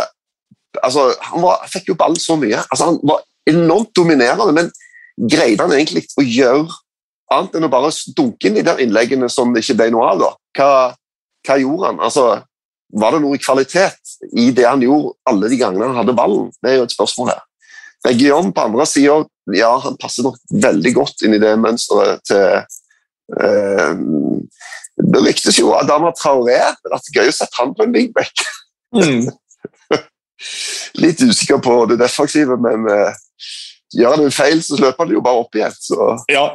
altså, 0.79 1.09
Han 1.31 1.43
var, 1.43 1.65
fikk 1.71 1.91
jo 1.91 1.97
ball 1.99 2.15
så 2.21 2.37
mye. 2.39 2.61
altså 2.69 2.91
Han 2.91 3.01
var 3.09 3.25
enormt 3.49 3.91
dominerende, 3.97 4.53
men 4.55 4.69
greide 5.17 5.63
han 5.63 5.73
egentlig 5.75 6.05
å 6.17 6.25
gjøre 6.25 6.69
annet 7.31 7.57
enn 7.57 7.67
å 7.67 7.71
bare 7.71 7.91
dunke 8.15 8.47
inn 8.47 8.57
de 8.57 8.63
der 8.65 8.81
innleggene 8.83 9.29
som 9.31 9.53
det 9.53 9.63
ikke 9.63 9.77
ble 9.79 9.91
noe 9.95 10.09
av? 10.11 10.21
da? 10.21 10.31
Hva, 10.57 10.71
hva 11.47 11.59
gjorde 11.61 11.91
han? 11.91 12.01
Altså, 12.07 12.29
Var 12.91 13.13
det 13.15 13.21
noe 13.23 13.39
kvalitet 13.39 14.17
i 14.35 14.49
det 14.51 14.65
han 14.67 14.81
gjorde 14.83 15.13
alle 15.31 15.47
de 15.47 15.55
gangene 15.61 15.85
han 15.87 16.01
hadde 16.01 16.15
ballen? 16.17 16.49
Det 16.59 16.73
er 16.73 16.81
jo 16.81 16.87
et 16.89 16.91
spørsmål 16.91 17.29
her. 17.31 17.45
Region 18.03 18.49
på 18.51 18.65
andre 18.65 18.85
sida, 18.89 19.15
ja, 19.55 19.69
han 19.79 19.95
passer 20.01 20.25
nok 20.25 20.35
veldig 20.51 20.91
godt 20.97 21.23
inn 21.23 21.37
i 21.37 21.39
det 21.39 21.53
mønsteret 21.61 22.19
til 22.27 22.43
eh, 23.39 23.93
Det 25.13 25.21
ryktes 25.23 25.61
jo 25.61 25.71
Adama 25.77 26.11
Traoré. 26.17 26.59
Det 26.83 26.91
er 26.91 27.15
gøy 27.15 27.31
å 27.31 27.37
sette 27.37 27.61
han 27.61 27.71
på 27.77 27.87
en 27.87 27.95
wingback. 27.95 28.43
Mm. 28.91 29.29
Litt 31.05 31.23
usikker 31.23 31.63
på 31.63 31.77
det 31.93 32.01
defensive, 32.01 32.59
men 32.59 32.91
eh, 32.91 33.23
gjør 33.95 34.15
han 34.17 34.25
en 34.25 34.35
feil, 34.35 34.61
så 34.63 34.79
løper 34.79 35.05
han 35.05 35.15
jo 35.15 35.23
bare 35.25 35.41
opp 35.43 35.57
igjen. 35.57 35.73
Så 35.75 36.11
Ja, 36.31 36.45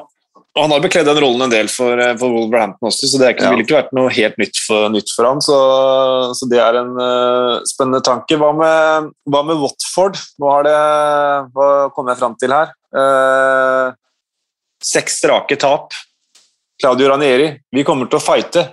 og 0.56 0.62
han 0.64 0.72
har 0.72 0.80
bekledd 0.80 1.04
den 1.04 1.18
rollen 1.20 1.44
en 1.44 1.52
del 1.52 1.68
for, 1.68 2.00
eh, 2.00 2.14
for 2.16 2.32
Wolverhampton 2.32 2.88
også, 2.88 3.10
så 3.12 3.18
det 3.20 3.34
ikke, 3.34 3.44
Ja. 3.44 3.50
ville 3.52 3.64
ikke 3.66 3.76
vært 3.76 3.92
noe 3.92 4.08
helt 4.08 4.38
nytt 4.40 4.56
for, 4.56 4.88
nytt 4.88 5.10
for 5.12 5.28
han. 5.28 5.42
Så, 5.44 5.56
så 6.32 6.48
det 6.48 6.60
er 6.64 6.78
en 6.80 6.94
uh, 6.96 7.60
spennende 7.68 8.00
tanke. 8.00 8.38
Hva 8.40 8.54
med, 8.56 9.10
hva 9.28 9.42
med 9.44 9.60
Watford? 9.60 10.16
Har 10.40 10.64
det, 10.64 10.78
hva 11.52 11.68
kommer 11.92 12.14
jeg 12.14 12.22
fram 12.22 12.36
til 12.40 12.56
her? 12.56 12.72
Uh, 12.96 13.92
seks 14.80 15.20
strake 15.20 15.60
tap. 15.60 15.92
Claudio 16.80 17.12
Ranieri, 17.12 17.50
vi 17.72 17.84
kommer 17.84 18.08
til 18.08 18.18
å 18.18 18.24
fighte, 18.24 18.64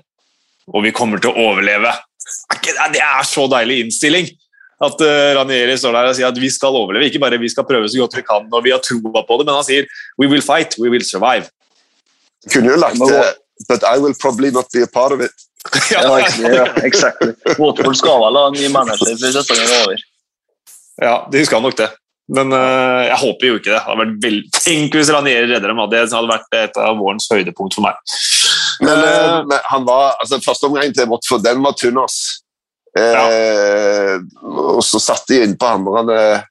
og 0.71 0.83
vi 0.87 0.91
kommer 0.95 1.19
til 1.19 1.31
å 1.31 1.51
overleve. 1.51 1.91
Er 1.91 2.91
Det 2.95 3.03
er 3.03 3.27
så 3.27 3.43
deilig 3.51 3.83
innstilling! 3.83 4.31
At 4.81 5.01
uh, 5.01 5.33
Ranieri 5.37 5.75
står 5.77 5.95
der 5.95 6.09
og 6.09 6.17
sier 6.17 6.29
at 6.29 6.39
vi 6.41 6.49
skal 6.51 6.75
overleve. 6.75 7.09
Ikke 7.09 7.21
bare 7.21 7.39
vi 7.41 7.51
skal 7.51 7.65
prøve 7.67 7.89
så 7.89 8.01
godt 8.01 8.17
vi 8.17 8.25
kan, 8.25 8.47
og 8.49 8.63
vi 8.65 8.73
har 8.73 8.81
troa 8.83 9.23
på 9.27 9.39
det, 9.39 9.47
men 9.47 9.57
han 9.59 9.67
sier 9.67 9.87
we 10.21 10.29
will 10.29 10.43
fight, 10.43 10.77
we 10.81 10.91
will 10.91 11.05
survive. 11.05 11.49
kunne 12.51 12.73
jo 12.73 12.75
lagt 12.75 12.99
det 12.99 13.23
But 13.69 13.83
I 13.87 13.99
will 14.01 14.15
probably 14.19 14.49
not 14.51 14.65
be 14.73 14.81
a 14.83 14.87
part 14.87 15.13
of 15.13 15.21
it. 15.21 15.31
Ja, 15.91 16.01
ja, 16.41 16.65
exactly. 16.83 17.31
Watford 17.57 17.95
skal 17.95 18.19
vel 18.19 18.35
ha 18.35 18.47
en 18.49 18.57
ny 18.57 18.67
manager 18.73 19.13
før 19.13 19.35
sesongen 19.37 19.69
er 19.69 19.83
over. 19.85 20.01
Ja, 21.01 21.13
de 21.31 21.45
skal 21.45 21.63
nok 21.63 21.77
det. 21.77 21.87
Men 22.33 22.51
uh, 22.51 23.03
jeg 23.05 23.19
håper 23.21 23.47
jo 23.47 23.59
ikke 23.59 23.69
det. 23.69 23.77
det 23.77 23.85
hadde 23.85 24.07
vært. 24.25 24.57
Tenk 24.57 24.97
hvis 24.97 25.11
Ranieri 25.13 25.47
redder 25.53 25.71
dem. 25.71 25.79
Det 25.91 26.03
hadde 26.03 26.33
vært 26.33 26.59
et 26.59 26.81
av 26.81 26.99
vårens 26.99 27.29
høydepunkt 27.31 27.77
for 27.77 27.85
meg. 27.85 27.99
Men, 28.83 28.97
Eh, 28.99 29.25
eh, 29.25 29.45
men 29.45 29.59
han 29.63 29.85
var, 29.85 30.15
altså 30.19 30.39
første 30.43 30.67
omgang 30.67 30.93
til 30.95 31.09
Watford, 31.09 31.43
den 31.43 31.63
var 31.63 31.75
tynn, 31.77 31.99
ass. 32.01 32.42
Eh, 32.99 34.17
Og 34.43 34.83
så 34.85 34.99
satt 35.01 35.25
de 35.31 35.39
inn 35.43 35.55
på 35.57 35.65
andre 35.65 36.17
eh, 36.35 36.43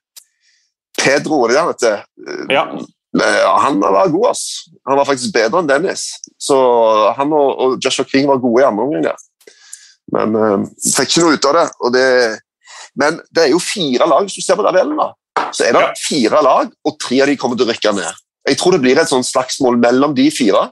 Pedro, 0.99 1.39
var 1.41 1.47
det 1.49 1.55
det 1.55 1.61
han 1.63 1.71
heter? 1.73 2.03
Eh, 2.27 2.53
Ja. 2.57 2.65
Ja, 3.13 3.51
han 3.61 3.77
var 3.79 4.07
god, 4.09 4.31
ass. 4.31 4.41
Han 4.89 4.97
var 4.97 5.05
faktisk 5.05 5.35
bedre 5.35 5.59
enn 5.61 5.67
Dennis. 5.69 6.07
Så 6.41 6.55
han 7.13 7.29
og, 7.37 7.59
og 7.61 7.75
Joshua 7.85 8.07
King 8.09 8.25
var 8.25 8.39
gode 8.41 8.63
i 8.63 8.65
andre 8.65 8.87
omgang. 8.87 9.03
Ja. 9.05 9.13
Men 10.15 10.33
eh, 10.39 10.63
fikk 10.95 11.11
ikke 11.11 11.21
noe 11.27 11.35
ut 11.37 11.45
av 11.45 11.59
det. 11.59 11.65
Det. 11.93 12.07
Men 12.97 13.19
det 13.29 13.43
er 13.43 13.51
jo 13.53 13.59
fire 13.61 14.07
lag, 14.09 14.25
hvis 14.25 14.39
du 14.39 14.41
ser 14.41 14.57
på 14.57 14.65
tabellen, 14.65 14.97
da. 14.97 15.11
Så 15.53 15.67
er 15.67 15.77
det 15.77 15.83
Ja. 15.85 15.93
fire 16.07 16.41
lag, 16.45 16.73
og 16.89 16.97
tre 17.05 17.21
av 17.21 17.29
de 17.29 17.37
kommer 17.37 17.55
til 17.59 17.67
å 17.67 17.71
rykke 17.75 17.93
ned. 17.99 18.17
Jeg 18.49 18.57
tror 18.59 18.71
det 18.75 18.81
blir 18.81 18.97
et 18.99 19.09
sånt 19.13 19.29
slagsmål 19.29 19.77
mellom 19.85 20.15
de 20.17 20.25
fire. 20.33 20.65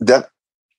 Der 0.00 0.24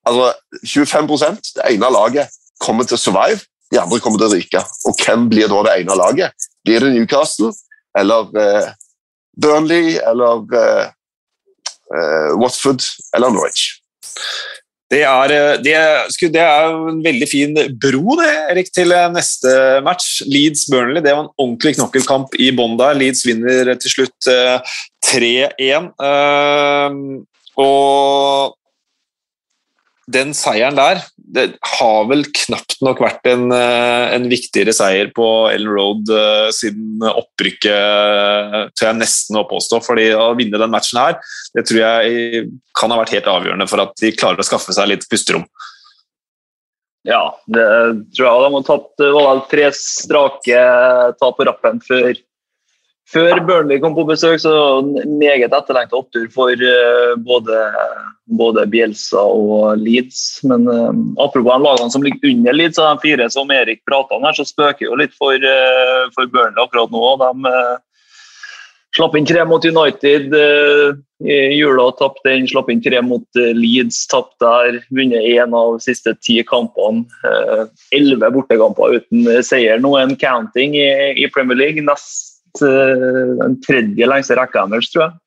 altså, 0.10 0.34
25% 0.66 1.54
det 1.56 1.70
ene 1.70 1.90
laget 1.94 2.34
kommer 2.66 2.84
til 2.90 2.98
å 2.98 3.04
survive, 3.06 3.46
de 3.72 3.82
andre 3.82 4.00
kommer 4.02 4.22
til 4.22 4.30
å 4.30 4.36
ryke. 4.36 4.62
Og 4.90 5.02
hvem 5.04 5.28
blir 5.32 5.50
da 5.52 5.64
det 5.68 5.76
ene 5.82 5.98
laget? 6.00 6.48
Blir 6.66 6.86
det 6.86 6.94
Newcastle 6.96 7.52
eller 7.98 8.30
eh, 8.38 8.72
Burnley 9.40 9.98
eller 9.98 10.46
eh, 10.60 10.88
eh, 11.94 12.32
Watford 12.40 12.84
eller 13.16 13.36
Norwich? 13.36 13.68
Det 14.90 15.04
er, 15.06 15.32
eh, 15.36 15.56
det, 15.62 15.76
det 16.34 16.42
er, 16.42 16.72
en 16.90 17.02
veldig 17.06 17.30
fin 17.30 17.54
bro 17.82 18.18
det, 18.18 18.30
Erik, 18.56 18.72
til 18.74 18.94
eh, 18.96 19.10
neste 19.14 19.52
match. 19.86 20.24
Leeds-Burnley. 20.26 21.04
Det 21.06 21.14
var 21.14 21.28
en 21.28 21.34
ordentlig 21.38 21.76
knokkelkamp 21.78 22.34
i 22.42 22.50
bånn 22.58 22.78
der. 22.80 22.98
Leeds 22.98 23.22
vinner 23.28 23.76
til 23.78 23.94
slutt 24.00 24.32
3-1. 25.10 25.92
Uh, 26.02 27.22
og 27.60 28.56
den 30.10 30.34
seieren 30.38 30.78
der 30.80 31.02
det 31.30 31.46
har 31.78 32.08
vel 32.10 32.24
knapt 32.34 32.80
nok 32.86 33.02
vært 33.04 33.28
en, 33.30 33.50
eh, 33.54 34.06
en 34.16 34.26
viktigere 34.32 34.74
seier 34.74 35.12
på 35.14 35.26
Ellen 35.52 35.70
Road 35.70 36.10
uh, 36.10 36.50
siden 36.56 37.04
opprykket, 37.06 38.72
tør 38.74 38.88
jeg 38.88 38.98
nesten 38.98 39.38
å 39.38 39.46
påstå. 39.50 39.82
fordi 39.86 40.10
å 40.18 40.32
vinne 40.38 40.58
den 40.58 40.74
matchen 40.74 41.02
her, 41.02 41.20
det 41.54 41.68
tror 41.70 41.82
jeg 41.84 42.46
kan 42.78 42.94
ha 42.94 42.98
vært 43.02 43.14
helt 43.14 43.30
avgjørende 43.30 43.68
for 43.70 43.84
at 43.84 43.94
de 44.02 44.16
klarer 44.16 44.42
å 44.42 44.48
skaffe 44.48 44.74
seg 44.74 44.90
litt 44.90 45.06
pusterom. 45.12 45.46
Ja, 47.08 47.22
det 47.48 47.68
tror 48.18 48.26
jeg 48.26 48.42
de 48.42 48.56
har 48.56 48.66
tatt 48.68 49.52
tre 49.52 49.70
strake 49.78 50.64
tap 51.22 51.38
på 51.38 51.48
rappen 51.48 51.80
før 51.86 52.18
før 53.10 53.40
Burnley 53.42 53.80
kom 53.82 53.96
på 53.98 54.06
besøk, 54.06 54.38
så 54.38 54.52
meget 55.10 55.50
etterlengta 55.50 55.98
opptur 55.98 56.28
for 56.30 56.54
både, 57.26 57.62
både, 58.38 58.66
Bielsa 58.70 59.22
og 59.22 59.82
Leeds. 59.82 60.40
Men 60.50 60.68
uh, 60.70 60.94
apropos 61.22 61.52
de 61.52 61.66
lagene 61.66 61.94
som 61.94 62.06
ligger 62.06 62.32
under 62.32 62.56
Leeds, 62.56 62.80
og 62.80 62.90
de 62.90 63.08
fire 63.08 63.30
som 63.34 63.52
Erik 63.54 63.84
prata 63.90 64.18
om 64.18 64.26
her, 64.28 64.38
så 64.38 64.48
spøker 64.48 64.88
jo 64.88 64.98
litt 65.00 65.16
for, 65.18 65.36
uh, 65.36 66.10
for 66.16 66.30
Burnley 66.32 66.62
akkurat 66.64 66.94
nå. 66.94 67.04
De 67.22 67.54
slapp 68.98 69.16
inn 69.16 69.28
tre 69.30 69.44
mot 69.46 69.64
United 69.64 70.34
i 70.34 71.36
jula, 71.54 71.86
tapte 72.00 72.26
den. 72.26 72.48
Slapp 72.50 72.72
inn 72.74 72.82
tre 72.84 73.02
mot 73.06 73.38
Leeds, 73.38 74.02
tapte 74.12 74.42
der. 74.42 74.80
Vunnet 74.90 75.28
én 75.30 75.54
av 75.54 75.76
de 75.78 75.86
siste 75.86 76.16
ti 76.26 76.40
kampene. 76.48 77.06
Elleve 77.96 78.32
bortekamper 78.34 78.98
uten 78.98 79.30
seier. 79.46 79.78
Nå 79.84 79.94
en 80.00 80.18
counting 80.18 80.74
i, 80.80 80.90
i 81.22 81.30
Premier 81.32 81.62
League. 81.62 81.86
Nest 81.86 82.40
den 82.58 83.60
tredje 83.62 84.10
lengste 84.10 84.40
rekka 84.40 84.66
deres, 84.72 84.90
tror 84.90 85.06
jeg. 85.06 85.18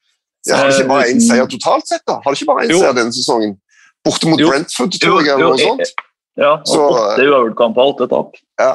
Ja, 0.48 0.56
har 0.58 0.70
det 0.70 0.78
ikke 0.78 0.90
bare 0.90 1.10
én 1.10 1.20
eh, 1.20 1.26
seier 1.26 1.50
totalt 1.50 1.86
sett, 1.86 2.02
da? 2.08 2.18
Har 2.22 2.34
det 2.34 2.40
ikke 2.40 2.50
bare 2.50 2.66
én 2.66 2.72
seier 2.74 2.96
denne 2.96 3.14
sesongen? 3.14 3.54
Borte 4.02 4.30
mot 4.30 4.40
jo. 4.42 4.48
Brentford, 4.50 4.98
tror 4.98 5.20
jeg, 5.22 5.36
eller 5.36 5.54
noe 5.54 5.60
sånt. 5.60 6.02
Ja, 6.40 6.56
og 6.56 6.66
Så, 6.66 6.82
åtte 6.88 7.26
uavgjortkamper, 7.28 7.92
åtte 7.92 8.08
tap. 8.10 8.36
Ja. 8.60 8.72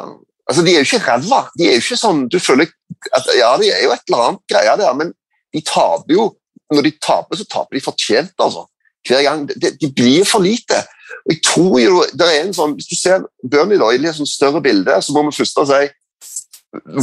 Altså, 0.48 0.64
de 0.64 0.74
er 0.76 0.84
jo 0.84 0.88
ikke 0.88 1.04
ræva. 1.04 1.42
De 1.60 1.68
er 1.68 1.76
jo 1.76 1.84
ikke 1.84 2.00
sånn 2.00 2.22
Du 2.32 2.38
føler 2.40 2.70
at 3.18 3.26
Ja, 3.36 3.50
de 3.60 3.68
er 3.68 3.82
jo 3.84 3.92
et 3.92 4.04
eller 4.08 4.22
annet 4.30 4.44
greie 4.48 4.76
der, 4.80 4.94
men 4.96 5.10
de 5.52 5.62
taper 5.68 6.14
jo 6.14 6.28
Når 6.72 6.86
de 6.86 6.92
taper, 7.04 7.40
så 7.40 7.48
taper 7.52 7.76
de 7.76 7.84
fortjent, 7.84 8.32
altså. 8.40 8.64
Hver 9.08 9.26
gang. 9.26 9.44
De, 9.50 9.72
de 9.82 9.90
blir 9.92 10.24
for 10.28 10.44
lite. 10.44 10.80
Og 11.26 11.34
jeg 11.34 11.42
tror 11.44 11.76
jo 11.82 12.00
det 12.14 12.28
er 12.28 12.46
en 12.46 12.56
sånn 12.56 12.78
Hvis 12.78 12.88
du 12.92 12.96
ser 12.96 13.28
Burnley 13.44 13.80
da, 13.82 13.92
i 13.92 14.00
et 14.00 14.16
sånn 14.16 14.30
større 14.30 14.64
bilde, 14.64 15.02
så 15.04 15.16
må 15.16 15.26
vi 15.28 15.36
først 15.42 15.60
si 15.68 15.84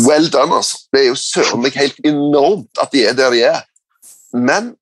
well 0.06 0.28
done, 0.30 0.60
altså. 0.60 0.80
Det 0.92 1.00
er 1.02 1.06
jo 1.08 1.16
søren 1.18 1.62
meg 1.64 1.76
helt 1.80 1.96
enormt 2.06 2.80
at 2.80 2.92
de 2.92 3.04
er 3.08 3.16
der 3.16 3.32
de 3.32 3.40
er. 3.48 3.62
Men 4.34 4.74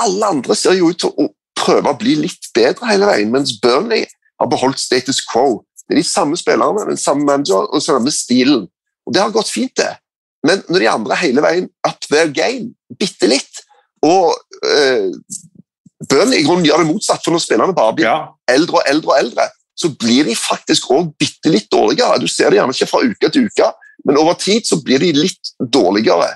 alle 0.00 0.32
andre 0.34 0.56
ser 0.56 0.76
jo 0.78 0.90
ut 0.92 1.00
til 1.00 1.12
å 1.12 1.28
prøve 1.56 1.92
å 1.92 1.98
bli 1.98 2.16
litt 2.20 2.50
bedre 2.56 2.88
hele 2.90 3.08
veien, 3.08 3.32
mens 3.32 3.54
Burnley 3.62 4.04
har 4.40 4.50
beholdt 4.52 4.80
status 4.80 5.22
quo. 5.28 5.62
Det 5.86 5.96
er 5.96 6.02
de 6.02 6.08
samme 6.08 6.36
spillerne, 6.38 6.88
den 6.88 7.00
samme 7.00 7.24
manager 7.28 7.68
og 7.70 7.84
samme 7.84 8.12
stilen. 8.12 8.66
Og 9.06 9.14
Det 9.14 9.22
har 9.22 9.34
gått 9.34 9.52
fint, 9.52 9.72
det. 9.78 9.94
Men 10.46 10.62
når 10.68 10.82
de 10.82 10.88
andre 10.90 11.18
hele 11.20 11.42
veien 11.42 11.68
up 11.86 12.08
their 12.10 12.30
game, 12.34 12.74
bitte 12.98 13.28
litt, 13.30 13.62
og 14.04 14.34
eh, 14.66 15.08
Burnley 16.10 16.42
i 16.42 16.46
grunnen 16.46 16.66
gjør 16.66 16.82
det 16.82 16.90
motsatt, 16.90 17.22
for 17.24 17.34
når 17.34 17.44
spillerne 17.44 17.76
bare 17.76 17.94
blir 17.96 18.08
ja. 18.08 18.18
eldre 18.50 18.80
og 18.80 18.90
eldre, 18.90 19.12
og 19.14 19.18
eldre, 19.18 19.48
så 19.76 19.90
blir 20.00 20.28
de 20.28 20.36
faktisk 20.38 20.90
òg 20.92 21.10
bitte 21.20 21.52
litt 21.52 21.68
dårligere. 21.72 22.20
Du 22.20 22.28
ser 22.30 22.50
det 22.50 22.60
gjerne 22.60 22.76
ikke 22.76 22.90
fra 22.90 23.02
uke 23.04 23.30
til 23.32 23.48
uke, 23.48 23.70
men 24.06 24.20
over 24.20 24.36
tid 24.40 24.68
så 24.68 24.78
blir 24.84 25.02
de 25.02 25.12
litt 25.16 25.52
dårligere. 25.60 26.30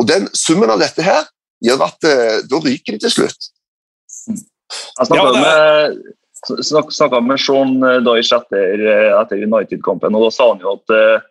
Og 0.00 0.08
den 0.08 0.26
Summen 0.36 0.72
av 0.72 0.80
dette 0.82 1.04
her 1.04 1.28
gjør 1.62 1.86
at 1.88 2.08
uh, 2.08 2.38
da 2.48 2.60
ryker 2.62 2.96
de 2.96 3.02
til 3.04 3.14
slutt. 3.16 3.50
Jeg 4.28 5.08
snakka 5.08 5.24
ja, 5.26 5.42
med, 5.42 5.98
snak, 6.64 7.18
med 7.26 7.40
Sean 7.40 7.74
eh, 7.84 7.98
Dyche 8.04 8.38
etter, 8.38 8.84
eh, 8.88 9.10
etter 9.18 9.42
United-kampen, 9.44 10.16
og 10.16 10.26
da 10.26 10.30
sa 10.32 10.48
han 10.52 10.62
jo 10.64 10.76
at 10.78 10.94
uh, 10.96 11.26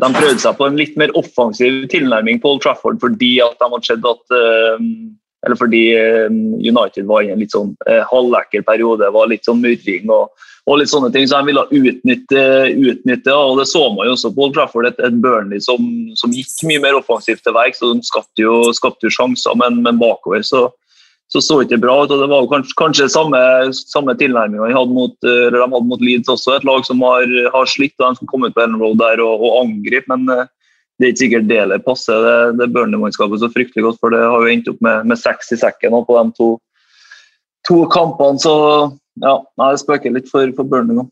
de 0.00 0.10
prøvde 0.14 0.40
seg 0.40 0.56
på 0.58 0.68
en 0.68 0.78
litt 0.78 0.96
mer 1.00 1.12
offensiv 1.18 1.82
tilnærming 1.92 2.40
på 2.40 2.54
Old 2.54 2.62
Trafford 2.64 3.00
fordi 3.02 3.34
at 3.44 3.58
de 3.60 3.68
hadde 3.68 3.88
sett 3.88 4.08
at 4.08 4.36
uh, 4.36 4.88
eller 5.42 5.58
fordi 5.58 5.82
United 6.62 7.06
var 7.08 7.24
i 7.24 7.32
en 7.34 7.40
litt 7.42 7.54
sånn 7.54 7.72
halvekkel 8.10 8.62
periode, 8.66 9.10
var 9.10 9.30
litt 9.30 9.48
sånn 9.48 9.62
murring. 9.64 10.10
og 10.12 10.30
og 10.70 10.78
litt 10.78 10.92
sånne 10.92 11.10
ting, 11.10 11.24
så 11.26 11.40
han 11.40 11.48
ville 11.48 11.64
utnytte, 11.74 12.42
utnytte 12.70 13.34
og 13.34 13.58
det 13.58 13.66
så 13.70 13.82
man 13.90 14.06
jo 14.06 14.14
også 14.14 14.30
på 14.34 14.44
Old 14.46 14.54
Trafford, 14.54 14.86
et, 14.86 15.00
et 15.02 15.16
Burnley 15.24 15.62
som, 15.62 15.88
som, 16.18 16.34
gikk 16.34 16.62
mye 16.68 16.82
mer 16.84 16.98
offensivt 17.00 17.42
til 17.42 17.56
verks, 17.56 17.80
så 17.82 17.90
de 17.90 18.06
skapte 18.06 18.44
jo, 18.44 18.60
skapte 18.76 19.08
jo 19.08 19.14
sjanser, 19.16 19.58
men, 19.58 19.82
men, 19.82 19.98
bakover 20.02 20.46
så 20.46 20.68
så 21.32 21.40
så 21.40 21.54
ikke 21.64 21.78
bra 21.80 21.94
ut. 22.02 22.10
og 22.12 22.20
Det 22.20 22.26
var 22.28 22.46
kanskje, 22.50 22.74
kanskje 22.76 23.06
samme, 23.08 23.38
samme 23.72 24.12
tilnærminga 24.20 24.66
de 24.68 24.92
mot, 24.92 25.14
de 25.24 25.60
hadde 25.62 25.86
mot 25.88 26.02
Leeds 26.04 26.28
også, 26.28 26.58
et 26.58 26.66
lag 26.68 26.84
som 26.84 27.00
har, 27.06 27.24
har 27.54 27.70
slitt 27.72 27.94
og 27.96 28.04
de 28.04 28.18
som 28.18 28.28
kom 28.28 28.44
ut 28.44 28.52
på 28.52 28.60
Ellen 28.60 28.76
Road 28.76 29.00
der 29.00 29.22
og, 29.24 29.40
og 29.40 29.62
angripe, 29.62 30.04
men 30.12 30.28
eh, 30.28 30.50
det 30.98 31.06
er 31.06 31.12
ikke 31.12 31.22
sikkert 31.24 31.48
det 31.48 31.80
passer 31.86 32.26
det, 32.26 32.36
det 32.60 32.68
Burnley-mannskapet 32.74 33.40
så 33.42 33.50
fryktelig 33.52 33.86
godt, 33.86 34.00
for 34.02 34.14
det 34.14 34.20
har 34.22 34.44
jo 34.44 34.52
endt 34.52 34.68
opp 34.72 34.84
med, 34.84 35.08
med 35.10 35.20
seks 35.20 35.54
i 35.54 35.58
sekken 35.60 35.96
på 36.06 36.18
de 36.18 36.36
to, 36.38 36.50
to 37.68 37.80
kampene. 37.92 38.38
så 38.42 38.54
ja, 39.22 39.34
det 39.60 39.82
spøker 39.82 40.14
litt 40.14 40.30
for, 40.30 40.48
for 40.56 40.68
Burnley 40.68 41.04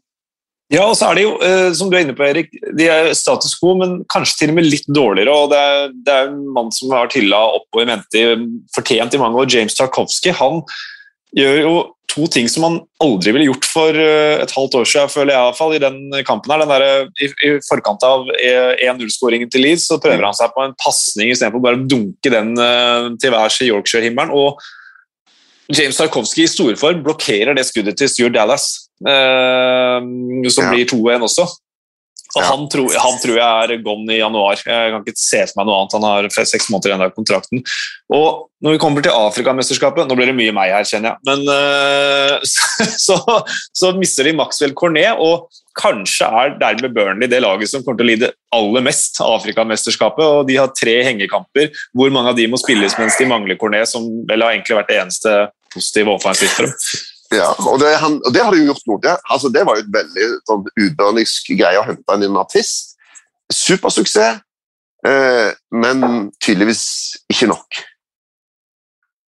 Ja, 0.71 0.85
og 0.87 0.95
så 0.99 1.11
er 1.11 1.19
det 1.19 1.25
jo, 1.25 1.33
eh, 1.43 1.73
som 1.75 1.91
du 1.91 1.97
er 1.99 2.05
inne 2.05 2.15
på, 2.15 2.25
Erik, 2.29 2.53
de 2.79 2.87
er 2.87 3.11
status 3.19 3.57
quo, 3.59 3.75
men 3.81 4.01
kanskje 4.13 4.39
til 4.39 4.53
og 4.53 4.61
med 4.61 4.69
litt 4.69 4.87
dårligere. 4.87 5.35
og 5.35 5.51
Det 5.51 5.59
er, 5.59 5.89
det 6.07 6.15
er 6.15 6.29
en 6.29 6.45
mann 6.55 6.71
som 6.75 6.95
har 6.95 7.11
Tilla 7.11 7.41
opp 7.57 7.67
og 7.75 7.83
i 7.83 7.89
mente 7.91 8.23
fortjent 8.77 9.17
i 9.17 9.23
mange 9.23 9.43
år, 9.43 9.51
James 9.51 9.75
Tarkovsky. 9.75 10.31
Han 10.39 10.63
gjør 11.37 11.59
jo 11.65 11.75
to 12.11 12.27
ting 12.33 12.49
som 12.51 12.67
han 12.67 12.81
aldri 13.03 13.35
ville 13.37 13.47
gjort 13.49 13.69
for 13.71 13.97
eh, 13.97 14.41
et 14.43 14.55
halvt 14.57 14.81
år 14.81 14.91
siden, 14.91 15.13
føler 15.13 15.35
jeg 15.35 15.41
i, 15.41 15.47
hvert 15.49 15.61
fall, 15.61 15.77
i 15.77 15.83
den 15.83 16.01
kampen. 16.27 16.53
her. 16.53 16.65
Den 16.65 16.75
der, 16.75 17.09
i, 17.23 17.31
I 17.47 17.55
forkant 17.69 18.05
av 18.07 18.29
1-0-skåringen 18.35 19.51
til 19.53 19.67
Leeds 19.67 19.87
så 19.91 20.01
prøver 20.03 20.27
han 20.27 20.37
seg 20.37 20.53
på 20.57 20.67
en 20.67 20.77
pasning 20.81 21.33
istedenfor 21.33 21.65
bare 21.65 21.81
å 21.81 21.89
dunke 21.89 22.33
den 22.33 22.53
til 23.23 23.35
værs 23.35 23.63
i 23.65 23.71
Yorkshire-himmelen. 23.73 24.35
og 24.35 24.61
James 25.71 25.97
Tarkovsky 25.97 26.45
i 26.45 26.51
storform 26.51 27.03
blokkerer 27.05 27.55
det 27.55 27.67
skuddet 27.69 27.99
til 27.99 28.11
Stuart 28.11 28.35
Dallas, 28.35 28.67
eh, 29.07 29.99
som 30.51 30.67
ja. 30.67 30.73
blir 30.73 30.89
2-1 30.91 31.27
også. 31.29 31.47
Og 32.37 32.43
ja. 32.43 32.47
han, 32.47 32.67
tror, 32.71 32.93
han, 32.95 33.17
tror, 33.19 33.39
jeg 33.41 33.65
er 33.75 33.83
gone 33.83 34.15
i 34.15 34.21
januar. 34.21 34.61
Jeg 34.63 34.93
kan 34.95 35.03
ikke 35.03 35.19
se 35.19 35.41
for 35.49 35.59
meg 35.59 35.67
noe 35.67 35.81
annet. 35.81 35.97
Han 35.99 36.07
har 36.07 36.29
seks 36.31 36.69
måneder 36.71 36.93
igjen 36.93 37.05
av 37.07 37.15
kontrakten. 37.17 37.65
Og 38.15 38.47
når 38.63 38.77
vi 38.77 38.81
kommer 38.83 39.05
til 39.05 39.15
Afrikamesterskapet 39.17 40.07
Nå 40.07 40.17
blir 40.19 40.31
det 40.31 40.37
mye 40.37 40.55
meg 40.55 40.71
her, 40.75 40.87
kjenner 40.87 41.15
jeg. 41.15 41.25
Men 41.27 41.43
uh, 41.51 42.39
så, 43.07 43.19
så, 43.75 43.93
mister 43.99 44.29
de 44.29 44.37
Maxwell 44.39 44.77
Cornet, 44.79 45.19
og 45.19 45.51
kanskje 45.81 46.29
er 46.29 46.57
dermed 46.61 46.95
Burnley 46.95 47.31
det 47.31 47.43
laget 47.43 47.73
som 47.73 47.83
kommer 47.83 48.03
til 48.03 48.09
å 48.09 48.13
lide 48.13 48.33
aller 48.55 48.85
mest 48.87 49.19
av 49.25 49.41
Afrikamesterskapet. 49.41 50.23
Og 50.23 50.47
de 50.51 50.61
har 50.61 50.75
tre 50.77 51.01
hengekamper 51.09 51.73
hvor 51.97 52.15
mange 52.15 52.31
av 52.31 52.39
de 52.39 52.47
må 52.51 52.61
spilles 52.63 52.95
mens 53.01 53.19
de 53.19 53.31
mangler 53.31 53.59
Cornet, 53.59 53.91
som 53.91 54.07
vel 54.29 54.47
har 54.47 54.55
egentlig 54.55 54.79
vært 54.79 54.93
det 54.93 55.01
eneste 55.03 55.39
positive 55.75 56.15
offensivt 56.15 56.55
for 56.55 56.71
dem. 56.71 57.09
Ja, 57.31 57.53
og 57.63 57.79
det, 57.79 57.93
han, 58.03 58.19
og 58.27 58.35
det 58.35 58.43
har 58.43 58.55
de 58.55 58.65
gjort 58.67 58.89
nå. 58.91 58.97
Det, 59.05 59.13
altså, 59.31 59.51
det 59.55 59.63
var 59.67 59.79
jo 59.79 59.85
et 59.85 59.93
veldig 59.95 60.31
sånn, 60.51 60.65
ubørnisk 60.83 61.53
greie 61.55 61.79
å 61.79 61.87
hente 61.87 62.17
inn 62.17 62.27
en 62.27 62.41
artist. 62.43 62.97
Supersuksess, 63.51 64.43
eh, 65.07 65.53
men 65.71 66.03
tydeligvis 66.43 66.83
ikke 67.31 67.51
nok. 67.51 67.81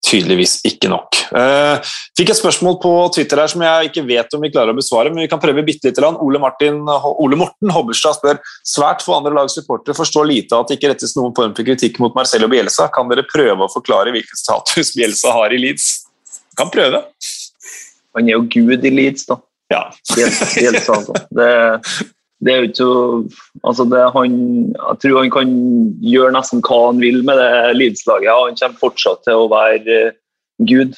Tydeligvis 0.06 0.60
ikke 0.68 0.90
nok. 0.92 1.18
Uh, 1.34 1.80
fikk 2.18 2.30
et 2.30 2.38
spørsmål 2.38 2.76
på 2.84 2.92
Twitter 3.16 3.40
her 3.42 3.50
som 3.50 3.64
jeg 3.66 3.90
ikke 3.90 4.04
vet 4.06 4.36
om 4.38 4.44
vi 4.44 4.52
klarer 4.54 4.76
å 4.76 4.78
besvare, 4.78 5.10
men 5.10 5.24
vi 5.24 5.30
kan 5.32 5.42
prøve 5.42 5.64
bitte 5.66 5.90
litt. 5.90 6.02
Ole, 6.22 6.42
Martin, 6.42 6.84
Ole 6.86 7.40
Morten 7.40 7.74
Hobbelstad 7.74 8.20
spør 8.20 8.38
svært 8.68 9.02
få 9.06 9.16
andre 9.18 9.34
lags 9.34 9.58
supportere 9.58 9.98
forstår 9.98 10.30
lite 10.30 10.60
at 10.60 10.70
det 10.70 10.78
ikke 10.78 10.92
rettes 10.94 11.16
noen 11.18 11.34
form 11.38 11.56
for 11.58 11.66
kritikk 11.66 11.98
mot 12.04 12.14
Marcello 12.18 12.52
Bielsa. 12.52 12.92
Kan 12.94 13.10
dere 13.10 13.26
prøve 13.32 13.66
å 13.66 13.72
forklare 13.72 14.14
hvilken 14.14 14.44
status 14.44 14.94
Bielsa 14.94 15.34
har 15.40 15.56
i 15.56 15.64
Leeds? 15.64 15.90
Kan 16.60 16.70
prøve. 16.72 17.02
Han 18.16 18.30
er 18.30 18.38
jo 18.38 18.46
gud 18.52 18.86
i 18.86 18.92
Leeds, 18.94 19.26
da. 19.30 19.40
Ja. 19.74 19.88
Bielsa, 20.16 21.00
altså. 21.00 21.16
Det, 21.36 21.50
det 22.46 22.54
er 22.54 22.62
jo 22.62 22.70
ikke 22.70 22.90
altså 23.66 23.86
det, 23.90 24.04
han, 24.14 24.36
Jeg 24.76 25.00
tror 25.02 25.18
han 25.24 25.34
kan 25.34 25.56
gjøre 26.06 26.36
nesten 26.36 26.62
hva 26.66 26.80
han 26.90 27.02
vil 27.02 27.24
med 27.26 27.40
det 27.42 27.76
Leeds-laget. 27.80 28.30
Han 28.30 28.60
kommer 28.60 28.82
fortsatt 28.84 29.26
til 29.26 29.46
å 29.46 29.52
være 29.52 30.00
gud. 30.70 30.96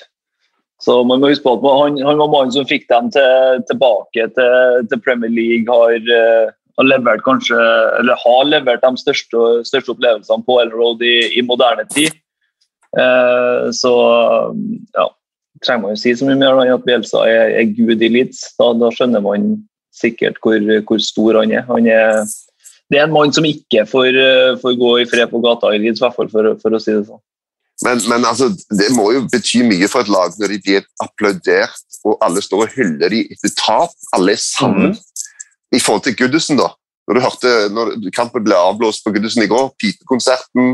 Så 0.83 0.99
man 1.09 1.21
må 1.21 1.31
huske 1.31 1.45
på 1.47 1.55
at 1.57 1.65
han, 1.81 1.97
han 2.05 2.19
var 2.21 2.29
mannen 2.29 2.53
som 2.53 2.67
fikk 2.69 2.85
dem 2.91 3.09
til, 3.13 3.63
tilbake 3.69 4.27
til, 4.35 4.87
til, 4.91 5.01
Premier 5.01 5.33
League. 5.33 5.65
Har, 5.71 5.95
uh, 5.97 6.53
har, 6.77 6.89
levert 6.91 7.23
kanskje, 7.25 7.57
eller 7.97 8.19
har 8.21 8.43
levert 8.45 8.85
de 8.85 9.01
største, 9.01 9.45
største 9.65 9.95
opplevelsene 9.95 10.45
på 10.45 10.59
Ellen 10.61 10.77
Road 10.77 11.01
i, 11.01 11.17
i 11.39 11.45
moderne 11.45 11.87
tid. 11.95 12.13
Uh, 12.97 13.73
så 13.75 13.93
ja, 14.93 15.07
trenger 15.65 15.83
man 15.83 15.95
jo 15.95 16.01
si 16.01 16.13
så 16.17 16.27
mye 16.27 16.39
mer 16.39 16.59
enn 16.61 16.73
at 16.73 16.85
Bielsa 16.85 17.23
er, 17.29 17.53
er, 17.61 17.71
gud 17.77 18.03
i 18.03 18.11
Leeds. 18.11 18.43
Da, 18.59 18.71
da 18.77 18.91
skjønner 18.93 19.23
man 19.23 19.53
sikkert 19.95 20.37
hvor, 20.43 20.59
hvor, 20.87 21.01
stor 21.01 21.41
han 21.41 21.53
er. 21.53 21.65
Han 21.69 21.89
er 21.89 22.27
det 22.87 23.01
er 23.01 23.07
en 23.07 23.15
mann 23.15 23.33
som 23.35 23.45
ikke 23.47 23.83
får, 23.89 24.15
eh, 24.15 24.53
får 24.61 24.77
gå 24.79 24.91
i 25.01 25.07
fred 25.09 25.27
på 25.31 25.41
gata 25.43 25.73
i 25.75 25.79
Leeds, 25.81 25.99
for, 25.99 26.29
for, 26.31 26.53
for 26.61 26.77
å 26.77 26.79
si 26.79 26.93
det 26.93 27.03
sånn. 27.09 27.19
Men, 27.85 28.01
men 28.09 28.25
altså, 28.25 28.47
det 28.73 28.87
må 28.95 29.11
jo 29.13 29.25
bety 29.29 29.61
mye 29.67 29.89
for 29.91 30.01
et 30.01 30.09
lag 30.09 30.33
når 30.39 30.55
de 30.55 30.61
blir 30.65 30.85
applaudert 31.03 31.99
og 32.07 32.17
alle 32.25 32.41
står 32.41 32.63
og 32.63 32.73
hyller 32.73 33.13
dem 33.13 33.33
etter 33.35 33.53
tap. 33.59 33.93
Alle 34.15 34.33
er 34.33 34.41
sammen. 34.41 34.95
Mm. 34.95 35.25
I 35.75 35.81
forhold 35.83 36.05
til 36.07 36.15
Goodison, 36.17 36.57
da. 36.57 36.71
Når 37.07 37.17
du 37.17 37.23
hørte 37.23 37.51
når 37.75 37.93
kampen 38.15 38.45
ble 38.47 38.55
avblåst 38.57 39.03
på 39.05 39.13
Goodison 39.15 39.43
i 39.45 39.49
går, 39.51 39.69
pipekonserten, 39.79 40.73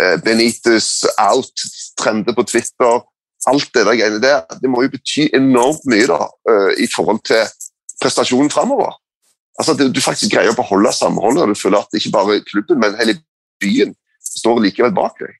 eh, 0.00 0.16
Benitez 0.24 1.04
out, 1.20 1.66
trender 2.00 2.34
på 2.38 2.46
Twitter 2.48 3.02
Alt 3.50 3.70
det 3.74 3.86
der 3.86 3.98
greiene 3.98 4.22
der, 4.22 4.42
det 4.62 4.70
må 4.70 4.84
jo 4.84 4.92
bety 4.92 5.26
enormt 5.34 5.86
mye 5.90 6.06
da, 6.10 6.20
eh, 6.50 6.82
i 6.84 6.88
forhold 6.90 7.22
til 7.26 7.42
prestasjonen 8.02 8.50
framover. 8.52 8.94
Altså, 9.58 9.74
du 9.76 10.00
faktisk 10.00 10.32
greier 10.32 10.54
å 10.54 10.58
beholde 10.58 10.92
samholdet, 10.96 11.42
og 11.42 11.52
du 11.52 11.58
føler 11.58 11.82
at 11.82 11.98
ikke 11.98 12.14
bare 12.14 12.40
klubben, 12.46 12.80
men 12.80 12.96
hele 13.00 13.18
byen 13.62 13.96
står 14.24 14.62
likevel 14.64 14.94
bak 14.96 15.18
deg. 15.20 15.34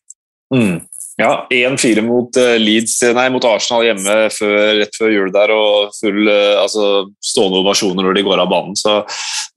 Mm. 0.53 0.80
Ja, 1.20 1.46
1-4 1.53 2.03
mot, 2.05 2.36
uh, 2.40 3.22
mot 3.32 3.46
Arsenal 3.46 3.84
hjemme 3.86 4.16
før, 4.32 4.59
rett 4.80 4.98
før 4.98 5.12
jul 5.12 5.32
der, 5.32 5.53
og 5.55 5.94
full 5.96 6.26
uh, 6.26 6.62
altså, 6.62 7.07
stående 7.22 7.61
ovasjoner 7.62 8.07
når 8.07 8.18
de 8.18 8.26
går 8.26 8.42
av 8.42 8.50
banen. 8.50 8.76
Så 8.78 9.03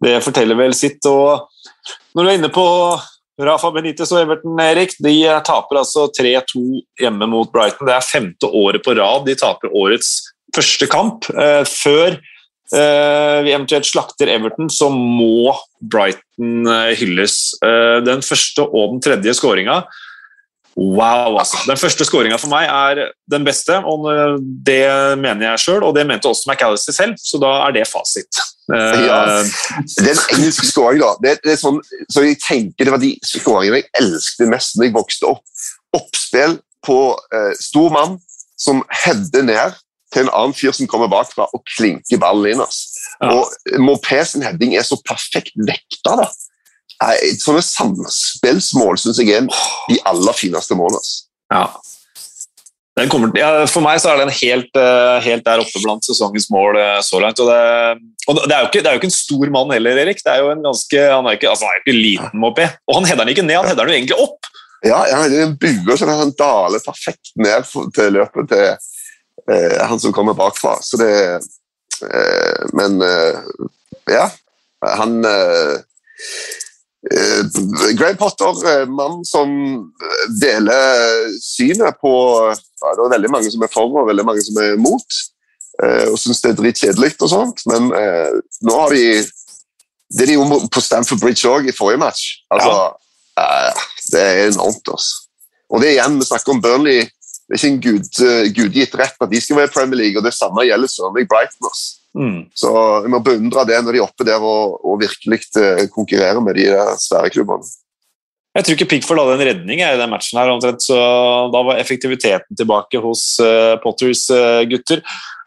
det 0.03 0.19
forteller 0.23 0.59
vel 0.59 0.75
sitt. 0.77 0.99
og 1.09 1.47
Når 2.13 2.21
du 2.21 2.29
er 2.29 2.39
inne 2.39 2.51
på 2.53 2.65
Rafa 3.41 3.71
Benitez 3.75 4.13
og 4.13 4.21
Everton, 4.21 4.59
Erik, 4.63 4.95
de 5.03 5.15
taper 5.43 5.81
altså 5.81 6.05
3-2 6.15 6.61
hjemme 7.01 7.27
mot 7.27 7.51
Brighton. 7.51 7.87
Det 7.89 7.97
er 7.97 8.07
femte 8.07 8.47
året 8.47 8.85
på 8.85 8.95
rad 8.95 9.25
de 9.27 9.35
taper 9.39 9.73
årets 9.75 10.13
første 10.55 10.87
kamp. 10.91 11.27
Eh, 11.33 11.63
før 11.67 12.19
vi 12.65 13.51
eventuelt 13.53 13.85
slakter 13.85 14.25
Everton, 14.33 14.71
så 14.73 14.87
må 14.89 15.53
Brighton 15.85 16.65
hylles. 16.97 17.35
Den 17.61 18.23
første 18.25 18.65
og 18.65 18.95
den 18.95 19.03
tredje 19.05 19.35
skåringa 19.37 19.83
Wow, 20.75 21.37
altså. 21.39 21.57
Den 21.69 21.79
første 21.79 22.03
skåringa 22.03 22.35
for 22.35 22.51
meg 22.51 22.67
er 22.67 23.13
den 23.31 23.45
beste, 23.47 23.77
og 23.87 24.09
det 24.67 24.81
mener 25.21 25.45
jeg 25.53 25.63
sjøl, 25.63 25.85
og 25.87 25.95
det 25.95 26.03
mente 26.07 26.27
også 26.27 26.51
McAllister 26.51 26.95
selv, 26.95 27.15
så 27.21 27.39
da 27.39 27.53
er 27.67 27.77
det 27.77 27.85
fasit. 27.87 28.41
Ja, 28.67 29.21
det 30.01 30.09
er 30.09 30.17
en 30.17 30.35
engelsk 30.35 30.75
da. 30.99 31.13
Det, 31.23 31.35
det, 31.45 31.53
er 31.53 31.59
sånn, 31.61 31.77
så 32.09 32.23
jeg 32.25 32.39
tenker 32.41 32.87
Det 32.87 32.93
var 32.95 33.01
de 33.03 33.11
skåringene 33.21 33.83
jeg 33.83 33.91
elsket 33.99 34.49
mest 34.49 34.79
da 34.79 34.87
jeg 34.87 34.95
vokste 34.95 35.29
opp. 35.29 35.43
Oppspill 35.95 36.57
på 36.85 36.99
eh, 37.13 37.51
stor 37.61 37.93
mann 37.93 38.17
som 38.59 38.81
header 39.03 39.45
ned 39.45 39.77
til 40.13 40.25
en 40.25 40.33
annen 40.33 40.55
fyr 40.57 40.73
som 40.75 40.89
kommer 40.89 41.11
bakfra 41.11 41.45
og 41.53 41.63
klinker 41.75 42.19
ballen 42.19 42.55
inn. 42.55 42.65
Altså. 42.65 43.05
Ja. 43.21 43.31
Og 43.31 43.79
Mopé 43.79 44.19
sin 44.27 44.43
heading 44.43 44.75
er 44.75 44.83
så 44.87 44.97
perfekt 45.07 45.55
vekta. 45.55 46.17
da 46.23 46.27
sånne 47.41 47.63
samspillsmål 47.65 48.99
syns 48.99 49.19
jeg 49.19 49.33
er 49.35 49.49
de 49.89 49.99
aller 50.07 50.37
fineste 50.37 50.77
målene. 50.77 51.03
Ja. 51.53 51.67
Kommer, 53.11 53.33
ja, 53.35 53.65
for 53.67 53.83
meg 53.83 53.99
så 53.99 54.13
er 54.13 54.21
den 54.21 54.31
helt, 54.31 54.77
eh, 54.79 55.17
helt, 55.25 55.43
der 55.43 55.59
oppe 55.59 55.81
blant 55.83 56.05
sesongens 56.07 56.47
mål 56.53 56.77
eh, 56.79 57.01
så 57.03 57.19
langt. 57.19 57.41
Og 57.43 57.49
det, 57.51 57.57
og 58.31 58.37
det, 58.39 58.53
er 58.55 58.69
ikke, 58.69 58.79
det, 58.79 58.87
er 58.87 58.95
jo 58.95 59.01
ikke, 59.01 59.09
en 59.11 59.17
stor 59.17 59.51
mann 59.51 59.73
heller, 59.75 59.99
Erik. 60.05 60.23
Det 60.23 60.31
er 60.31 60.45
jo 60.45 60.53
en 60.53 60.63
ganske, 60.63 61.01
han 61.11 61.27
er 61.27 61.35
ikke, 61.35 61.49
altså, 61.51 61.67
han 61.67 61.75
er 61.75 61.83
ikke 61.83 61.97
liten 61.97 62.47
oppi. 62.47 62.69
Og 62.87 62.99
han 63.01 63.09
header 63.09 63.27
den 63.27 63.33
ikke 63.35 63.43
ned, 63.43 63.57
han 63.59 63.67
header 63.67 63.83
den 63.83 63.91
jo 63.91 63.99
egentlig 63.99 64.21
opp. 64.23 64.51
Ja, 64.85 65.01
ja 65.11 65.19
det 65.27 65.41
er 65.41 65.49
en 65.49 65.59
bue 65.59 65.99
som 65.99 66.13
han 66.13 66.31
daler 66.39 66.87
perfekt 66.87 67.33
ned 67.41 67.67
til 67.97 68.15
løpet 68.15 68.51
til 68.53 68.65
eh, 68.71 69.77
han 69.91 69.99
som 69.99 70.15
kommer 70.15 70.37
bakfra. 70.37 70.77
Så 70.79 71.01
det 71.01 71.11
eh, 71.35 72.63
Men 72.79 73.01
eh, 73.03 73.43
ja, 74.15 74.29
han 74.95 75.19
Eh, 75.25 75.75
Graham 77.05 78.17
Potter, 78.17 78.69
eh, 78.69 78.85
mann 78.89 79.19
som 79.25 79.49
deler 80.41 81.27
synet 81.41 81.99
på 82.01 82.11
ja, 82.49 82.93
Det 82.97 83.03
er 83.03 83.11
veldig 83.13 83.29
mange 83.29 83.51
som 83.53 83.61
er 83.61 83.71
for 83.73 83.99
og 84.01 84.07
veldig 84.09 84.25
mange 84.25 84.41
som 84.41 84.57
er 84.63 84.79
mot, 84.81 85.19
eh, 85.83 86.07
og 86.09 86.17
syns 86.17 86.41
det 86.41 86.53
er 86.53 86.59
dritkjedelig 86.61 87.11
og 87.19 87.29
sånt, 87.29 87.65
men 87.69 87.91
nå 87.91 88.79
har 88.81 88.93
de 88.93 89.25
Det 90.15 90.27
de 90.29 90.37
gjorde 90.37 90.69
på 90.71 90.81
Stamford 90.81 91.21
Bridge 91.21 91.49
òg 91.49 91.69
i 91.69 91.75
forrige 91.75 92.01
match, 92.01 92.39
altså 92.53 92.73
ja. 93.35 93.73
Det 94.13 94.21
er 94.21 94.51
enormt, 94.51 94.87
altså. 94.87 95.25
Og 95.73 95.81
det 95.81 95.89
er 95.89 95.95
igjen, 95.95 96.19
vi 96.21 96.27
snakker 96.29 96.53
om 96.53 96.61
Burnley. 96.61 97.01
Det 97.03 97.55
er 97.55 97.57
ikke 97.57 97.71
en 97.73 97.81
gud, 97.81 98.19
gudgitt 98.55 98.93
rett 98.95 99.17
at 99.19 99.31
de 99.31 99.41
skal 99.41 99.57
være 99.57 99.71
i 99.71 99.73
Premier 99.73 99.99
League, 99.99 100.21
og 100.21 100.23
det 100.23 100.31
samme 100.37 100.63
gjelder 100.63 100.91
Sørvik 100.93 101.27
Brighton. 101.27 101.67
Altså. 101.67 102.04
Mm. 102.15 102.45
Så 102.55 102.71
vi 103.03 103.11
må 103.11 103.19
beundre 103.23 103.65
det 103.67 103.79
når 103.83 103.95
de 103.95 103.99
er 103.99 104.05
oppe 104.05 104.27
der 104.27 104.43
og, 104.43 104.77
og 104.87 105.01
virkelig 105.01 105.41
eh, 105.59 105.87
konkurrerer 105.91 106.39
med 106.43 106.55
de 106.57 106.69
svære 107.01 107.33
klubbene. 107.33 107.67
Jeg 108.55 108.63
tror 108.63 108.77
ikke 108.77 108.87
Pickford 108.93 109.19
hadde 109.19 109.33
en 109.35 109.47
redning 109.49 109.81
i 109.83 109.87
den 109.99 110.11
matchen, 110.13 110.39
her, 110.39 110.53
omtrent, 110.53 110.85
så 110.85 110.95
da 111.51 111.63
var 111.67 111.81
effektiviteten 111.81 112.55
tilbake 112.55 113.01
hos 113.03 113.33
uh, 113.43 113.75
Potters 113.83 114.21
uh, 114.31 114.61
gutter. 114.71 115.01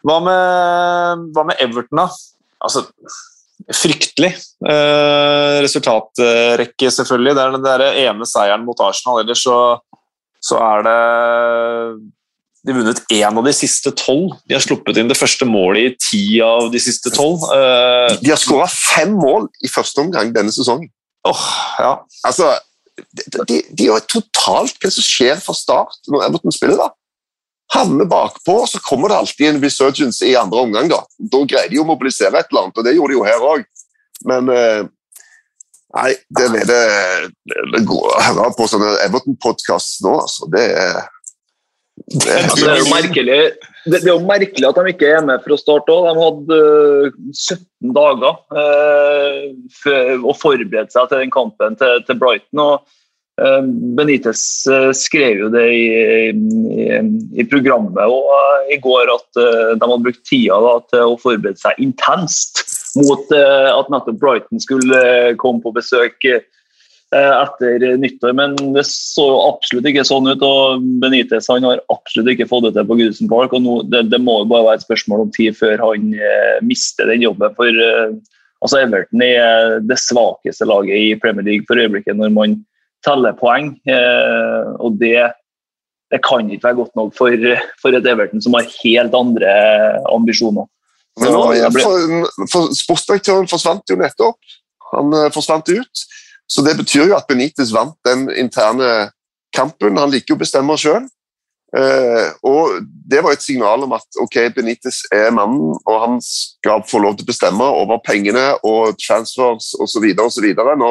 Hva 0.05 0.19
med, 0.21 1.23
hva 1.33 1.47
med, 1.49 1.57
Everton, 1.57 2.03
da? 2.03 2.05
Altså, 2.61 2.83
fryktelig 3.73 4.29
uh, 4.61 5.57
resultatrekke, 5.65 6.91
selvfølgelig. 6.99 7.33
Det 7.33 7.43
er 7.47 7.57
den 7.57 7.65
der 7.65 7.85
ene 8.05 8.29
seieren 8.29 8.67
mot 8.67 8.85
Arsenal. 8.85 9.23
Ellers 9.23 9.41
så, 9.41 9.57
så 10.45 10.61
er 10.61 10.85
det 10.85 10.99
de 12.63 12.73
har 12.73 12.79
vunnet 12.81 13.01
én 13.15 13.37
av 13.39 13.45
de 13.45 13.53
siste 13.55 13.91
tolv. 13.95 14.33
De 14.49 14.55
har 14.57 14.63
sluppet 14.63 14.97
inn 14.99 15.09
det 15.09 15.17
første 15.17 15.47
målet 15.47 15.85
i 15.85 15.97
ti 16.03 16.23
av 16.43 16.67
de 16.73 16.81
siste 16.83 17.11
tolv. 17.15 17.45
Uh, 17.47 18.11
de 18.19 18.33
har 18.33 18.39
skåra 18.39 18.67
fem 18.71 19.13
mål 19.15 19.47
i 19.63 19.71
første 19.71 20.03
omgang 20.03 20.33
denne 20.35 20.51
sesongen. 20.51 20.89
Oh, 21.27 21.45
ja. 21.79 21.93
Altså, 22.27 22.51
de, 23.47 23.61
de, 23.71 23.87
har 23.87 24.03
totalt 24.11 24.79
hva 24.81 24.91
som 24.91 25.05
skjer 25.05 25.39
fra 25.43 25.55
start 25.55 26.11
når 26.11 26.25
Everton 26.27 26.55
spiller. 26.55 26.81
da. 26.81 26.91
Havner 27.75 28.09
bakpå, 28.09 28.57
så 28.67 28.81
kommer 28.83 29.11
det 29.11 29.19
alltid 29.21 29.47
en 29.47 29.61
resurgence 29.63 30.25
i 30.27 30.35
andre 30.35 30.65
omgang. 30.65 30.89
Da 30.91 31.03
Da 31.31 31.43
greier 31.47 31.71
de 31.71 31.79
å 31.79 31.87
mobilisere 31.87 32.41
et 32.41 32.51
eller 32.51 32.67
annet, 32.67 32.81
og 32.81 32.87
det 32.87 32.95
gjorde 32.97 33.13
de 33.13 33.19
jo 33.19 33.27
her 33.27 33.45
òg. 33.53 33.63
Men 34.27 34.51
uh, 34.51 34.81
nei, 35.95 36.09
det 36.35 36.49
er 36.49 36.67
det, 36.67 36.81
det 37.77 37.85
går 37.87 38.09
å 38.09 38.25
høre 38.25 38.51
på 38.57 38.67
sånne 38.67 38.97
Everton-podkast 39.05 40.03
nå, 40.03 40.17
altså. 40.25 40.51
Det 40.51 40.65
er 40.67 40.99
det, 40.99 41.07
altså, 42.07 42.65
det, 42.65 42.69
er 42.69 42.79
jo 42.79 42.87
merkelig, 42.89 43.39
det, 43.85 43.99
er 43.99 44.11
jo 44.11 44.21
merkelig 44.27 44.69
at 44.69 44.79
de 44.79 44.93
ikke 44.93 45.09
er 45.17 45.25
med 45.25 45.43
for 45.43 45.55
å 45.55 45.59
starte 45.59 45.95
òg. 45.95 46.07
De 46.07 46.23
hadde 46.23 46.61
17 47.33 47.57
eh, 47.57 47.91
dager 47.97 48.39
eh, 48.63 50.15
å 50.23 50.35
forberede 50.37 50.89
seg 50.93 51.09
til 51.09 51.23
den 51.23 51.33
kampen 51.33 51.77
til, 51.79 52.03
til 52.07 52.19
Brighton. 52.21 52.63
og 52.63 53.43
eh, 53.43 53.69
Benitez 53.99 54.43
eh, 54.71 54.91
skrev 54.97 55.45
jo 55.45 55.51
det 55.53 55.65
i, 55.75 55.87
i, 56.29 57.01
i 57.41 57.47
programmet 57.49 58.03
og, 58.05 58.29
i 58.69 58.79
går 58.81 59.13
at 59.15 59.41
de 59.41 59.81
hadde 59.81 60.03
brukt 60.05 60.23
tida 60.27 60.59
da, 60.65 60.75
til 60.91 61.15
å 61.15 61.19
forberede 61.21 61.61
seg 61.61 61.79
intenst 61.83 62.63
mot 62.97 63.31
at 63.33 63.91
nettopp 63.93 64.17
Brighton 64.21 64.61
skulle 64.61 65.01
komme 65.41 65.61
på 65.61 65.73
besøk 65.75 66.25
etter 67.15 67.97
nyttår, 67.97 68.33
men 68.37 68.51
det 68.75 68.83
så 68.85 69.23
jo 69.31 69.37
absolutt 69.47 69.87
ikke 69.89 70.03
sånn 70.05 70.29
ut. 70.29 70.43
og 70.45 70.83
Benitez 71.01 71.47
han 71.49 71.65
har 71.65 71.81
absolutt 71.89 72.35
ikke 72.35 72.45
fått 72.49 72.67
det 72.67 72.75
til 72.75 72.85
på 72.85 72.99
Goodison 72.99 73.31
Park. 73.31 73.55
og 73.57 73.63
nå, 73.65 73.77
det, 73.89 74.03
det, 74.11 74.19
må 74.21 74.43
jo 74.43 74.49
bare 74.51 74.67
være 74.67 74.81
et 74.81 74.85
spørsmål 74.85 75.25
om 75.25 75.31
tid 75.33 75.57
før 75.57 75.81
han 75.87 76.11
eh, 76.13 76.59
mister 76.61 77.09
den 77.09 77.25
jobben. 77.25 77.55
for 77.57 77.65
eh, 77.65 78.13
altså 78.61 78.83
Everton 78.83 79.25
er 79.25 79.79
det 79.81 79.97
svakeste 79.97 80.67
laget 80.69 81.01
i 81.01 81.19
Premier 81.19 81.47
League 81.47 81.65
for 81.67 81.81
øyeblikket 81.81 82.19
når 82.19 82.33
man 82.35 82.59
teller 83.05 83.37
poeng. 83.39 83.73
Eh, 83.89 84.69
og 84.77 84.99
det, 85.01 85.31
det, 86.11 86.21
kan 86.25 86.49
ikke 86.49 86.67
være 86.67 86.81
godt 86.83 86.95
nok 86.99 87.15
for, 87.17 87.49
for, 87.81 87.95
et 87.95 88.05
Everton 88.13 88.43
som 88.43 88.57
har 88.57 88.69
helt 88.83 89.17
andre 89.17 89.55
ambisjoner. 90.13 90.69
Men 91.19 91.35
nå, 91.35 91.43
for, 91.75 92.45
for 92.51 92.73
Sportsdirektøren 92.77 93.49
forsvant 93.49 93.91
jo 93.91 93.97
nettopp. 93.99 94.57
Han 94.93 95.13
eh, 95.15 95.31
forsvant 95.33 95.73
ut. 95.73 96.07
Så 96.49 96.65
det 96.65 96.77
betyr 96.79 97.11
jo 97.11 97.17
at 97.17 97.27
Benitez 97.29 97.71
vant 97.73 97.95
den 98.07 98.27
interne 98.33 99.11
kampen. 99.55 99.97
Han 100.01 100.11
liker 100.11 100.33
jo 100.33 100.39
å 100.39 100.43
bestemme 100.43 100.77
sjøl. 100.81 101.05
Uh, 101.69 102.33
og 102.49 102.79
Det 103.09 103.21
var 103.21 103.35
et 103.35 103.43
signal 103.45 103.83
om 103.85 103.91
at 103.93 104.17
ok, 104.21 104.37
Benitez 104.55 105.03
er 105.13 105.29
mannen, 105.33 105.75
og 105.85 106.01
han 106.01 106.17
skal 106.25 106.81
få 106.89 107.01
lov 107.03 107.17
til 107.17 107.27
å 107.27 107.29
bestemme 107.29 107.65
over 107.81 108.01
pengene 108.05 108.55
og 108.65 108.97
transfers 109.01 109.75
osv. 109.77 110.07
Nå 110.17 110.89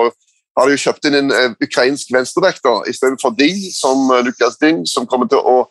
har 0.59 0.66
de 0.66 0.76
jo 0.76 0.84
kjøpt 0.84 1.11
inn 1.11 1.18
en 1.18 1.34
uh, 1.34 1.56
ukrainsk 1.62 2.14
venstrevekter 2.14 2.86
istedenfor 2.90 3.34
Ding, 3.38 3.59
som 3.74 4.06
uh, 4.12 4.22
Lukas 4.26 4.59
Ding, 4.62 4.84
som 4.86 5.06
kommer 5.06 5.30
til 5.30 5.42
å 5.42 5.64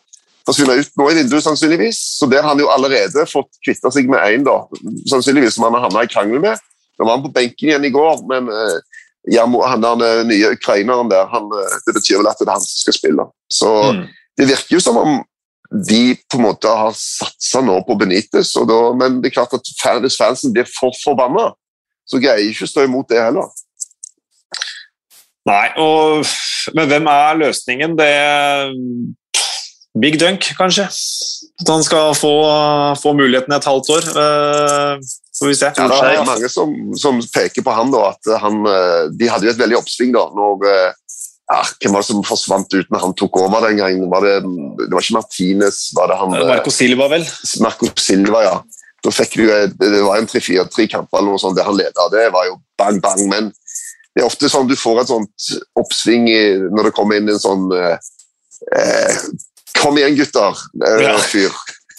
forsvinne 0.48 0.76
ut 0.80 0.92
nå 0.96 1.08
i 1.08 1.18
vinduet, 1.22 1.44
sannsynligvis. 1.44 2.00
Så 2.20 2.28
der 2.28 2.44
har 2.44 2.52
han 2.52 2.60
jo 2.60 2.68
allerede 2.72 3.24
fått 3.28 3.50
kvitta 3.64 3.92
seg 3.92 4.08
med 4.12 4.20
én, 4.28 4.44
sannsynligvis, 5.08 5.56
som 5.56 5.68
han 5.68 5.76
har 5.76 5.88
havna 5.88 6.04
i 6.04 6.12
krangel 6.12 6.44
med. 6.44 6.60
Nå 6.98 7.04
var 7.04 7.16
han 7.16 7.24
på 7.24 7.32
benken 7.32 7.68
igjen 7.68 7.84
i 7.84 7.92
går, 7.94 8.24
men 8.28 8.48
uh, 9.26 9.56
han 9.68 9.82
der 9.82 10.24
nye 10.28 10.52
ukraineren 10.54 11.10
der, 11.10 11.26
han, 11.32 11.48
det 11.86 11.94
betyr 11.96 12.20
vel 12.20 12.30
at 12.30 12.38
det 12.40 12.48
er 12.48 12.56
han 12.56 12.64
som 12.64 12.84
skal 12.84 12.96
spille. 12.96 13.26
Så 13.52 13.72
mm. 13.92 14.04
det 14.38 14.48
virker 14.52 14.76
jo 14.76 14.84
som 14.84 15.00
om 15.00 15.18
de 15.68 16.16
på 16.30 16.38
en 16.38 16.46
måte 16.46 16.70
har 16.72 16.94
satsa 16.96 17.60
nå 17.60 17.80
på 17.84 17.96
Benitez, 18.00 18.54
da, 18.56 18.80
men 18.96 19.20
det 19.20 19.30
er 19.30 19.36
klart 19.36 19.56
at 19.56 20.00
hvis 20.00 20.16
fansen 20.16 20.54
blir 20.54 20.68
for 20.70 20.96
forbanna, 21.02 21.50
så 22.08 22.20
greier 22.22 22.40
jeg 22.40 22.54
ikke 22.54 22.68
å 22.68 22.72
stå 22.72 22.86
imot 22.86 23.10
det 23.10 23.20
heller. 23.20 23.50
Nei, 25.48 25.66
og, 25.80 26.24
men 26.76 26.88
hvem 26.88 27.08
er 27.12 27.40
løsningen? 27.42 27.96
Det 27.98 28.08
er 28.08 28.72
Big 30.00 30.18
Dunk, 30.20 30.44
kanskje. 30.58 30.88
At 31.60 31.70
han 31.72 31.84
skal 31.84 32.14
få, 32.16 32.32
få 33.00 33.14
muligheten 33.16 33.52
i 33.52 33.56
et 33.56 33.68
halvt 33.68 33.92
år. 33.96 34.08
Uh, 34.16 35.08
får 35.38 35.50
vi 35.50 35.56
se. 35.58 35.72
Ja, 35.76 35.88
det 35.88 36.14
er 36.14 36.24
mange 36.26 36.48
som, 36.52 36.72
som 36.98 37.20
peker 37.34 37.64
på 37.66 37.74
han, 37.74 37.92
da, 37.94 38.12
at 38.14 38.30
han, 38.42 38.62
eh, 38.66 39.04
De 39.18 39.28
hadde 39.30 39.48
jo 39.48 39.52
et 39.54 39.60
veldig 39.60 39.78
oppsving 39.80 40.14
da 40.16 40.24
når 40.36 40.66
eh, 40.70 40.96
ja, 41.48 41.60
Hvem 41.80 41.94
var 41.94 42.02
det 42.04 42.08
som 42.10 42.24
forsvant 42.26 42.74
ut 42.74 42.90
når 42.92 43.04
han 43.06 43.14
tok 43.16 43.38
over 43.40 43.68
den 43.68 43.78
gangen? 43.80 44.08
Var 44.12 44.26
det, 44.26 44.34
det 44.82 44.90
var 44.92 45.04
ikke 45.04 45.16
Martinez? 45.16 45.78
var 45.96 46.10
det 46.10 46.18
han... 46.20 46.34
Marco 46.50 46.74
Silva, 46.74 47.08
vel? 47.14 47.24
Marco 47.64 47.88
Silva, 47.96 48.42
ja. 48.44 48.58
Da 49.04 49.14
fikk 49.14 49.38
du, 49.38 49.46
Det 49.78 50.02
var 50.04 50.18
en 50.18 50.28
tre-fire-tre 50.28 50.88
kamper 50.90 51.20
eller 51.20 51.32
noe 51.32 51.40
sånt 51.40 51.56
det 51.56 51.64
han 51.64 51.78
leda. 51.78 52.08
Det 52.12 52.26
var 52.34 52.50
jo 52.50 52.58
bang, 52.80 52.98
bang. 53.00 53.22
Men 53.30 53.48
det 54.12 54.24
er 54.24 54.28
ofte 54.28 54.50
sånn 54.50 54.68
du 54.68 54.74
får 54.76 55.04
et 55.04 55.12
sånt 55.12 55.48
oppsving 55.78 56.26
når 56.74 56.90
det 56.90 56.94
kommer 56.96 57.20
inn 57.20 57.30
en 57.30 57.40
sånn 57.40 57.68
eh, 57.78 59.18
Kom 59.78 59.94
igjen, 60.00 60.16
gutter! 60.18 60.58
Ja. 60.82 61.14
fyr. 61.22 61.54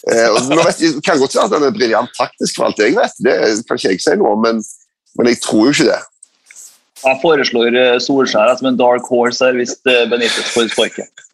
Eh, 0.07 0.37
nå 0.47 0.61
vet 0.63 0.79
jeg, 0.79 1.01
kan 1.03 1.19
godt 1.19 1.35
være 1.35 1.49
at 1.49 1.57
han 1.57 1.67
er 1.67 1.75
briljant 1.75 2.13
taktisk, 2.17 2.55
for 2.55 2.69
alt 2.69 2.79
jeg 2.79 2.95
vet. 2.95 3.17
Det 3.25 3.35
kan 3.67 3.81
ikke 3.81 3.95
jeg 3.95 4.03
si 4.05 4.15
noe 4.19 4.35
om, 4.37 4.45
men, 4.45 4.63
men 5.19 5.31
jeg 5.31 5.41
tror 5.43 5.67
jo 5.67 5.75
ikke 5.75 5.91
det. 5.91 6.01
Jeg 6.99 7.19
foreslår 7.21 7.75
eh, 7.79 7.95
Solskjær 8.03 8.51
som 8.59 8.73
en 8.73 8.79
dark 8.79 9.07
horse 9.07 9.43
her 9.43 9.55
hvis 9.55 9.77
det 9.87 10.01
Benitez 10.11 10.51
får 10.51 10.71
sparket. 10.73 11.25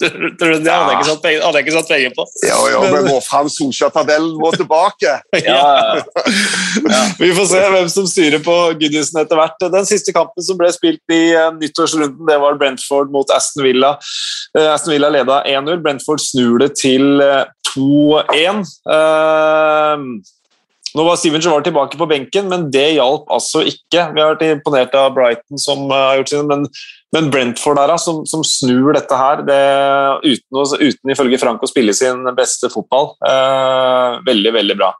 det 0.00 0.10
hadde 0.10 0.70
jeg 0.70 0.94
ikke 0.94 1.06
satt 1.08 1.22
penger, 1.22 1.42
hadde 1.44 1.60
ikke 1.62 1.74
satt 1.74 1.90
penger 1.90 2.12
på. 2.14 2.24
Ja, 2.46 2.58
ja, 2.70 2.82
men 2.90 3.08
må 3.08 3.16
fram 3.22 3.50
Solskjær-tabellen 3.50 4.36
må 4.38 4.50
tilbake. 4.54 5.16
ja. 5.48 5.58
ja. 5.98 7.02
Vi 7.18 7.32
får 7.34 7.50
se 7.50 7.64
hvem 7.74 7.90
som 7.90 8.06
styrer 8.10 8.42
på 8.42 8.56
Goodison 8.80 9.22
etter 9.22 9.38
hvert. 9.38 9.66
Den 9.74 9.88
siste 9.90 10.14
kampen 10.14 10.46
som 10.46 10.58
ble 10.58 10.70
spilt 10.74 11.14
i 11.14 11.22
nyttårsrunden, 11.58 12.22
det 12.30 12.38
var 12.42 12.58
Brentford 12.62 13.10
mot 13.14 13.34
Aston 13.34 13.66
Villa. 13.66 13.96
Aston 14.58 14.94
Villa 14.94 15.10
leda 15.14 15.42
1-0. 15.50 15.82
Brentford 15.82 16.22
snur 16.22 16.62
det 16.62 16.74
til 16.78 17.22
2-1. 17.74 18.64
Nå 20.94 21.02
var 21.02 21.16
Steven 21.18 21.42
Gerrard 21.42 21.64
tilbake 21.66 21.98
på 21.98 22.06
benken, 22.06 22.46
men 22.50 22.68
det 22.70 22.92
hjalp 22.94 23.30
altså 23.34 23.64
ikke. 23.66 24.04
Vi 24.14 24.22
har 24.22 24.34
vært 24.36 24.44
imponert 24.46 24.92
av 24.94 25.14
Brighton, 25.16 25.58
som 25.58 25.88
har 25.90 26.20
gjort 26.20 26.30
sine, 26.30 26.44
men, 26.46 26.68
men 27.16 27.30
Brentford 27.34 27.80
der, 27.80 27.96
som, 27.98 28.20
som, 28.30 28.44
snur 28.46 28.92
dette 28.94 29.18
her, 29.18 29.42
det, 29.48 29.62
uten, 30.22 30.60
uten, 30.78 31.14
ifølge 31.16 31.40
Frank 31.42 31.64
å 31.66 31.70
spille 31.70 31.96
sin 31.98 32.22
beste 32.38 32.70
fotball. 32.70 33.16
Eh, 33.26 34.20
veldig, 34.28 34.52
veldig 34.54 34.76
bra. 34.78 34.92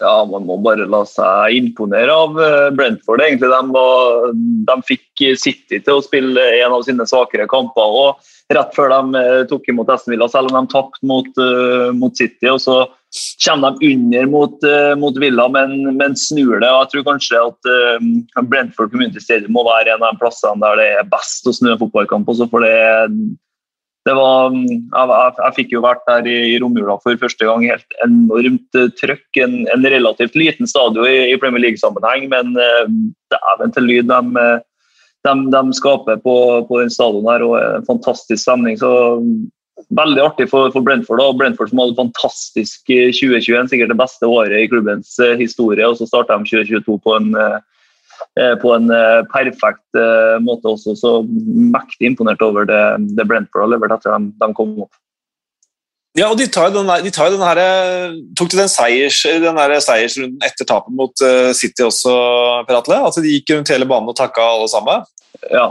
Ja, 0.00 0.14
Man 0.28 0.48
må 0.48 0.56
bare 0.64 0.88
la 0.88 1.02
seg 1.08 1.58
imponere 1.58 2.16
av 2.16 2.40
eh, 2.40 2.70
Brentford. 2.76 3.20
egentlig. 3.26 3.52
De, 3.52 4.32
de 4.70 4.78
fikk 4.88 5.26
City 5.40 5.82
til 5.82 5.92
å 5.92 6.04
spille 6.04 6.40
en 6.62 6.72
av 6.72 6.88
sine 6.88 7.04
svakere 7.08 7.48
kamper. 7.52 8.00
og 8.00 8.32
Rett 8.54 8.76
før 8.76 8.92
de 8.92 9.18
eh, 9.18 9.40
tok 9.50 9.64
imot 9.72 9.88
Aston 9.90 10.12
Villa, 10.14 10.28
selv 10.30 10.52
om 10.52 10.60
de 10.60 10.70
tapte 10.70 11.02
mot, 11.06 11.26
uh, 11.40 11.90
mot 11.98 12.14
City. 12.14 12.46
og 12.46 12.60
så 12.62 12.76
kommer 13.42 13.74
de 13.74 13.88
under 13.90 14.28
mot, 14.30 14.54
uh, 14.62 14.92
mot 14.98 15.16
Villa, 15.18 15.48
men, 15.50 15.74
men, 15.96 16.14
snur 16.14 16.60
det. 16.62 16.68
og 16.70 16.84
Jeg 16.84 16.92
tror 16.92 17.08
kanskje 17.08 17.40
at 17.42 17.70
uh, 17.72 18.44
Brentford 18.46 18.92
Community 18.92 19.22
Stadium 19.24 19.56
må 19.56 19.64
være 19.66 19.96
en 19.96 20.04
av 20.04 20.14
de 20.14 20.22
plassene 20.22 20.62
der 20.62 20.78
det 20.78 20.86
er 21.00 21.10
best 21.10 21.50
å 21.50 21.56
snu 21.56 21.72
en 21.72 21.80
fotballkamp. 21.80 22.30
Også 22.30 22.46
for 22.52 22.62
det, 22.62 23.10
det 24.06 24.14
var, 24.14 24.54
jeg, 24.54 24.86
jeg, 24.94 25.34
jeg, 25.40 25.56
fikk 25.58 25.74
jo 25.74 25.82
vært 25.82 26.06
der 26.06 26.30
i, 26.30 26.38
i 26.52 26.62
romjula 26.62 27.00
for 27.02 27.18
første 27.18 27.50
gang. 27.50 27.66
Helt 27.66 27.98
enormt 28.06 28.80
trøkk. 29.02 29.26
En, 29.42 29.58
en 29.74 29.90
relativt 29.96 30.38
liten 30.38 30.70
stadion 30.70 31.10
i, 31.10 31.32
i 31.32 31.42
Premier 31.42 31.66
League-sammenheng, 31.66 32.30
men 32.30 32.54
dæven 33.34 33.74
til 33.74 33.90
lyd 33.90 34.14
de, 34.14 34.46
de, 35.24 35.34
de, 35.50 35.62
skaper 35.74 36.18
på, 36.22 36.36
på 36.68 36.80
den 36.80 36.90
stadion 36.92 37.28
her, 37.30 37.44
og 37.46 37.56
en 37.58 37.86
fantastisk 37.86 38.42
stemning. 38.42 38.78
så 38.78 38.90
veldig 39.96 40.22
artig 40.22 40.48
for, 40.50 40.70
for 40.74 40.84
Brentford. 40.84 41.20
Da. 41.20 41.30
Brentford 41.36 41.70
som 41.70 41.82
hadde 41.82 41.98
fantastisk 41.98 42.84
2021, 42.88 43.70
sikkert 43.72 43.92
det 43.92 44.00
beste 44.00 44.28
året 44.28 44.58
i 44.58 44.68
klubbens 44.70 45.14
uh, 45.22 45.34
historie. 45.38 45.86
og 45.86 45.98
Så 45.98 46.08
starta 46.10 46.38
de 46.38 46.48
2022 46.48 46.98
på 47.04 47.16
en, 47.18 47.32
uh, 47.36 48.54
på 48.62 48.72
en 48.74 48.92
perfekt 49.32 50.00
måte 50.44 50.72
også. 50.72 50.96
Så 50.98 51.16
mektig 51.26 52.12
imponert 52.12 52.42
over 52.44 52.68
det, 52.68 52.84
det 53.16 53.28
Brentford 53.28 53.66
har 53.66 53.74
levert 53.74 53.98
etter 53.98 54.16
at 54.16 54.24
de, 54.24 54.32
de 54.42 54.52
kom 54.56 54.78
opp. 54.86 54.94
Ja, 56.16 56.30
og 56.30 56.38
de 56.40 56.46
tar 56.48 56.70
den, 56.72 56.88
de 57.04 57.10
tar 57.12 57.28
den 57.32 57.42
her, 57.44 57.58
tok 58.38 58.48
de 58.52 58.60
den, 58.62 58.70
seiers, 58.72 59.18
den 59.22 59.58
der 59.60 59.74
seiersrunden 59.84 60.38
etter 60.46 60.64
tapet 60.68 60.94
mot 60.96 61.24
City 61.58 61.84
også, 61.84 62.14
Per 62.64 62.78
Atle? 62.78 63.02
At 63.04 63.18
de 63.20 63.34
gikk 63.34 63.52
rundt 63.52 63.72
hele 63.74 63.88
banen 63.88 64.08
og 64.08 64.16
takka 64.16 64.46
alle 64.54 64.70
sammen? 64.72 65.04
Ja, 65.52 65.66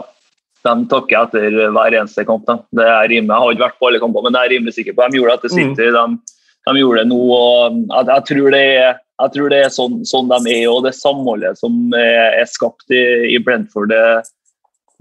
de 0.66 0.76
takker 0.90 1.28
etter 1.28 1.58
hver 1.74 1.98
eneste 2.00 2.26
kamp. 2.28 2.46
Det 2.46 2.86
er 2.86 3.10
rimelig, 3.12 3.32
jeg 3.32 3.44
har 3.44 3.56
ikke 3.56 3.66
vært 3.66 3.80
på 3.82 3.90
alle 3.90 4.02
kamper, 4.02 4.26
men 4.26 4.38
jeg 4.38 4.48
er 4.48 4.54
rimelig 4.56 4.76
sikker 4.78 4.96
på 4.98 5.10
de 5.10 5.20
gjorde 5.20 5.34
det 5.34 5.40
etter 5.40 5.54
mm. 5.54 5.58
City. 5.58 5.90
Mm. 5.90 6.16
De, 6.16 6.46
de, 6.70 6.78
gjorde 6.82 7.02
det 7.02 7.10
nå. 7.12 7.20
og 7.38 7.82
Jeg, 7.82 8.08
jeg 8.12 8.28
tror 8.30 8.56
det 8.56 8.64
er, 8.86 9.02
tror 9.36 9.54
det 9.54 9.60
er 9.62 9.76
sånn, 9.76 10.00
sånn, 10.10 10.32
de 10.32 10.56
er. 10.56 10.66
og 10.72 10.82
Det 10.88 10.96
samholdet 10.98 11.62
som 11.62 11.78
er, 12.00 12.40
er 12.42 12.50
skapt 12.50 12.94
i, 12.94 13.04
i 13.36 13.42
Brentford, 13.44 13.92
det, 13.94 14.04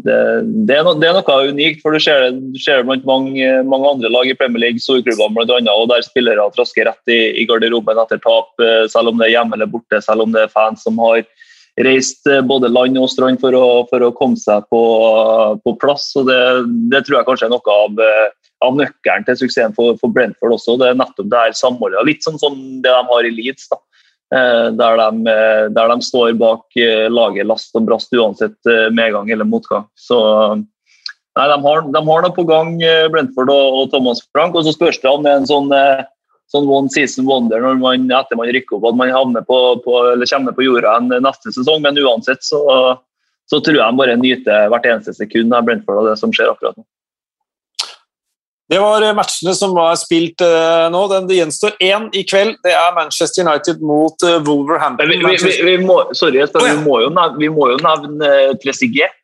det, 0.04 0.16
det, 0.68 0.74
er 0.76 0.84
no, 0.84 0.92
det, 1.00 1.08
er 1.08 1.16
noe 1.16 1.36
unikt. 1.48 1.80
for 1.80 1.96
Du 1.96 2.02
ser 2.02 2.26
det, 2.28 2.82
blant 2.84 3.06
mange, 3.08 3.46
mange, 3.64 3.92
andre 3.94 4.10
lag 4.12 4.28
i 4.28 4.36
Premier 4.36 4.66
League, 4.66 4.82
storklubbene 4.82 5.46
bl.a., 5.48 5.62
og 5.72 5.88
der 5.92 6.04
spillere 6.04 6.44
trasker 6.52 6.90
rett 6.90 7.12
i, 7.12 7.20
i 7.40 7.46
garderoben 7.48 8.00
etter 8.02 8.20
tap, 8.24 8.52
eh, 8.60 8.84
selv 8.92 9.12
om 9.12 9.20
det 9.20 9.30
er 9.30 9.36
hjemme 9.38 9.56
eller 9.56 9.70
borte, 9.72 10.02
selv 10.04 10.26
om 10.26 10.34
det 10.34 10.44
er 10.44 10.52
fans 10.52 10.84
som 10.84 11.00
har 11.00 11.24
reist 11.88 12.28
eh, 12.28 12.44
både 12.44 12.68
land 12.68 13.00
og 13.00 13.08
strand 13.10 13.40
for 13.40 13.56
å, 13.56 13.64
for 13.88 14.04
å 14.04 14.12
komme 14.16 14.36
seg 14.40 14.68
på, 14.72 14.82
på 15.64 15.76
plass. 15.80 16.10
og 16.20 16.28
det, 16.28 16.40
det, 16.92 17.04
tror 17.06 17.20
jeg 17.20 17.28
kanskje 17.30 17.48
er 17.48 17.54
noe 17.54 17.78
av, 17.78 18.04
eh, 18.04 18.28
av 18.68 18.76
nøkkelen 18.78 19.24
til 19.24 19.40
suksessen 19.40 19.74
for, 19.76 19.96
for, 20.02 20.12
Brentford 20.12 20.58
også. 20.58 20.76
Det 20.80 20.92
er 20.92 21.00
nettopp 21.00 21.32
det 21.32 21.46
her 21.46 21.58
samholdet. 21.58 22.04
Litt 22.06 22.26
sånn 22.26 22.40
som 22.42 22.60
det 22.84 22.92
de 22.92 23.02
har 23.08 23.24
i 23.24 23.32
Leeds. 23.40 23.72
da. 23.72 23.80
Eh, 24.32 24.68
der 24.78 25.00
de, 25.00 25.34
der 25.76 25.90
de, 25.92 25.96
står 26.02 26.32
bak 26.40 26.78
laget 27.12 27.46
last 27.46 27.76
og 27.76 27.84
brast 27.88 28.14
uansett 28.16 28.72
medgang 28.96 29.28
eller 29.30 29.44
motgang. 29.44 29.84
Så 29.98 30.18
nei, 30.56 31.46
de 31.50 31.58
har, 31.66 31.84
de 31.92 32.02
har 32.08 32.24
noe 32.24 32.34
på 32.34 32.46
gang, 32.48 32.76
Brentford 33.12 33.52
og, 33.52 33.78
og 33.82 33.92
Thomas 33.92 34.24
Frank. 34.32 34.56
Og 34.56 34.64
så 34.64 34.74
spørs 34.74 35.02
det 35.02 35.12
om 35.12 35.26
det 35.26 35.34
er 35.34 35.42
en 35.42 35.50
sånn 35.50 35.72
sånn 36.52 36.68
one 36.70 36.92
season 36.92 37.26
wonder 37.28 37.62
når 37.62 37.80
man 37.80 38.06
etter 38.12 38.38
man 38.38 38.50
rykker 38.52 38.78
opp 38.78 38.88
at 38.90 38.98
man 38.98 39.12
havner 39.14 39.44
på, 39.46 39.58
på, 39.84 39.96
eller 40.12 40.28
kommer 40.30 40.56
på 40.56 40.66
jorda 40.66 40.98
en 41.00 41.10
neste 41.24 41.52
sesong. 41.54 41.82
Men 41.84 42.00
uansett 42.00 42.44
så, 42.46 42.62
så 43.50 43.60
tror 43.60 43.80
jeg 43.80 43.84
de 43.84 44.00
bare 44.00 44.18
nyter 44.20 44.68
hvert 44.72 44.88
eneste 44.90 45.16
sekund 45.16 45.54
av 45.56 45.66
Brentford 45.68 46.02
og 46.02 46.10
det 46.10 46.18
som 46.20 46.34
skjer 46.34 46.52
akkurat 46.52 46.78
nå. 46.78 46.86
Det 48.70 48.78
var 48.80 49.04
matchene 49.12 49.52
som 49.56 49.74
var 49.76 49.96
spilt 50.00 50.40
uh, 50.40 50.86
nå. 50.92 51.02
Den, 51.10 51.26
det 51.28 51.36
gjenstår 51.36 51.74
én 51.84 52.06
i 52.16 52.22
kveld. 52.24 52.56
Det 52.64 52.72
er 52.72 52.94
Manchester 52.96 53.44
United 53.44 53.82
mot 53.84 54.24
uh, 54.24 54.38
Wolverhampton. 54.46 55.10
Vi, 55.10 55.18
vi, 55.20 55.36
vi, 55.42 55.52
vi, 55.68 55.74
må, 55.84 55.98
sorry, 56.16 56.40
oh, 56.40 56.48
ja. 56.48 56.72
vi, 56.72 56.80
må 56.86 57.02
jo 57.04 57.10
nevne, 57.12 57.40
vi 57.42 57.50
må 57.52 57.68
jo 57.74 57.80
nevne 57.84 58.30
Trezeguet 58.62 59.20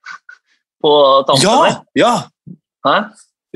på 0.81 0.93
tampen 1.29 1.45
ja, 1.45 1.73
Ja! 1.99 2.15
Hæ? 2.87 2.97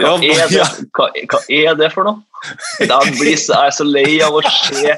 Hva, 0.01 0.16
er 0.26 0.49
det, 0.51 0.64
hva, 0.97 1.07
hva, 1.30 1.41
er 1.47 1.76
det, 1.78 1.89
for 1.95 2.09
noe? 2.09 2.24
Jeg 2.80 3.16
blir 3.18 3.36
så, 3.40 3.55
jeg 3.55 3.70
er 3.70 3.74
så 3.78 3.86
lei 3.88 4.20
av 4.24 4.36
å 4.36 4.42
se 4.45 4.95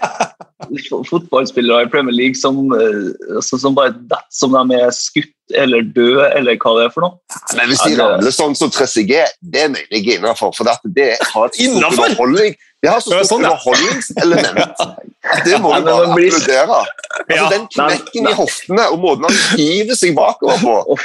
fotballspillere 1.11 1.87
i 1.87 1.91
Premier 1.91 2.15
League 2.15 2.35
som, 2.39 2.59
eh, 2.73 3.13
altså, 3.37 3.59
som 3.61 3.75
bare 3.77 3.93
detter 3.95 4.25
som 4.33 4.55
de 4.57 4.79
er 4.79 4.91
skutt 4.95 5.33
eller 5.55 5.83
døde, 5.95 6.27
eller 6.35 6.57
hva 6.59 6.73
det 6.79 6.87
er 6.87 6.95
for 6.95 7.07
noe. 7.07 7.19
Men 7.55 7.69
Hvis 7.71 7.83
de 7.87 7.99
ramler 8.01 8.35
sånn 8.35 8.57
som 8.59 8.71
Trezeguet, 8.73 9.37
det 9.41 9.69
mener 9.71 9.93
jeg 9.95 10.09
er 10.09 10.19
innafor. 10.19 10.51
For 10.57 10.67
det 10.67 10.75
har 11.23 11.47
et 11.47 11.59
stort 11.61 12.01
underholdning. 12.01 12.57
Det 12.83 12.91
har 12.91 13.01
så 13.01 13.13
stort 13.13 13.31
sånn, 13.31 13.45
underholdningselement. 13.45 14.83
Det 15.47 15.57
må 15.59 15.73
du 15.75 15.87
bare 15.89 16.07
applaudere. 16.07 16.83
Altså, 17.27 17.47
den 17.51 17.65
knekken 17.75 18.29
i 18.31 18.35
hoftene 18.37 18.85
og 18.93 19.01
måten 19.03 19.27
han 19.27 19.39
hiver 19.59 19.99
seg 19.99 20.15
bakover 20.15 20.61
på 20.63 21.01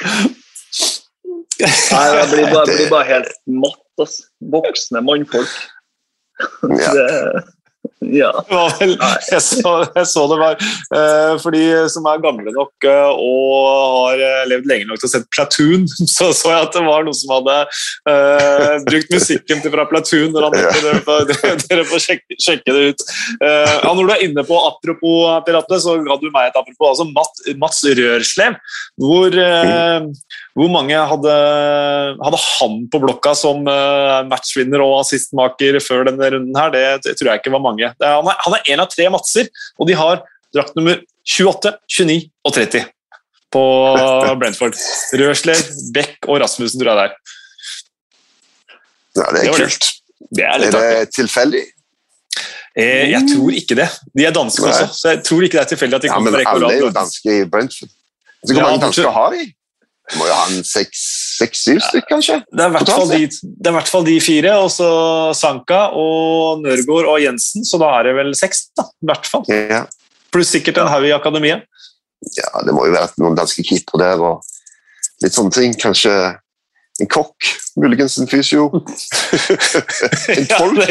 Nei, 1.61 2.03
jeg 2.17 2.27
blir 2.31 2.47
bare, 2.49 2.65
blir 2.69 2.89
bare 2.89 3.07
helt 3.09 3.31
matt. 3.49 4.13
Voksne 4.53 5.01
mannfolk. 5.05 5.51
Ja. 6.69 7.41
Ja. 8.01 8.31
Vel, 8.49 8.95
jeg, 9.31 9.41
så, 9.45 9.71
jeg, 9.93 10.05
så, 10.09 10.23
det 10.31 10.37
var 10.41 10.57
uh, 10.57 11.35
For 11.41 11.53
de 11.53 11.61
som 11.93 12.07
er 12.09 12.21
gamle 12.23 12.53
nok 12.53 12.87
uh, 12.87 13.13
og 13.13 13.67
har 13.69 14.23
uh, 14.23 14.47
levd 14.49 14.69
lenge 14.69 14.87
nok 14.89 15.01
til 15.01 15.09
å 15.09 15.11
se 15.13 15.21
Platoon, 15.31 15.85
så 16.15 16.31
så 16.35 16.53
jeg 16.53 16.65
at 16.65 16.75
det 16.75 16.83
var 16.85 17.05
noen 17.05 17.17
som 17.17 17.33
hadde 17.35 17.57
brukt 18.87 19.11
musikken 19.13 19.61
til 19.61 19.73
fra 19.73 19.85
Platoon. 19.89 20.31
Når 20.33 20.47
han, 20.47 20.55
dere, 20.57 21.01
får, 21.05 21.33
dere 21.67 21.85
får 21.87 22.03
sjekke, 22.03 22.37
sjekke, 22.41 22.73
det 22.73 22.91
ut. 22.91 23.03
Ja, 23.43 23.91
når 23.93 24.07
du 24.07 24.13
er 24.15 24.23
inne 24.25 24.43
på 24.47 24.57
Apropos 24.57 25.43
Piratene, 25.45 25.79
så 25.83 25.95
ga 26.05 26.17
du 26.21 26.27
meg 26.33 26.49
et 26.49 26.57
apropos. 26.57 26.89
altså 26.89 27.05
Mats, 27.11 27.43
Mats 27.61 27.83
Rørslev. 27.99 28.57
Hvor, 29.01 29.37
hvor 30.57 30.67
mange 30.71 30.97
hadde, 31.11 31.33
hadde, 32.19 32.39
han 32.43 32.73
på 32.91 32.99
blokka 32.99 33.31
som 33.39 33.63
matchvinner 34.27 34.83
og 34.83 34.97
assistmaker 34.99 35.77
før 35.83 36.09
denne 36.09 36.31
runden 36.33 36.57
her? 36.59 36.73
Det, 36.73 36.83
det 37.05 37.13
tror 37.15 37.31
jeg 37.31 37.41
ikke 37.41 37.53
var 37.53 37.63
mange. 37.63 37.87
Er, 37.87 38.17
han, 38.17 38.27
er, 38.27 38.41
han 38.43 38.73
en 38.73 38.83
av 38.83 38.89
tre 38.91 39.07
matser, 39.13 39.47
og 39.79 39.87
de 39.87 39.95
har 39.95 40.25
drakt 40.51 40.75
nummer 40.75 40.99
28, 41.23 41.75
29 41.87 42.17
og 42.43 42.55
30 42.57 42.83
på 43.51 43.63
Brentford. 44.39 44.79
Røsler, 45.21 45.61
Beck 45.95 46.27
og 46.27 46.41
Rasmussen 46.43 46.81
tror 46.81 46.91
jeg 46.91 46.99
det 46.99 47.05
er. 47.07 47.37
Ja, 49.11 49.27
det 49.27 49.39
er 49.39 49.45
det 49.45 49.55
kult. 49.59 49.87
Det 50.31 50.43
er, 50.47 50.67
er, 50.67 50.75
det 50.75 51.13
tilfeldig? 51.15 51.63
Eh, 52.79 53.09
jeg 53.11 53.25
tror 53.33 53.55
ikke 53.55 53.75
det. 53.75 53.87
De 54.15 54.27
er 54.27 54.35
danske 54.35 54.63
også, 54.63 54.87
så 54.95 55.15
jeg 55.15 55.23
tror 55.27 55.43
ikke 55.43 55.59
det 55.59 55.65
er 55.65 55.71
tilfeldig 55.73 55.97
at 55.97 56.05
de 56.05 56.11
ja, 56.11 56.19
kommer 56.19 56.37
Men 56.37 56.47
alle 56.47 56.69
er 56.71 56.85
jo 56.85 56.91
danske 56.95 57.41
i 57.41 57.47
Brentford. 57.51 57.91
Så 58.41 58.53
hvor 58.53 58.61
ja, 58.61 58.69
mange 58.69 58.83
dansker 58.85 59.11
har 59.11 59.35
de? 59.35 59.49
De 60.09 60.17
må 60.19 60.25
jo 60.27 60.33
ha 60.35 60.45
en 60.49 60.63
seks-syv 60.65 61.79
stykker, 61.85 62.07
kanskje? 62.09 62.39
Det 62.49 62.65
er, 62.65 62.73
de, 63.11 63.27
det 63.29 63.69
er 63.69 63.71
i 63.71 63.75
hvert 63.77 63.91
fall 63.91 64.05
de 64.07 64.15
fire, 64.23 64.55
og 64.59 64.71
så 64.73 64.89
Sanka 65.37 65.83
og 65.95 66.63
Nørgaard 66.65 67.09
og 67.13 67.19
Jensen, 67.23 67.65
så 67.67 67.79
da 67.81 67.93
er 67.99 68.09
det 68.09 68.15
vel 68.17 68.33
seks, 68.37 68.65
da, 68.77 68.87
i 68.89 69.11
hvert 69.11 69.29
fall. 69.29 69.45
Ja. 69.47 69.85
Pluss 70.33 70.51
sikkert 70.51 70.81
en 70.81 70.89
haug 70.91 71.05
i 71.07 71.13
akademiet. 71.15 71.67
Ja, 72.37 72.49
det 72.65 72.73
må 72.75 72.85
jo 72.87 72.95
være 72.95 73.13
noen 73.21 73.37
danske 73.37 73.63
keepere 73.65 74.03
der 74.03 74.25
og 74.25 74.43
litt 75.23 75.35
sånne 75.35 75.53
ting. 75.55 75.77
Kanskje 75.79 76.13
en 76.99 77.07
kokk, 77.07 77.49
muligens 77.79 78.17
en 78.19 78.27
fysio. 78.29 78.67
en 80.35 80.47
tolk. 80.49 80.89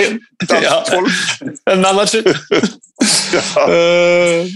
Ja, 0.63 0.79
en 1.71 1.81
manager. 1.81 2.25
uh, 3.69 4.47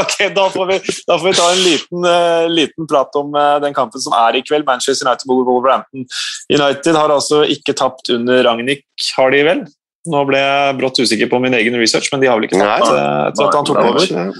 ok, 0.02 0.14
da 0.34 0.46
får, 0.50 0.66
vi, 0.66 0.78
da 1.06 1.18
får, 1.18 1.26
vi, 1.26 1.34
ta 1.34 1.48
en 1.52 1.62
liten, 1.64 2.06
uh, 2.06 2.46
liten 2.50 2.86
prat 2.90 3.18
om 3.20 3.34
uh, 3.34 3.58
den 3.62 3.74
kampen 3.76 4.02
som 4.02 4.14
er 4.16 4.38
i 4.38 4.44
kveld. 4.46 4.66
Manchester 4.68 5.06
United 5.08 5.26
mot 5.30 5.44
Wolverhampton. 5.48 6.06
United 6.52 6.96
har 6.96 7.12
altså 7.14 7.42
ikke 7.44 7.76
tapt 7.78 8.12
under 8.14 8.44
Ragnhild, 8.46 8.86
har 9.16 9.34
de 9.34 9.44
vel? 9.46 9.66
Nå 10.10 10.24
ble 10.24 10.40
jeg 10.40 10.78
brått 10.78 11.02
usikker 11.02 11.28
på 11.28 11.42
min 11.44 11.54
egen 11.58 11.76
research, 11.76 12.08
men 12.12 12.22
de 12.22 12.30
har 12.30 12.40
vel 12.40 12.48
ikke 12.48 12.62
tapt 12.62 12.88
etter 12.88 13.46
at 13.50 13.58
han 13.58 13.68
tok 13.68 13.82
over. 13.84 14.34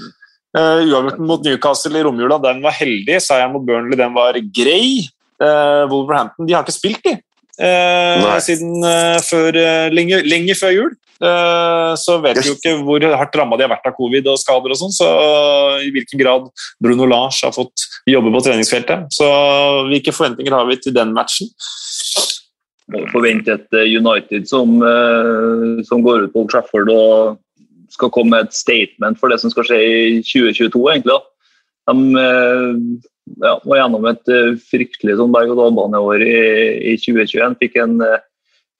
Uh, 0.51 0.83
Uavgjorten 0.83 1.27
mot 1.27 1.45
Newcastle 1.45 1.99
i 1.99 2.03
romjula 2.03 2.41
den 2.43 2.63
var 2.63 2.75
heldig. 2.75 3.21
Seieren 3.23 3.53
mot 3.53 3.67
Burnley 3.67 3.99
den 3.99 4.15
var 4.17 4.39
grei. 4.55 5.07
Uh, 5.41 5.89
Wolverhampton 5.89 6.47
de 6.47 6.55
har 6.55 6.65
ikke 6.65 6.77
spilt, 6.77 7.03
de. 7.05 7.17
Uh, 7.61 8.37
siden 8.41 8.81
før, 9.25 9.57
lenge, 9.93 10.21
lenge, 10.25 10.55
før 10.57 10.75
jul. 10.75 10.91
så 12.01 12.15
vet 12.23 12.39
vi 12.39 12.47
jo 12.47 12.55
ikke 12.55 12.71
hvor 12.81 13.03
hardt 13.19 13.35
ramma 13.37 13.57
de 13.57 13.61
har 13.67 13.69
vært 13.69 13.91
av 13.91 13.93
covid 13.93 14.25
og 14.31 14.39
skader 14.41 14.73
og 14.73 14.79
sånn, 14.79 14.93
så 14.95 15.09
i 15.85 15.91
hvilken 15.93 16.17
grad 16.17 16.47
Bruno 16.81 17.05
Lars 17.05 17.43
har 17.45 17.53
fått 17.53 17.83
jobbe 18.09 18.31
på 18.33 18.41
treningsfeltet. 18.47 19.05
Så 19.13 19.27
hvilke 19.91 20.15
forventninger 20.15 20.55
har 20.57 20.65
vi 20.65 20.79
til 20.81 20.95
den 20.95 21.13
matchen? 21.13 21.51
Må 22.89 23.03
forvente 23.13 23.53
et 23.53 23.77
United 23.77 24.49
som, 24.49 24.81
som 25.85 26.01
går 26.01 26.25
ut 26.25 26.33
på 26.33 26.41
Old 26.41 26.49
Trafford 26.55 26.89
og 26.89 27.37
skal 27.93 28.11
komme 28.13 28.35
med 28.35 28.49
et 28.49 28.57
statement 28.57 29.19
for 29.19 29.31
det 29.31 29.39
som 29.41 29.51
skal 29.53 29.67
skje 29.67 29.79
i 29.81 30.21
2022. 30.23 30.81
egentlig. 30.93 31.17
Da. 31.17 31.21
De 31.91 32.23
eh, 32.23 33.09
ja, 33.41 33.55
var 33.63 33.77
gjennom 33.77 34.07
et 34.09 34.31
eh, 34.31 34.57
fryktelig 34.71 35.17
sånn 35.19 35.33
berg-og-dal-baneår 35.33 36.25
i, 36.25 36.41
i, 36.93 36.95
2021. 37.01 37.57
Fikk 37.61 37.77
en, 37.83 37.97
eh, 38.05 38.23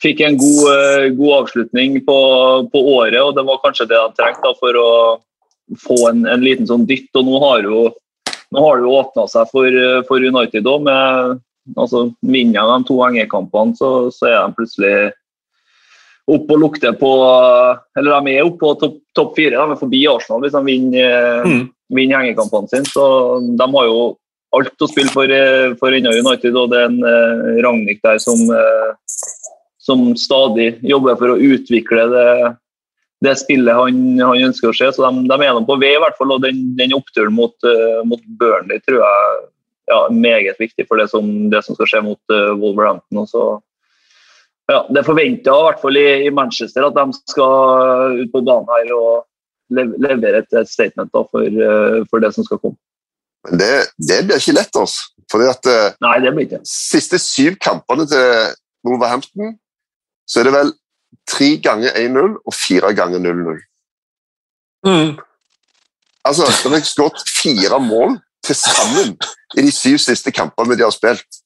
fikk 0.04 0.24
en 0.26 0.38
god, 0.42 1.14
god, 1.18 1.34
avslutning 1.42 2.00
på, 2.08 2.18
på, 2.74 2.84
året, 2.98 3.20
og 3.22 3.36
det 3.38 3.46
var 3.48 3.62
kanskje 3.64 3.90
det 3.92 4.00
de 4.00 4.18
trengte 4.18 4.54
for 4.60 4.82
å 4.82 4.92
få 5.82 6.00
en, 6.10 6.26
en, 6.26 6.44
liten 6.44 6.68
sånn 6.70 6.88
dytt. 6.90 7.12
og 7.16 7.28
Nå 7.28 7.42
har 7.46 7.68
jo 7.68 7.88
nå 8.52 8.66
har 8.66 8.78
det 8.78 8.84
jo 8.84 8.98
åpna 9.00 9.24
seg 9.32 9.48
for, 9.48 9.76
for 10.10 10.20
United 10.20 10.66
òg. 10.68 10.90
Altså, 11.78 12.10
vinner 12.26 12.68
de 12.68 12.88
to 12.90 12.98
hengekampene, 13.00 13.78
så, 13.78 14.10
så 14.12 14.28
er 14.28 14.40
de 14.42 14.58
plutselig 14.58 14.96
opp 16.32 16.52
og 16.54 16.60
lukter 16.60 16.96
på 17.00 17.12
Eller 17.98 18.12
de 18.12 18.34
er 18.34 18.46
oppe 18.46 18.60
på 18.62 18.74
topp 18.82 18.98
topp 19.18 19.36
fire. 19.38 19.58
De 19.58 19.76
er 19.76 19.80
forbi 19.80 20.02
Arsenal 20.08 20.44
hvis 20.44 20.56
de 20.56 20.64
vinner, 20.68 21.46
mm. 21.48 21.64
vinner 21.96 22.22
hengekampene 22.22 22.72
sine. 22.72 22.88
Så 22.88 23.06
de 23.44 23.68
har 23.76 23.88
jo 23.90 24.02
alt 24.58 24.84
å 24.84 24.90
spille 24.90 25.12
for, 25.14 25.32
for 25.80 25.96
ennå 25.96 26.14
United, 26.18 26.58
og 26.58 26.72
det 26.74 26.82
er 26.82 26.90
en 26.90 27.00
uh, 27.04 27.62
Ragnhild 27.64 28.02
der 28.04 28.20
som, 28.24 28.42
uh, 28.52 28.92
som 29.82 30.12
stadig 30.20 30.74
jobber 30.88 31.18
for 31.20 31.34
å 31.34 31.40
utvikle 31.40 32.08
det, 32.12 32.28
det 33.24 33.38
spillet 33.40 33.78
han, 33.78 34.04
han, 34.20 34.44
ønsker 34.50 34.72
å 34.72 34.76
se. 34.76 34.92
Så 34.92 35.06
de, 35.06 35.26
de 35.30 35.40
er 35.40 35.56
nå 35.56 35.64
på 35.68 35.80
vei, 35.82 35.94
i 35.96 36.04
hvert 36.04 36.18
fall. 36.20 36.36
Og 36.36 36.44
den, 36.44 36.62
den 36.80 36.96
oppturen 36.98 37.36
mot, 37.38 37.54
mot 38.10 38.24
Burnley 38.40 38.82
tror 38.82 39.04
jeg 39.04 39.42
ja, 39.92 40.00
er 40.00 40.16
meget 40.16 40.62
viktig 40.62 40.88
for 40.90 40.98
det 40.98 41.06
som, 41.12 41.28
det 41.54 41.62
som 41.66 41.78
skal 41.78 41.92
skje 41.92 42.02
mot 42.08 42.34
Wolverhampton. 42.34 43.22
Og 43.22 43.62
ja, 44.72 44.80
det 44.90 45.02
er 45.02 45.06
forventa 45.06 45.54
i 45.54 45.66
hvert 45.68 45.84
fall 45.84 46.00
i, 46.00 46.32
Manchester 46.34 46.88
at 46.88 46.98
de 46.98 47.20
skal 47.20 48.18
ut 48.24 48.32
på 48.34 48.42
banen 48.42 48.70
her 48.74 48.94
og 48.96 49.28
levere 49.72 50.42
et, 50.42 50.58
statement 50.68 51.14
da, 51.14 51.22
for, 51.30 51.62
for, 52.10 52.24
det 52.24 52.34
som 52.36 52.48
skal 52.48 52.60
komme. 52.60 52.80
Men 53.48 53.60
det, 53.60 53.72
det 53.98 54.20
blir 54.28 54.42
ikke 54.42 54.58
lett, 54.58 54.76
altså. 54.78 55.08
Fordi 55.32 55.48
at 55.48 55.68
uh, 55.72 55.98
Nei, 56.04 56.18
det 56.24 56.34
blir 56.36 56.48
ikke. 56.50 56.62
siste 56.68 57.20
syv 57.22 57.56
kampene 57.64 58.06
til 58.10 58.56
Wolverhampton, 58.88 59.56
så 60.28 60.42
er 60.42 60.50
det 60.50 60.56
vel 60.58 60.74
tre 61.30 61.52
ganger 61.64 61.96
1-0 62.00 62.34
og 62.46 62.56
fire 62.56 62.92
ganger 62.98 63.24
0-0. 63.24 63.62
Mm. 64.88 65.14
Altså, 66.28 66.46
det 66.64 66.74
har 66.74 66.84
skåret 66.86 67.24
fire 67.42 67.80
mål 67.80 68.20
til 68.46 68.56
sammen 68.56 69.16
i 69.58 69.64
de 69.66 69.72
syv 69.72 69.98
siste 70.02 70.32
kampene 70.34 70.78
de 70.78 70.86
har 70.86 70.94
spilt. 70.94 71.42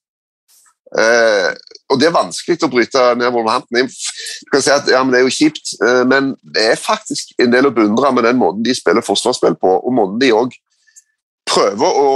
Eh, 0.99 1.49
og 1.89 1.99
Det 1.99 2.07
er 2.07 2.15
vanskelig 2.15 2.63
å 2.63 2.71
bryte 2.71 3.01
ned 3.19 3.33
Wolverhampton. 3.33 3.89
Du 3.89 4.51
kan 4.53 4.63
si 4.63 4.71
at 4.71 4.87
ja, 4.89 5.03
men 5.03 5.13
Det 5.13 5.19
er 5.19 5.25
jo 5.25 5.37
kjipt, 5.37 5.75
eh, 5.83 6.03
men 6.07 6.35
det 6.55 6.69
er 6.71 6.79
faktisk 6.79 7.33
en 7.41 7.51
del 7.51 7.67
å 7.67 7.73
beundre 7.73 8.11
med 8.15 8.23
den 8.23 8.39
måten 8.39 8.63
de 8.63 8.75
spiller 8.75 9.05
forsvarsspill 9.05 9.57
på, 9.59 9.79
og 9.81 9.93
måten 9.93 10.19
de 10.21 10.31
òg 10.33 10.55
prøver 11.55 11.99
å 12.01 12.09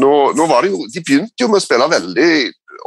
nå, 0.00 0.12
nå, 0.36 0.46
var 0.50 0.64
det 0.64 0.72
jo, 0.72 0.84
De 0.90 1.02
begynte 1.04 1.44
jo 1.44 1.50
med 1.52 1.60
å 1.60 1.64
spille 1.64 1.90
veldig 1.92 2.30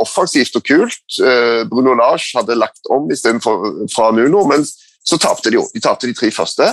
offensivt 0.04 0.58
og 0.60 0.66
kult. 0.68 1.06
Uh, 1.22 1.64
Bruno 1.70 1.96
Lars 1.98 2.28
hadde 2.38 2.58
lagt 2.58 2.90
om 2.94 3.08
istedenfor 3.14 3.88
fra 3.94 4.12
Nuno, 4.16 4.44
men 4.50 4.66
så 5.08 5.20
tapte 5.22 5.54
de 5.54 5.62
jo. 5.62 5.66
De 5.74 5.82
tapte 5.82 6.10
de 6.10 6.18
tre 6.18 6.30
første, 6.34 6.68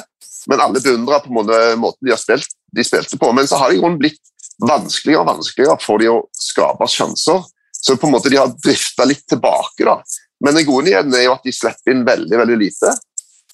men 0.50 0.60
alle 0.60 0.82
beundra 0.82 1.20
på 1.22 1.32
måten 1.32 2.02
de 2.04 2.12
har 2.12 2.20
spilt 2.20 2.50
de 2.74 2.84
spilte 2.84 3.18
på. 3.20 3.30
Men 3.32 3.48
så 3.48 3.60
har 3.60 3.72
det 3.72 3.94
blitt 4.00 4.20
vanskeligere 4.64 5.22
og 5.22 5.30
vanskeligere 5.32 5.78
for 5.82 6.02
de 6.02 6.10
å 6.10 6.22
skape 6.38 6.88
sjanser. 6.90 7.42
Så 7.74 7.96
på 8.00 8.08
en 8.08 8.14
måte 8.16 8.32
de 8.32 8.40
har 8.40 8.52
drifta 8.64 9.06
litt 9.08 9.26
tilbake. 9.28 9.84
da. 9.84 10.00
Men 10.44 10.56
den 10.58 10.66
gode 10.66 10.88
nyheten 10.88 11.14
er 11.14 11.28
jo 11.28 11.34
at 11.36 11.44
de 11.44 11.52
slipper 11.52 11.94
inn 11.94 12.04
veldig 12.06 12.40
veldig 12.40 12.58
lite. 12.60 12.94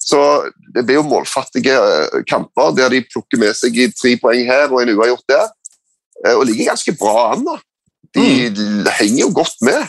Så 0.01 0.19
det 0.73 0.83
blir 0.85 0.97
jo 0.97 1.07
målfattige 1.07 1.75
eh, 1.77 2.21
kamper 2.29 2.73
der 2.77 2.93
de 2.93 3.03
plukker 3.05 3.41
med 3.41 3.53
seg 3.57 3.77
tre 3.93 4.15
poeng 4.21 4.47
her 4.47 4.71
og 4.71 4.81
en 4.81 4.93
uavgjort 4.95 5.27
der. 5.29 5.49
Eh, 6.25 6.35
og 6.35 6.45
ligger 6.49 6.71
ganske 6.71 6.95
bra 6.97 7.31
an. 7.35 7.45
da. 7.45 7.57
De 8.17 8.23
mm. 8.49 8.87
henger 8.97 9.21
jo 9.21 9.31
godt 9.35 9.61
med. 9.67 9.83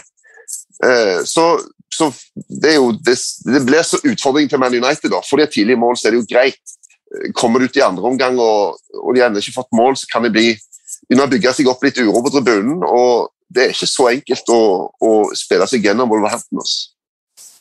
Eh, 0.84 1.22
så, 1.28 1.46
så 1.92 2.10
det, 2.34 2.76
jo, 2.76 2.92
det, 2.92 3.16
det, 3.48 3.64
blir 3.66 3.86
så 3.86 4.00
utfordring 4.04 4.50
til 4.50 4.60
Man 4.60 4.76
United. 4.76 5.08
da. 5.10 5.22
For 5.24 5.40
de 5.40 5.48
et 5.48 5.56
tidlig 5.56 5.78
mål, 5.80 5.96
så 5.96 6.08
er 6.08 6.16
det 6.16 6.22
jo 6.22 6.30
greit. 6.34 6.76
Kommer 7.36 7.60
du 7.60 7.68
ut 7.68 7.76
i 7.76 7.84
andre 7.84 8.08
omgang 8.08 8.38
og, 8.40 8.78
og 8.96 9.16
de 9.16 9.20
ennå 9.24 9.40
ikke 9.40 9.58
fått 9.58 9.74
mål, 9.76 9.98
så 10.00 10.08
kan 10.08 10.24
det 10.24 10.32
bli 10.32 10.52
begynne 11.08 11.26
å 11.26 11.32
bygge 11.32 11.52
seg 11.56 11.68
opp 11.68 11.82
litt 11.84 11.98
uro 12.00 12.22
på 12.24 12.32
tribunen. 12.32 12.84
og 12.88 13.32
det 13.52 13.66
er 13.66 13.74
ikke 13.74 13.88
så 13.90 14.08
enkelt 14.08 14.48
å, 14.52 14.62
å 14.96 15.10
spille 15.36 15.66
seg 15.68 15.84
gjennom 15.84 16.08
Wolverhampton. 16.08 16.62
Nei, 16.62 16.91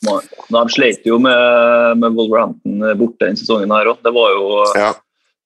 De 0.02 0.62
slet 0.74 1.06
jo 1.06 1.20
med, 1.22 2.02
med 2.02 2.18
Wolverhampton 2.18 2.82
borte 2.98 3.28
denne 3.28 3.38
sesongen. 3.38 3.74
her 3.74 3.90
også. 3.92 4.06
Det 4.08 4.14
var 4.16 4.32
jo, 4.34 4.46
ja. 4.80 4.92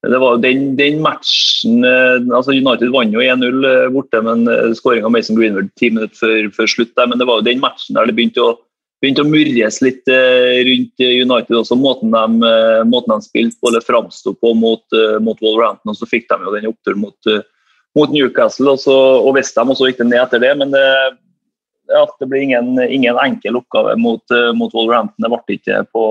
det 0.05 0.19
var 0.21 0.35
jo 0.35 0.43
den, 0.45 0.61
den, 0.79 1.01
matchen 1.03 1.83
eh, 1.83 2.21
altså 2.29 2.55
United 2.55 2.93
vant 2.93 3.15
jo 3.15 3.23
1-0 3.23 3.67
eh, 3.71 3.87
borte, 3.91 4.21
men 4.23 4.47
eh, 4.47 4.71
skåring 4.77 5.03
av 5.03 5.11
Mason 5.11 5.35
Greenwood 5.35 5.73
ti 5.79 5.89
minutter 5.91 6.15
før, 6.21 6.47
før, 6.55 6.71
slutt. 6.71 6.93
der, 6.95 7.11
Men 7.11 7.19
det 7.19 7.27
var 7.27 7.41
jo 7.41 7.49
den 7.49 7.59
matchen 7.63 7.99
der 7.99 8.07
det 8.07 8.15
begynte 8.15 8.45
å, 8.45 8.53
begynte 9.03 9.25
å 9.25 9.27
murres 9.27 9.81
litt 9.83 10.07
rundt 10.07 11.03
United. 11.03 11.57
også 11.59 11.75
Måten 11.77 12.15
de, 12.15 12.53
måten 12.87 13.11
de 13.11 13.27
spilte 13.27 13.59
på 13.59 13.69
eller 13.69 13.83
framsto 13.83 14.33
på 14.39 14.53
mot, 14.55 14.97
mot 15.21 15.43
Wolverhampton. 15.43 15.91
og 15.91 15.99
Så 15.99 16.07
fikk 16.09 16.29
de 16.31 16.39
jo 16.41 16.55
den 16.55 16.71
oppturen 16.71 17.03
mot 17.03 17.35
mot 17.95 18.11
Newcastle, 18.11 18.73
og, 18.73 18.81
så, 18.83 18.95
og 19.23 19.37
Westham 19.37 19.71
også 19.71 19.87
gikk 19.87 20.01
det 20.01 20.09
ned 20.09 20.19
etter 20.19 20.41
det. 20.43 20.51
Men 20.59 20.73
det, 20.73 20.83
ja, 21.87 22.05
det 22.19 22.29
blir 22.31 22.41
ingen, 22.41 22.79
ingen 22.83 23.19
enkel 23.21 23.59
oppgave 23.59 23.95
mot, 23.99 24.23
mot, 24.55 24.73
Wolverhampton. 24.73 25.25
Det 25.25 25.31
ble 25.31 25.57
ikke 25.57 25.81
på, 25.93 26.05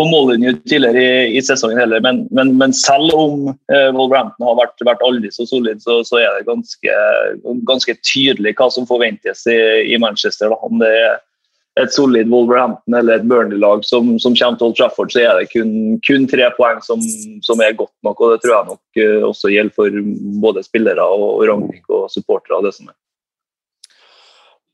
på 0.00 0.06
mållinje 0.08 0.54
tidligere 0.70 1.02
i, 1.02 1.38
i, 1.38 1.42
sesongen 1.44 1.80
heller. 1.80 2.02
Men, 2.04 2.22
men, 2.30 2.54
men 2.60 2.74
selv 2.76 3.14
om 3.14 3.48
eh, 3.52 3.88
Wolverhampton 3.96 4.46
har 4.48 4.60
vært, 4.60 4.86
vært 4.86 5.02
aldri 5.06 5.32
så 5.34 5.46
solid, 5.48 5.82
så, 5.84 6.00
så, 6.06 6.20
er 6.22 6.38
det 6.38 6.46
ganske, 6.48 7.00
ganske, 7.68 7.96
tydelig 8.06 8.54
hva 8.58 8.70
som 8.72 8.88
forventes 8.88 9.46
i, 9.50 9.58
i 9.92 9.98
Manchester. 10.00 10.54
Da. 10.54 10.60
Om 10.70 10.80
det 10.80 10.94
er 11.02 11.18
et 11.78 11.92
solid 11.94 12.30
Wolverhampton 12.32 12.96
eller 12.96 13.18
et 13.18 13.28
Burnley-lag 13.28 13.84
som, 13.86 14.16
som, 14.18 14.34
kommer 14.34 14.58
til 14.58 14.70
Old 14.70 14.78
Trafford, 14.78 15.12
så 15.12 15.22
er 15.22 15.38
det 15.38 15.50
kun, 15.52 16.00
kun 16.06 16.26
tre 16.30 16.48
poeng 16.56 16.80
som, 16.84 17.02
som, 17.46 17.62
er 17.62 17.76
godt 17.78 17.94
nok. 18.06 18.20
og 18.20 18.34
Det 18.34 18.40
tror 18.44 18.56
jeg 18.56 18.70
nok 18.72 19.02
uh, 19.04 19.28
også 19.30 19.52
gjelder 19.52 19.76
for 19.76 20.00
både 20.42 20.64
spillere 20.66 21.04
og, 21.04 21.28
og 21.36 21.46
Ragnhild 21.50 21.96
og 22.00 22.10
supportere. 22.12 22.62
det 22.66 22.74
som 22.76 22.90
er. 22.90 22.96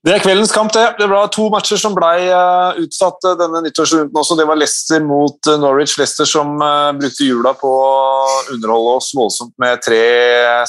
Det 0.06 0.12
er 0.14 0.22
kveldens 0.22 0.52
kamp, 0.54 0.70
det. 0.70 0.84
Det 1.00 1.06
var 1.10 1.26
to 1.34 1.48
matcher 1.50 1.80
som 1.82 1.94
ble 1.96 2.28
uh, 2.30 2.76
utsatt 2.78 3.24
uh, 3.26 3.32
denne 3.40 3.58
nyttårsrunden 3.64 4.14
også. 4.14 4.36
Det 4.38 4.44
var 4.46 4.58
Leicester 4.60 5.00
mot 5.02 5.48
uh, 5.50 5.56
Norwich. 5.58 5.96
Leicester 5.98 6.28
som 6.30 6.52
brukte 6.94 7.26
jula 7.26 7.50
på 7.58 7.66
å 7.66 8.28
underholde 8.54 8.92
oss 9.00 9.08
voldsomt 9.18 9.50
med 9.58 9.82
tre 9.82 10.04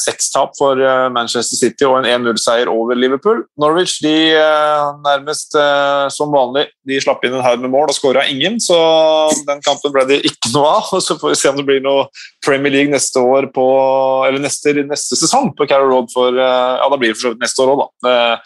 sekstap 0.01 0.55
for 0.57 0.81
Manchester 1.13 1.59
City 1.59 1.85
og 1.85 1.99
en 1.99 2.09
1-0-seier 2.09 2.71
over 2.71 2.97
Liverpool. 2.97 3.43
Norwich 3.61 3.99
de 4.01 4.15
nærmest 5.05 5.53
som 6.13 6.33
vanlig 6.33 6.65
de 6.87 6.97
slapp 7.03 7.21
inn 7.27 7.35
en 7.37 7.45
haug 7.45 7.61
med 7.61 7.71
mål 7.73 7.91
og 7.91 7.97
skåra 7.97 8.23
ingen, 8.31 8.57
så 8.63 8.77
den 9.47 9.61
kampen 9.65 9.93
ble 9.93 10.05
det 10.09 10.21
ikke 10.25 10.53
noe 10.55 10.73
av. 10.79 10.89
Så 11.07 11.17
får 11.19 11.35
vi 11.35 11.39
se 11.39 11.51
om 11.51 11.59
det 11.59 11.67
blir 11.67 11.83
noe 11.83 12.07
Premier 12.45 12.73
League 12.73 12.93
neste 12.93 13.21
år 13.21 13.51
på, 13.53 13.67
eller 14.25 14.41
neste, 14.41 14.73
neste 14.87 15.19
sesong 15.19 15.51
på 15.57 15.69
Carrow 15.69 15.91
Road 15.93 16.09
for 16.13 16.33
Ja, 16.33 16.87
da 16.89 16.97
blir 16.97 17.13
det 17.13 17.19
for 17.19 17.27
så 17.27 17.35
vidt 17.35 17.43
neste 17.45 17.63
år 17.63 17.75
òg, 17.75 17.85
da. 17.85 18.37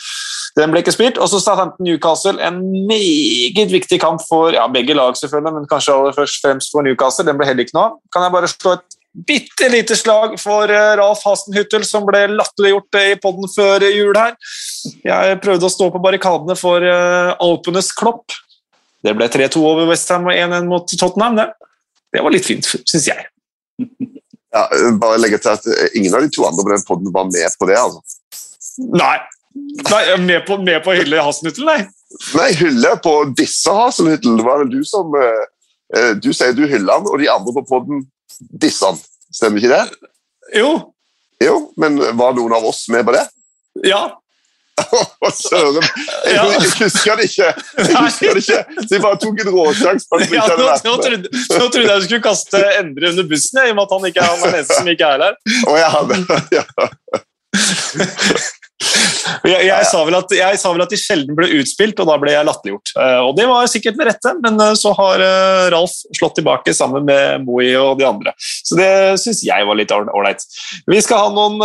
Den 0.58 0.74
ble 0.74 0.81
ikke 0.82 0.94
spilt. 0.96 1.20
Og 1.22 1.30
så 1.32 1.40
Southampton 1.42 1.88
Newcastle, 1.88 2.38
en 2.44 2.62
meget 2.88 3.72
viktig 3.72 4.00
kamp 4.02 4.24
for 4.28 4.54
ja, 4.56 4.68
begge 4.72 4.96
lag, 4.98 5.18
selvfølgelig, 5.18 5.54
men 5.58 5.70
kanskje 5.70 5.96
aller 5.96 6.18
først 6.18 6.42
fremst 6.44 6.74
for 6.74 6.86
Newcastle. 6.86 7.28
Den 7.28 7.40
ble 7.40 7.50
heller 7.50 7.68
ikke 7.68 7.78
noe 7.78 8.02
Kan 8.14 8.26
jeg 8.26 8.36
bare 8.36 8.50
slå 8.52 8.76
et 8.78 9.00
bitte 9.28 9.68
lite 9.72 9.96
slag 10.00 10.38
for 10.40 10.72
uh, 10.72 10.94
Ralf 11.00 11.24
Hastenhyttel, 11.28 11.84
som 11.88 12.06
ble 12.08 12.24
latterliggjort 12.32 13.00
uh, 13.00 13.08
i 13.12 13.18
poden 13.20 13.50
før 13.52 13.84
jul 13.90 14.16
her. 14.16 14.38
Jeg 15.04 15.42
prøvde 15.44 15.68
å 15.68 15.74
stå 15.74 15.90
på 15.92 16.02
barrikadene 16.04 16.56
for 16.60 16.86
uh, 16.86 17.34
Alpenes 17.44 17.92
Klopp. 17.98 18.32
Det 19.02 19.14
ble 19.18 19.28
3-2 19.34 19.66
over 19.66 19.90
Westham 19.90 20.30
og 20.30 20.38
1-1 20.38 20.70
mot 20.70 20.96
Tottenham. 20.96 21.40
Det. 21.40 21.50
det 22.16 22.24
var 22.24 22.36
litt 22.36 22.48
fint, 22.48 22.68
syns 22.68 23.10
jeg. 23.10 23.28
Ja, 24.52 24.66
bare 25.00 25.20
legge 25.20 25.40
til 25.42 25.54
at 25.54 25.64
Ingen 25.96 26.14
av 26.14 26.26
de 26.26 26.32
to 26.36 26.44
andre 26.44 26.64
på 26.64 26.74
den 26.74 26.84
poden 26.88 27.14
var 27.16 27.30
med 27.32 27.56
på 27.60 27.68
det. 27.70 27.80
altså. 27.80 28.04
Nei, 28.96 29.16
Nei, 29.54 30.18
med 30.18 30.46
på, 30.48 30.58
med 30.64 30.84
på 30.86 30.94
hylle 30.96 31.24
Hasenhyttel, 31.24 31.66
nei? 31.68 31.82
Nei, 32.38 32.50
hylle 32.60 32.96
på 33.04 33.16
disse 33.38 33.74
Hasenhyttel. 33.76 34.38
Det 34.40 34.46
var 34.48 34.64
vel 34.64 34.72
du 34.72 34.82
som 34.88 35.12
uh, 35.16 36.14
Du 36.24 36.32
sier 36.36 36.56
du 36.56 36.66
hyller 36.68 37.00
han, 37.00 37.08
og 37.08 37.20
de 37.20 37.30
andre 37.32 37.56
på 37.60 37.66
poden 37.70 38.06
disser 38.62 38.92
han. 38.92 39.04
Stemmer 39.32 39.62
ikke 39.62 39.76
det? 39.76 40.10
Jo. 40.60 40.72
Jo, 41.42 41.56
Men 41.80 42.00
var 42.20 42.36
noen 42.38 42.54
av 42.56 42.66
oss 42.68 42.86
med 42.92 43.06
på 43.08 43.16
det? 43.16 43.24
Ja. 43.88 44.04
Søren! 45.34 45.84
Jeg, 46.26 46.36
ja. 46.36 46.44
jeg, 46.52 46.70
husker 46.80 47.20
det 47.20 47.28
ikke. 47.30 47.50
Jeg 47.78 47.98
husker 47.98 48.36
det 48.36 48.44
ikke. 48.44 48.62
Så 48.86 48.96
jeg 48.96 49.04
bare 49.04 49.20
tok 49.22 49.42
en 49.44 49.52
råsjanse 49.56 50.22
ja, 50.32 50.46
nå, 50.48 50.70
nå, 50.86 50.96
trodde, 51.04 51.32
nå 51.32 51.68
trodde 51.68 51.88
jeg 51.88 52.04
du 52.04 52.08
skulle 52.08 52.24
kaste 52.26 52.62
Endre 52.80 53.12
under 53.12 53.28
bussen, 53.30 53.62
i 53.62 53.74
og 53.74 53.78
med 53.78 53.84
at 53.86 53.94
han 53.98 54.08
ikke 54.12 54.24
er 54.24 54.32
han 54.32 54.48
eneste 54.50 54.80
som 54.80 54.90
ikke 54.96 55.12
er 55.12 55.22
der. 55.26 55.38
Oh, 55.68 55.78
ja, 55.84 55.90
ja. 56.56 56.64
Jeg, 59.48 59.66
jeg, 59.68 59.86
sa 59.90 60.02
at, 60.06 60.34
jeg, 60.36 60.60
sa 60.62 60.72
vel 60.74 60.84
at, 60.86 60.92
de 60.92 61.00
sjelden 61.00 61.38
ble 61.38 61.50
utspilt, 61.60 62.00
og 62.02 62.10
da 62.10 62.18
ble 62.22 62.34
jeg 62.34 62.48
latterliggjort. 62.48 62.94
Uh, 62.98 63.20
og 63.28 63.36
det 63.40 63.48
var 63.50 63.70
sikkert 63.72 64.00
med 64.00 64.10
rette, 64.12 64.34
men 64.44 64.60
uh, 64.62 64.74
så 64.78 64.94
har 64.98 65.24
uh, 65.24 65.68
Ralf 65.74 65.96
slått 66.18 66.38
tilbake 66.40 66.76
sammen 66.78 67.08
med 67.08 67.46
Moi 67.48 67.72
og 67.80 67.98
de 68.00 68.08
andre. 68.08 68.36
Så 68.38 68.78
det 68.80 68.92
syns 69.22 69.44
jeg 69.46 69.68
var 69.68 69.80
litt 69.80 69.94
ålreit. 69.96 70.46
Vi 70.90 71.02
skal 71.04 71.26
ha 71.26 71.32
noen 71.34 71.60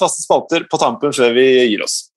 faste 0.00 0.24
spalter 0.24 0.64
på 0.70 0.80
tampen 0.80 1.14
før 1.14 1.34
vi 1.36 1.48
gir 1.70 1.84
oss. 1.84 2.07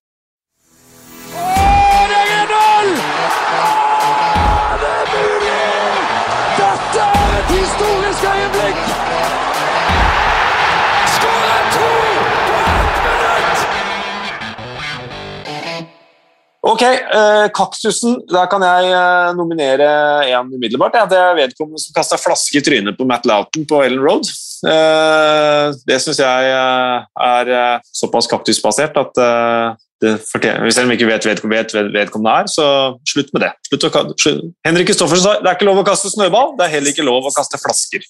Ok, 16.61 16.81
eh, 16.85 17.47
Kaktusen. 17.57 18.19
Der 18.29 18.45
kan 18.49 18.61
jeg 18.61 18.91
eh, 18.93 19.31
nominere 19.33 19.87
en 20.29 20.51
umiddelbart. 20.53 20.93
Ja, 20.93 21.07
det 21.09 21.17
er 21.17 21.37
vedkommende 21.39 21.81
som 21.81 21.95
kasta 21.95 22.19
flaske 22.21 22.59
i 22.59 22.61
trynet 22.61 22.99
på 22.99 23.07
Matt 23.09 23.25
Loughton 23.25 23.65
på 23.65 23.79
Ellen 23.81 24.03
Road. 24.03 24.29
Eh, 24.69 25.71
det 25.89 25.97
syns 26.03 26.21
jeg 26.21 26.51
eh, 26.53 27.07
er 27.25 27.49
eh, 27.57 27.87
såpass 27.97 28.29
kaktusbasert 28.29 28.99
at 29.01 29.23
eh, 29.25 29.79
det 30.01 30.15
fortjener, 30.25 30.69
Selv 30.73 30.89
vi 30.89 30.99
ikke 30.99 31.09
vet 31.09 31.25
vedkommende 31.25 32.37
er, 32.43 32.47
så 32.49 32.67
slutt 33.09 33.33
med 33.33 33.47
det. 33.47 33.51
Slutt 33.69 33.89
å, 33.89 33.91
slutt. 34.21 34.47
Henrik 34.65 34.89
Kristoffersen 34.89 35.25
sa 35.25 35.35
det 35.41 35.49
er 35.49 35.57
ikke 35.57 35.69
lov 35.69 35.81
å 35.81 35.85
kaste 35.85 36.13
snøball, 36.13 36.55
det 36.57 36.67
er 36.67 36.75
heller 36.77 36.93
ikke 36.93 37.05
lov 37.05 37.25
å 37.29 37.33
kaste 37.33 37.57
flasker. 37.61 38.05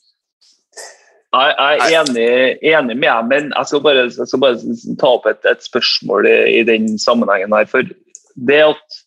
Jeg 1.32 1.52
er 1.64 1.98
enig, 2.02 2.30
enig 2.68 2.96
med 3.00 3.08
deg, 3.08 3.28
men 3.32 3.52
jeg 3.56 3.68
skal 3.70 3.84
bare, 3.84 4.08
jeg 4.12 4.28
skal 4.28 4.44
bare 4.44 4.78
ta 5.00 5.12
opp 5.16 5.28
et, 5.32 5.40
et 5.48 5.64
spørsmål 5.64 6.28
i, 6.28 6.38
i 6.60 6.64
den 6.68 6.98
sammenhengen. 7.00 7.56
her, 7.56 7.68
for 7.72 7.88
det 8.36 8.62
at 8.72 9.00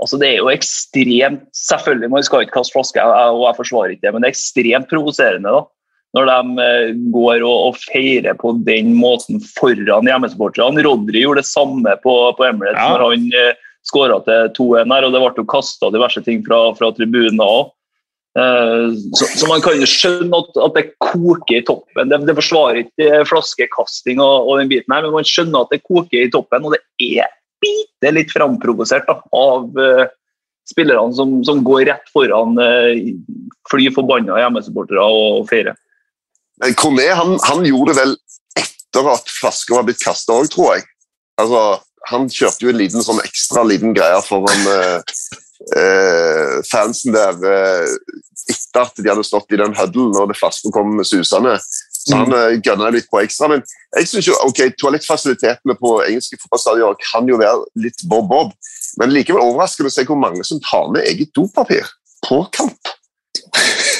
altså 0.00 0.18
det 0.20 0.30
er 0.30 0.38
jo 0.40 0.52
ekstremt 0.52 1.44
Selvfølgelig, 1.56 2.10
man 2.12 2.24
skal 2.24 2.44
ikke 2.44 2.56
kaste 2.58 2.74
flasker, 2.74 3.04
og 3.04 3.44
jeg 3.44 3.58
forsvarer 3.58 3.94
ikke 3.94 4.06
det, 4.06 4.12
men 4.14 4.22
det 4.22 4.30
er 4.30 4.36
ekstremt 4.36 4.90
provoserende 4.90 5.54
da, 5.54 5.64
når 6.16 6.30
de 6.30 6.66
eh, 6.66 6.92
går 7.14 7.42
og, 7.46 7.56
og, 7.70 7.82
feirer 7.86 8.38
på 8.38 8.54
den 8.66 8.94
måten 8.98 9.42
foran 9.54 10.08
hjemmesupporterne. 10.08 10.82
Rodry 10.86 11.22
gjorde 11.22 11.44
det 11.44 11.50
samme 11.50 11.96
på, 12.02 12.14
på 12.38 12.46
Emirates 12.48 12.80
ja. 12.80 12.94
når 12.96 13.04
han 13.06 13.28
eh, 13.38 13.60
skåra 13.86 14.18
til 14.26 14.48
2-1 14.58 14.94
her, 14.94 15.06
og 15.06 15.14
det 15.14 15.20
ble 15.22 15.44
jo 15.44 15.50
kasta 15.52 15.92
diverse 15.94 16.22
ting 16.26 16.42
fra, 16.46 16.64
fra 16.78 16.90
tribunen 16.96 17.44
òg. 17.44 17.70
Eh, 18.38 18.86
så, 19.18 19.26
så, 19.26 19.48
man 19.50 19.62
kan 19.64 19.78
jo 19.78 19.88
skjønne 19.90 20.42
at, 20.42 20.58
at 20.66 20.76
det 20.78 20.86
koker 21.02 21.60
i 21.60 21.64
toppen. 21.66 22.10
Det, 22.10 22.20
det 22.28 22.36
forsvarer 22.38 22.84
ikke 22.84 23.24
flaskekasting 23.30 24.22
og, 24.22 24.48
og, 24.48 24.56
den 24.60 24.70
biten 24.70 24.94
her, 24.94 25.06
men 25.06 25.20
man 25.20 25.28
skjønner 25.28 25.64
at 25.64 25.74
det 25.74 25.84
koker 25.86 26.24
i 26.24 26.32
toppen, 26.32 26.66
og 26.66 26.76
det 26.76 26.82
er 27.20 27.30
bitte 27.60 28.12
litt 28.14 28.32
framprovosert 28.32 29.08
av 29.10 29.76
uh, 29.76 30.06
spillerne 30.70 31.14
som, 31.16 31.38
som, 31.46 31.62
går 31.66 31.86
rett 31.90 32.12
foran 32.14 32.56
uh, 32.60 32.94
fly 33.70 33.90
forbanna 33.94 34.40
hjemmesupportere 34.42 35.04
og 35.04 35.46
feirer. 35.50 35.78
Corné 36.76 37.08
han, 37.16 37.38
han, 37.46 37.64
gjorde 37.64 37.94
det 37.94 38.00
vel 38.02 38.16
etter 38.60 39.12
at 39.14 39.30
flaska 39.32 39.78
var 39.78 39.86
blitt 39.88 40.02
kasta 40.02 40.36
òg, 40.36 40.50
tror 40.52 40.74
jeg. 40.74 40.88
Altså, 41.40 41.62
han 42.10 42.26
kjørte 42.32 42.66
jo 42.66 42.72
en 42.72 42.80
liten 42.80 43.04
sånn 43.04 43.22
ekstra 43.22 43.64
liten 43.64 43.94
greie 43.96 44.18
foran 44.26 44.66
uh, 44.68 44.98
fansen 46.68 47.12
der 47.12 47.36
etter 48.50 48.80
at 48.82 48.96
de 48.96 49.08
hadde 49.08 49.24
stått 49.26 49.52
i 49.52 49.58
den 49.60 49.76
huddlen 49.76 50.16
og 50.16 50.30
det 50.32 50.38
flaska 50.38 50.72
kom 50.74 50.98
susende. 51.04 51.58
Så 52.00 52.16
han 52.16 52.32
uh, 52.32 52.46
mm. 52.48 52.62
gønna 52.64 52.92
litt 52.94 53.08
på 53.12 53.20
ekstra. 53.20 53.50
Men 53.52 53.64
jeg 53.98 54.08
synes 54.08 54.30
jo, 54.30 54.36
ok, 54.46 54.62
toalettfasilitetene 54.80 55.76
på 55.80 55.96
engelske 56.06 56.38
fotballstadioner 56.40 57.00
kan 57.04 57.28
jo 57.28 57.40
være 57.40 57.84
litt 57.84 58.06
bob-bob, 58.08 58.54
men 59.00 59.12
likevel 59.14 59.44
overraskende 59.44 59.92
å 59.92 59.94
se 59.94 60.06
hvor 60.08 60.18
mange 60.20 60.46
som 60.46 60.62
tar 60.64 60.88
med 60.94 61.06
eget 61.10 61.34
dopapir 61.36 61.92
på 62.26 62.42
kamp. 62.56 62.94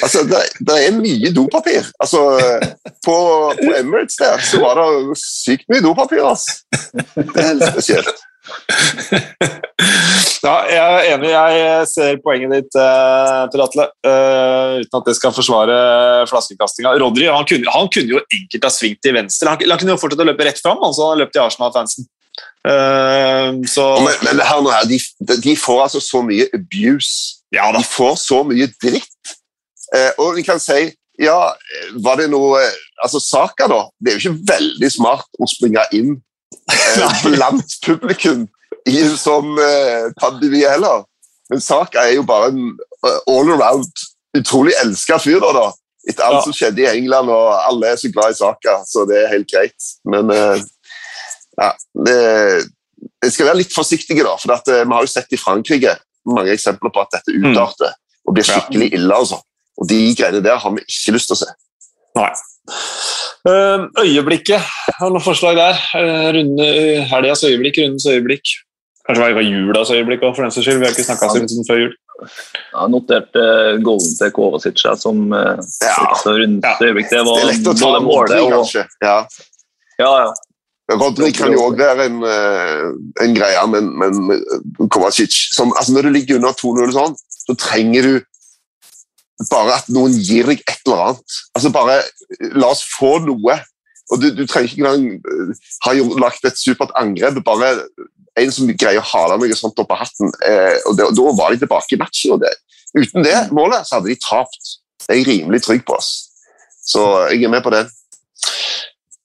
Altså, 0.01 0.23
det, 0.25 0.41
det 0.65 0.77
er 0.87 0.97
mye 0.97 1.29
dopapir. 1.35 1.85
Altså, 2.01 2.23
på, 3.05 3.15
på 3.59 3.69
Emirates 3.77 4.17
der 4.19 4.41
så 4.49 4.63
var 4.63 4.81
det 4.81 5.19
sykt 5.21 5.69
mye 5.69 5.83
dopapir. 5.85 6.23
Altså. 6.25 6.57
Det 7.15 7.37
er 7.37 7.51
helt 7.51 7.67
spesielt. 7.69 8.25
ja, 10.45 10.55
jeg 10.69 10.79
er 10.81 11.07
enig. 11.13 11.31
Jeg 11.31 11.89
ser 11.91 12.21
poenget 12.23 12.53
ditt, 12.55 12.77
eh, 12.79 13.41
Per 13.53 13.63
Atle. 13.65 13.87
Eh, 14.07 14.77
uten 14.83 14.99
at 15.01 15.09
det 15.09 15.17
skal 15.17 15.35
forsvare 15.35 15.75
flaskekastinga. 16.31 16.95
Rodry 17.01 17.27
han 17.31 17.47
kunne, 17.49 17.69
han 17.73 17.91
kunne, 17.93 18.17
jo 18.17 18.23
enkelt 18.23 18.67
ha 18.67 18.73
svingt 18.73 19.01
til 19.05 19.15
venstre. 19.17 19.51
Han, 19.53 19.61
han 19.73 19.81
kunne 19.81 19.95
jo 19.95 20.01
fortsatt 20.01 20.23
å 20.23 20.29
løpe 20.31 20.47
rett 20.47 20.63
fram. 20.63 20.81
Altså, 20.81 21.11
han 21.11 21.21
løp 21.21 21.33
til 21.35 21.45
Arsenal-fansen. 21.45 22.09
Uh, 22.61 23.57
men, 23.57 24.17
men 24.21 24.39
her 24.45 24.59
nå 24.61 24.69
her, 24.69 24.85
de, 24.85 24.99
de, 25.33 25.53
får 25.57 25.79
altså 25.87 26.01
så 26.03 26.21
mye 26.25 26.45
abuse. 26.53 27.41
Ja, 27.53 27.71
de 27.73 27.81
får 27.85 28.17
så 28.21 28.43
mye 28.47 28.69
dritt. 28.81 29.37
Uh, 29.91 30.11
og 30.21 30.35
vi 30.37 30.45
kan 30.47 30.61
si 30.61 30.91
ja, 31.21 31.51
var 32.01 32.21
det 32.21 32.31
noe 32.31 32.61
Altså, 33.01 33.19
Saka, 33.21 33.65
da. 33.69 33.81
Det 33.97 34.11
er 34.11 34.17
jo 34.17 34.21
ikke 34.29 34.51
veldig 34.51 34.89
smart 34.93 35.41
å 35.41 35.47
springe 35.49 35.81
inn 35.97 36.11
eh, 36.13 36.21
blant 37.25 37.77
publikum 37.85 38.47
i 38.89 38.97
en 39.03 39.13
sånn 39.17 39.53
eh, 39.61 40.09
pandemi 40.19 40.63
heller. 40.65 41.05
Men 41.51 41.61
Saka 41.63 42.05
er 42.07 42.15
jo 42.15 42.25
bare 42.27 42.51
en 42.53 42.71
uh, 43.05 43.19
all 43.29 43.51
around 43.53 44.05
utrolig 44.37 44.73
elska 44.81 45.19
fyr. 45.21 45.39
da, 45.43 45.51
da. 45.57 45.67
Etter 46.07 46.25
alt 46.25 46.39
ja. 46.39 46.43
som 46.47 46.55
skjedde 46.55 46.81
i 46.81 46.89
England, 46.89 47.29
og 47.29 47.49
alle 47.59 47.91
er 47.91 47.99
så 47.99 48.09
glad 48.13 48.33
i 48.33 48.37
Saka, 48.39 48.79
så 48.87 49.03
det 49.09 49.19
er 49.19 49.33
helt 49.33 49.49
greit. 49.51 49.89
Men 50.07 50.31
uh, 50.31 50.61
ja, 51.59 51.73
det, 52.07 52.15
jeg 53.25 53.35
skal 53.35 53.51
være 53.51 53.61
litt 53.61 53.75
forsiktige, 53.75 54.25
da. 54.25 54.37
For 54.41 54.55
at, 54.55 54.71
vi 54.71 54.95
har 54.95 55.05
jo 55.05 55.11
sett 55.11 55.35
i 55.35 55.41
Frankrike 55.41 55.97
mange 56.31 56.53
eksempler 56.53 56.93
på 56.93 57.03
at 57.03 57.17
dette 57.17 57.33
mm. 57.33 57.57
og 57.57 58.35
blir 58.35 58.45
skikkelig 58.47 58.91
ille. 58.93 59.13
altså. 59.13 59.41
Og 59.81 59.89
de 59.89 59.99
greiene 60.17 60.43
der 60.45 60.59
har 60.61 60.73
vi 60.75 60.83
ikke 60.85 61.17
lyst 61.17 61.31
til 61.31 61.37
å 61.37 61.41
se. 61.43 61.51
Nei. 62.17 62.31
Eh, 63.49 63.85
øyeblikket, 64.03 64.61
har 64.97 65.09
du 65.09 65.15
noen 65.15 65.23
forslag 65.25 65.55
der? 65.57 65.79
Uh, 65.95 66.27
runde, 66.35 66.67
helgas 67.09 67.43
øyeblikk, 67.47 67.79
rundens 67.81 68.05
øyeblikk. 68.05 68.51
Kanskje 69.07 69.31
det 69.31 69.37
var 69.39 69.47
julas 69.47 69.91
øyeblikk 69.95 70.21
òg, 70.27 70.35
for 70.35 70.45
den 70.45 70.53
saks 70.53 70.67
skyld. 70.67 70.81
Vi 70.81 70.85
har 70.85 70.93
ikke 70.93 71.07
snakka 71.07 71.31
siden 71.33 71.65
før 71.69 71.81
jul. 71.81 71.95
Jeg 72.21 72.77
har 72.77 72.91
notert 72.93 73.39
uh, 73.39 73.79
goalen 73.81 74.13
til 74.19 74.31
Kovacic 74.35 74.83
som 75.01 75.23
uh, 75.33 75.57
Ja. 75.81 75.97
rundens 76.27 76.69
Ja. 76.69 76.75
øyeblikk. 76.85 77.09
Det 77.09 77.17
Det 77.17 77.25
var 77.25 77.41
er 77.41 77.49
lett 77.49 77.71
å 77.71 77.75
ta 77.79 77.99
målet 77.99 78.37
og 78.43 78.51
kanskje. 78.59 78.85
Ja. 79.01 79.17
Ja, 79.97 80.13
ja. 80.25 80.31
Rodrik 80.91 81.37
kan 81.39 81.53
jo 81.53 81.69
òg 81.69 81.77
være 81.79 82.05
en, 82.09 82.23
eh, 82.27 83.23
en 83.23 83.35
greie, 83.37 83.61
men, 83.71 83.87
men 83.99 84.17
eh, 84.35 84.87
Kovacic 84.91 85.31
som, 85.55 85.71
altså 85.77 85.93
Når 85.95 86.01
du 86.07 86.09
ligger 86.09 86.35
under 86.41 86.55
2-0, 86.57 86.91
sånn, 86.95 87.15
så 87.45 87.55
trenger 87.55 88.07
du 88.07 88.13
bare 89.49 89.77
at 89.79 89.89
noen 89.93 90.13
gir 90.19 90.49
deg 90.51 90.63
et 90.65 90.81
eller 90.85 91.03
annet. 91.07 91.37
Altså 91.55 91.71
bare 91.73 91.99
eh, 92.01 92.55
La 92.57 92.71
oss 92.73 92.83
få 92.87 93.17
noe. 93.25 93.59
Og 94.11 94.19
Du, 94.19 94.27
du 94.35 94.43
trenger 94.45 94.69
ikke 94.69 94.81
engang 94.81 95.21
eh, 95.21 95.69
ha 95.85 95.93
lagt 96.21 96.45
et 96.47 96.59
supert 96.59 96.91
angrep. 96.99 97.39
Bare 97.45 97.73
en 98.39 98.51
som 98.53 98.69
greier 98.69 99.01
å 99.01 99.07
hale 99.11 99.39
noe 99.39 99.57
sånt 99.57 99.79
opp 99.81 99.93
av 99.95 100.03
hatten. 100.03 100.33
Eh, 100.47 100.77
og, 100.85 100.97
det, 100.97 101.07
og 101.07 101.15
Da 101.17 101.37
var 101.39 101.53
de 101.53 101.63
tilbake 101.63 101.95
i 101.95 102.01
matchen. 102.01 102.35
og 102.35 102.43
det, 102.43 102.53
Uten 102.97 103.23
det 103.23 103.37
målet 103.55 103.87
så 103.87 103.97
hadde 103.97 104.11
de 104.11 104.19
tapt. 104.19 104.75
Det 105.05 105.15
er 105.15 105.21
jeg 105.21 105.29
rimelig 105.31 105.63
trygg 105.65 105.85
på. 105.87 105.95
oss. 105.97 106.29
Så 106.83 107.01
jeg 107.31 107.45
er 107.45 107.53
med 107.53 107.63
på 107.63 107.73
det. 107.73 107.85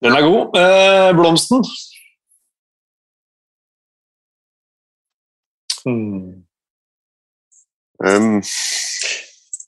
Den 0.05 0.15
er 0.15 0.25
god. 0.27 0.57
Eh, 0.61 1.11
blomsten. 1.17 1.65
Hmm. 5.87 6.43
Um, 8.03 8.43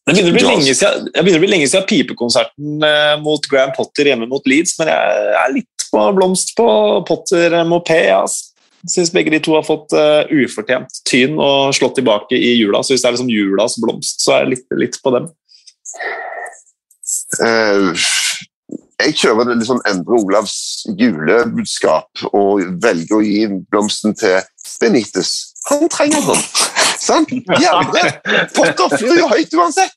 Det 0.09 0.14
begynner 0.16 0.32
å 0.32 0.36
bli 0.38 0.46
lenge 0.46 0.74
siden, 0.74 1.09
det 1.12 1.22
begynner 1.22 1.40
å 1.40 1.44
bli 1.44 1.50
lenge 1.52 1.68
siden 1.68 1.88
pipekonserten 1.88 2.86
eh, 2.88 3.16
mot 3.20 3.48
Graham 3.50 3.74
Potter 3.76 4.09
hjemme 4.09 4.28
mot 4.30 4.46
Leeds, 4.48 4.78
men 4.80 4.88
jeg 4.88 5.34
er 5.42 5.52
litt 5.52 5.88
på 5.90 6.04
blomst 6.16 6.54
på 6.56 6.68
Potter 7.09 7.59
Mopé. 7.68 8.00
Altså. 8.14 8.54
Jeg 8.86 8.94
syns 8.94 9.12
begge 9.12 9.32
de 9.34 9.40
to 9.42 9.56
har 9.56 9.66
fått 9.66 9.92
eh, 9.98 10.30
ufortjent 10.44 11.02
tyn 11.09 11.36
og 11.36 11.74
slått 11.76 11.98
tilbake 11.98 12.38
i 12.38 12.54
jula. 12.56 12.80
Så 12.80 12.94
hvis 12.94 13.04
det 13.04 13.11
er 13.11 13.16
liksom 13.18 13.32
julas 13.32 13.76
blomst, 13.82 14.22
så 14.24 14.36
er 14.36 14.46
jeg 14.46 14.54
litt, 14.54 14.66
litt 14.80 14.98
på 15.02 15.12
dem. 15.16 15.28
Uh, 17.40 17.92
jeg 18.98 19.14
kjører 19.18 19.48
det 19.48 19.59
litt 19.59 19.68
sånn 19.68 19.84
Endre 19.88 20.18
Olavs 20.18 20.56
julebudskap 20.98 22.24
og 22.32 22.64
velger 22.82 23.18
å 23.18 23.24
gi 23.24 23.44
blomsten 23.70 24.16
til 24.18 24.40
Benitez. 24.82 25.34
Han 25.68 25.88
trenger 25.92 26.24
den. 26.30 26.44
Sant? 26.99 27.30
jævlig 27.30 28.03
Potter 28.57 28.96
flyr 28.96 29.20
jo 29.22 29.28
høyt 29.30 29.55
uansett. 29.55 29.94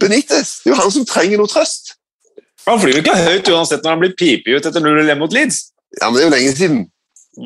Benitez 0.00 0.56
det 0.64 0.70
er 0.70 0.74
jo 0.74 0.80
han 0.80 0.94
som 0.94 1.04
trenger 1.08 1.40
noe 1.42 1.50
trøst. 1.52 1.94
Han 2.68 2.80
flyr 2.80 2.96
jo 2.98 3.04
ikke 3.04 3.18
høyt 3.26 3.52
uansett 3.52 3.84
når 3.84 3.96
han 3.96 4.02
blir 4.06 4.16
pipet 4.18 4.56
ut 4.56 4.66
etter 4.70 4.80
0-1 4.84 5.20
mot 5.20 5.32
Leeds. 5.36 5.62
Ja, 6.00 6.08
men 6.10 6.16
Det 6.18 6.22
er 6.24 6.28
jo 6.30 6.34
lenge 6.36 6.56
siden. 6.58 6.82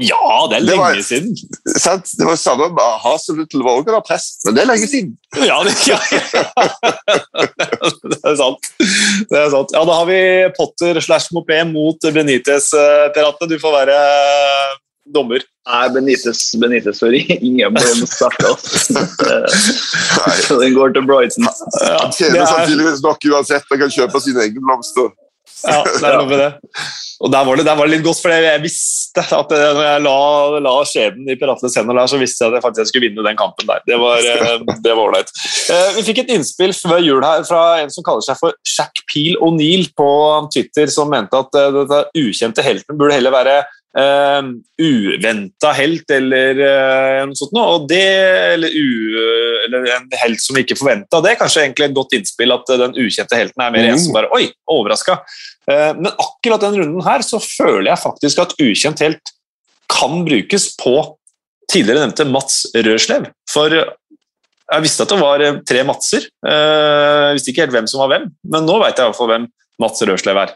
Ja, 0.04 0.20
det 0.50 0.56
er 0.58 0.64
Det 0.68 0.74
var- 0.76 0.92
lenge 0.92 1.04
siden. 1.08 1.30
Sant? 1.80 2.10
Det 2.18 2.26
var 2.26 2.34
jo 2.36 2.40
samme 2.42 2.66
med 2.76 2.98
Hazelutl 3.02 3.62
var 3.64 3.78
også 3.78 3.88
under 3.88 4.04
press, 4.04 4.26
men 4.44 4.54
det 4.54 4.62
er 4.62 4.68
lenge 4.68 4.88
siden. 4.90 5.14
Ja, 5.48 5.56
det, 5.64 5.72
ja, 5.88 5.98
ja. 6.12 6.20
det 8.12 8.18
er 8.20 8.36
sant. 8.36 8.68
Det 9.30 9.38
er 9.40 9.48
sant. 9.54 9.72
Ja, 9.74 9.84
da 9.88 9.96
har 10.00 10.06
vi 10.10 10.20
Potter 10.58 11.00
slash 11.04 11.32
Mopé 11.34 11.62
mot 11.70 11.98
Benitez, 12.14 12.68
eh, 12.76 13.08
Per 13.16 13.30
Atle. 13.30 13.48
Du 13.48 13.56
får 13.62 13.74
være 13.80 13.96
eh, 13.96 14.76
dommer. 15.14 15.44
Nei, 15.68 15.84
Benitez, 15.94 16.42
Benitez 16.60 17.00
sorry. 17.02 17.24
ingen 17.48 17.74
blomst 17.76 18.16
starta. 18.18 18.54
Nei. 19.28 20.36
Så 20.46 20.60
den 20.62 20.76
går 20.76 20.94
til 20.96 21.06
Brighton. 21.08 21.48
Han 21.48 22.12
tjener 22.14 22.42
er, 22.44 22.50
sannsynligvis 22.52 23.02
nok 23.04 23.28
uansett. 23.32 23.68
Han 23.72 23.82
kan 23.84 23.92
kjøpe 23.98 24.22
sine 24.24 24.46
egne 24.48 24.64
blomster. 24.64 25.10
ja, 25.66 25.82
det 25.82 26.06
er 26.06 26.18
noe 26.20 26.28
med 26.30 26.38
det. 26.44 26.50
Og 27.18 27.32
der 27.34 27.42
var 27.48 27.58
det, 27.58 27.64
der 27.66 27.74
var 27.74 27.88
det 27.88 27.96
litt 27.96 28.04
godt, 28.06 28.20
for 28.22 28.30
jeg 28.30 28.60
visste 28.62 29.24
at 29.34 29.52
eh, 29.56 29.62
når 29.74 29.80
jeg 29.82 30.02
la, 30.04 30.18
la 30.62 30.74
skjeden 30.86 31.26
i 31.26 31.34
piratenes 31.40 31.74
hender 31.74 31.96
der, 31.98 32.10
så 32.12 32.20
visste 32.20 32.44
jeg 32.44 32.52
at 32.52 32.58
jeg 32.60 32.64
faktisk 32.68 32.92
skulle 32.92 33.08
vinne 33.08 33.24
den 33.26 33.38
kampen 33.40 33.66
der. 33.66 33.82
Det 33.88 33.98
var 33.98 34.22
eh, 34.22 34.92
ålreit. 35.02 35.32
Eh, 35.74 35.88
Vi 35.96 36.04
fikk 36.06 36.20
et 36.22 36.30
innspill 36.36 36.70
før 36.78 37.02
jul 37.02 37.26
her 37.26 37.42
fra 37.48 37.62
en 37.82 37.90
som 37.90 38.06
kaller 38.06 38.22
seg 38.22 38.38
for 38.38 38.54
Jack 38.62 39.02
Peel 39.10 39.34
O'Neill 39.42 39.88
på 39.98 40.06
Twitter, 40.54 40.86
som 40.94 41.10
mente 41.10 41.42
at 41.42 41.58
eh, 41.58 41.74
dette 41.80 42.04
ukjente 42.22 42.62
helten 42.68 43.00
burde 43.00 43.18
heller 43.18 43.34
være 43.34 43.58
uh, 43.98 44.42
uventa 44.78 45.72
helt 45.74 46.10
eller 46.14 46.60
eh, 46.62 47.20
noe 47.26 47.38
sånt 47.38 47.54
noe. 47.56 47.76
Og 47.76 47.86
det, 47.90 48.04
eller, 48.54 48.70
u, 48.70 49.22
eller 49.66 49.88
en 49.96 50.08
helt 50.22 50.42
som 50.42 50.56
vi 50.56 50.64
ikke 50.64 50.78
forventa. 50.78 51.20
Det 51.24 51.32
er 51.32 51.40
kanskje 51.40 51.64
egentlig 51.64 51.88
et 51.88 51.96
godt 51.96 52.14
innspill 52.18 52.54
at 52.54 52.72
den 52.84 52.96
ukjente 53.02 53.38
helten 53.38 53.64
er 53.64 53.74
mer 53.74 53.88
en 53.90 54.02
som 54.02 54.14
bare 54.16 54.30
Oi, 54.36 54.46
overraska. 54.70 55.18
Eh, 55.70 55.92
Men 55.98 56.12
akkurat 56.14 56.64
den 56.66 56.80
runden 56.82 57.06
her 57.06 57.26
så 57.26 57.42
føler 57.42 57.90
jeg 57.90 58.04
faktisk 58.04 58.44
at 58.44 58.56
ukjent 58.62 59.04
helt 59.04 59.34
kan 59.88 60.22
brukes 60.26 60.70
på 60.78 60.94
tidligere 61.72 62.06
nevnte 62.06 62.28
Mats 62.28 62.62
Rørslev. 62.76 63.30
For 63.50 63.72
jeg 63.72 64.84
visste 64.84 65.04
at 65.04 65.12
det 65.12 65.20
var 65.20 65.42
eh, 65.42 65.60
tre 65.68 65.84
Matser. 65.88 66.28
Jeg 66.28 67.38
visste 67.38 67.52
ikke 67.52 67.66
helt 67.66 67.76
hvem 67.80 67.90
som 67.90 68.04
var 68.04 68.14
hvem, 68.14 68.30
men 68.46 68.68
nå 68.68 68.78
vet 68.84 68.94
jeg 68.94 69.04
i 69.04 69.10
hvert 69.10 69.18
fall 69.18 69.32
hvem 69.34 69.48
Mats 69.82 70.02
Rørslev 70.06 70.44
er. 70.46 70.54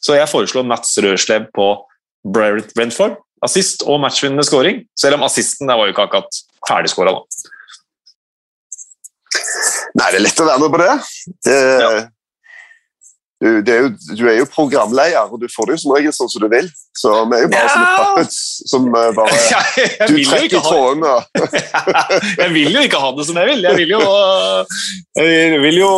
Så 0.00 0.16
jeg 0.16 0.28
foreslår 0.30 0.64
Mats 0.66 0.94
Rørslev 1.04 1.48
på 1.54 1.72
Brentford. 2.24 3.18
Assist 3.44 3.86
og 3.88 4.02
matchvinnende 4.02 4.44
scoring, 4.44 4.82
selv 5.00 5.16
om 5.16 5.22
assisten 5.24 5.70
der 5.70 5.78
var 5.80 5.88
jo 5.88 5.94
ikke 5.94 6.04
akkurat 6.04 6.40
ferdigskåra. 6.68 7.14
Nei, 9.96 10.08
det 10.12 10.18
er 10.18 10.24
lett 10.26 10.42
å 10.42 10.48
være 10.48 10.60
med 10.60 10.74
på 10.74 10.80
det. 10.82 10.94
det 11.46 12.08
du, 13.40 13.62
det 13.64 13.72
er 13.72 13.78
jo, 13.86 13.90
du 14.18 14.26
er 14.28 14.34
jo 14.36 14.46
programleder, 14.52 15.30
og 15.32 15.40
du 15.40 15.46
får 15.48 15.70
det 15.70 15.76
jo 15.78 15.80
som 15.80 15.92
regel 15.96 16.12
sånn 16.12 16.28
som 16.28 16.42
du 16.44 16.48
vil. 16.52 16.66
Så 17.00 17.12
vi 17.30 17.38
er 17.38 17.46
jo 17.46 17.48
bare 17.54 17.62
Ja. 17.62 17.70
sånne 17.72 17.94
puppets 17.96 18.40
som 18.68 18.88
eh, 18.90 19.06
bare 19.16 19.38
Jeg, 19.54 19.70
jeg, 19.78 20.08
Du 20.10 20.12
vil 20.12 20.26
jo 20.26 20.34
trekker 20.34 20.58
i 20.58 20.64
trådene. 20.66 21.14
jeg 22.42 22.50
vil 22.58 22.76
jo 22.76 22.82
ikke 22.84 23.00
ha 23.00 23.12
det 23.16 23.26
som 23.30 23.40
jeg 23.40 23.48
vil. 23.48 23.64
Jeg 23.64 23.78
vil 23.80 23.94
jo, 23.94 24.02
jeg 25.16 25.62
vil 25.64 25.80
jo 25.80 25.88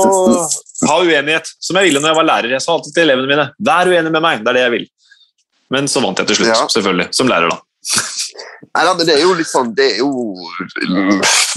ha 0.86 1.00
uenighet, 1.02 1.50
som 1.58 1.80
jeg 1.80 1.90
ville 1.90 2.04
når 2.04 2.12
jeg 2.12 2.20
var 2.20 2.28
lærer. 2.30 2.54
Jeg 2.54 2.62
sa 2.62 2.76
alltid 2.76 2.94
til 2.94 3.08
elevene 3.08 3.32
mine 3.34 3.48
vær 3.58 3.90
uenig 3.90 4.14
med 4.14 4.22
meg, 4.28 4.46
det 4.46 4.52
er 4.52 4.60
det 4.60 4.64
jeg 4.68 4.74
vil. 4.76 4.86
Men 5.72 5.88
så 5.88 6.02
vant 6.04 6.18
jeg 6.20 6.28
til 6.28 6.36
slutt, 6.42 6.52
Ja. 6.52 6.66
selvfølgelig, 6.68 7.08
som 7.16 7.28
lærer. 7.30 7.48
da. 7.50 7.58
Nei, 8.76 8.82
da, 8.86 8.92
men 8.94 9.06
det 9.08 9.14
er 9.16 9.22
jo 9.24 9.32
litt 9.34 9.48
sånn 9.50 9.72
det 9.74 9.86
er 9.94 9.96
jo, 9.98 10.10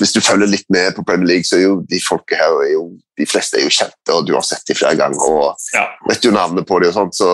Hvis 0.01 0.13
du 0.16 0.22
følger 0.26 0.49
litt 0.49 0.66
med 0.74 0.95
på 0.97 1.03
Premier 1.05 1.28
League, 1.36 1.45
så 1.45 1.59
er 1.59 1.61
jo 1.68 1.76
de 1.86 1.99
folka 2.01 2.36
her 2.39 2.55
er 2.66 2.72
jo, 2.74 2.88
De 3.18 3.28
fleste 3.30 3.59
er 3.59 3.68
jo 3.68 3.70
kjente, 3.76 4.09
og 4.16 4.26
du 4.26 4.34
har 4.34 4.41
sett 4.47 4.66
dem 4.68 4.76
flere 4.80 4.97
ganger. 4.97 5.22
og 5.22 5.55
Ja. 5.76 5.84
vet 6.09 6.26
jo 6.26 6.32
navnet 6.34 6.66
på 6.68 6.80
dem 6.82 6.89
og 6.89 6.95
sånt, 6.97 7.13
så 7.20 7.30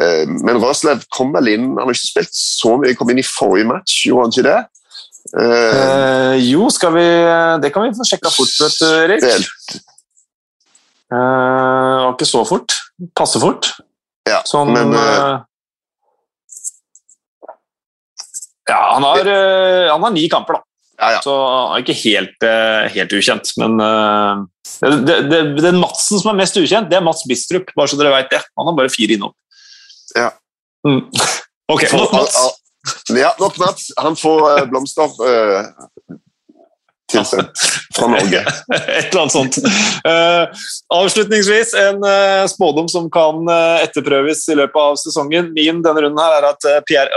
eh, 0.00 0.24
Men 0.26 0.56
Røslev 0.62 1.04
kom 1.12 1.32
vel 1.36 1.48
inn 1.52 1.66
Han 1.76 1.84
har 1.84 1.92
ikke 1.92 2.08
spilt 2.14 2.32
så 2.32 2.78
mye, 2.80 2.96
kom 2.96 3.10
inn 3.12 3.20
i 3.20 3.28
forrige 3.28 3.68
match, 3.68 4.06
gjorde 4.08 4.24
han 4.24 4.32
ikke 4.32 4.48
det? 4.48 4.60
Uh, 5.36 6.32
Eh, 6.32 6.36
jo, 6.50 6.64
skal 6.70 6.92
vi 6.96 7.04
Det 7.62 7.72
kan 7.74 7.84
vi 7.84 7.92
få 7.98 8.04
sjekka 8.08 8.30
fort, 8.32 8.56
vet 8.64 8.78
du, 8.80 8.88
Erik. 9.04 9.22
spilt, 9.22 9.82
Eh, 11.12 11.16
det 11.92 12.04
var 12.08 12.14
ikke 12.16 12.24
så 12.26 12.40
fort. 12.48 12.72
Passe 13.14 13.38
fort. 13.38 13.68
ja, 14.26 14.40
Sånn 14.48 14.72
men 14.72 14.94
eh, 14.94 15.00
eh, 15.00 15.38
Ja, 18.72 18.80
han 18.94 19.04
har, 19.04 19.28
eh, 19.28 19.90
han 19.90 20.02
har 20.06 20.14
ni 20.14 20.24
kamper, 20.32 20.56
da. 20.58 20.62
ja, 21.02 21.10
ja. 21.16 21.20
Så 21.24 21.34
han 21.36 21.76
er 21.76 21.84
ikke 21.84 21.98
helt, 22.00 22.46
eh, 22.48 22.86
helt 22.96 23.12
ukjent. 23.18 23.52
Men 23.60 23.76
eh, 23.84 24.42
det, 25.08 25.18
det, 25.28 25.42
den 25.60 25.80
Madsen 25.82 26.22
som 26.22 26.32
er 26.32 26.40
mest 26.40 26.56
ukjent, 26.56 26.88
det 26.90 26.98
er 26.98 27.04
Mats 27.04 27.26
Bistrup. 27.28 27.72
Bare 27.76 27.92
så 27.92 28.00
dere 28.00 28.14
vet 28.14 28.32
det. 28.32 28.40
Han 28.58 28.70
har 28.70 28.78
bare 28.78 28.92
fire 28.92 29.18
innom. 29.18 29.36
Ja. 30.16 30.32
Mm. 30.88 31.06
Ok, 31.72 31.86
nok 31.94 32.10
Mats. 32.12 32.34
Ja, 33.16 33.30
nok 33.40 33.54
Mats. 33.62 33.86
Han 33.96 34.16
får 34.18 34.66
blomster 34.68 35.12
tilsendt 37.12 37.62
fra 37.96 38.08
Norge. 38.10 38.42
Et 38.98 39.10
eller 39.10 39.20
annet 39.20 39.34
sånt. 39.34 39.58
Uh, 40.06 40.48
avslutningsvis 40.94 41.74
en 41.78 42.04
uh, 42.04 42.46
spådom 42.50 42.88
som 42.88 43.08
kan 43.12 43.42
uh, 43.48 43.82
etterprøves 43.84 44.44
i 44.52 44.56
løpet 44.58 44.80
av 44.80 44.98
sesongen. 45.00 45.52
Min 45.56 45.82
denne 45.84 46.04
runden 46.04 46.22
her 46.22 46.38
er 46.40 46.48
at 46.52 46.68
uh, 46.68 46.78
Pierre, 46.88 47.12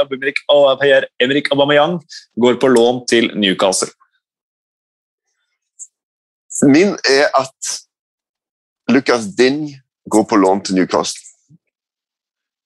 Aubameyang- 1.54 2.00
går 2.42 2.60
på 2.62 2.72
lån 2.72 3.06
til 3.10 3.32
Newcastle. 3.40 3.90
Min 6.72 6.96
er 7.10 7.28
at 7.36 7.72
Lucas 8.92 9.28
Ding 9.36 9.68
går 10.12 10.28
på 10.30 10.38
lån 10.40 10.62
til 10.68 10.80
Newcastle. 10.80 11.22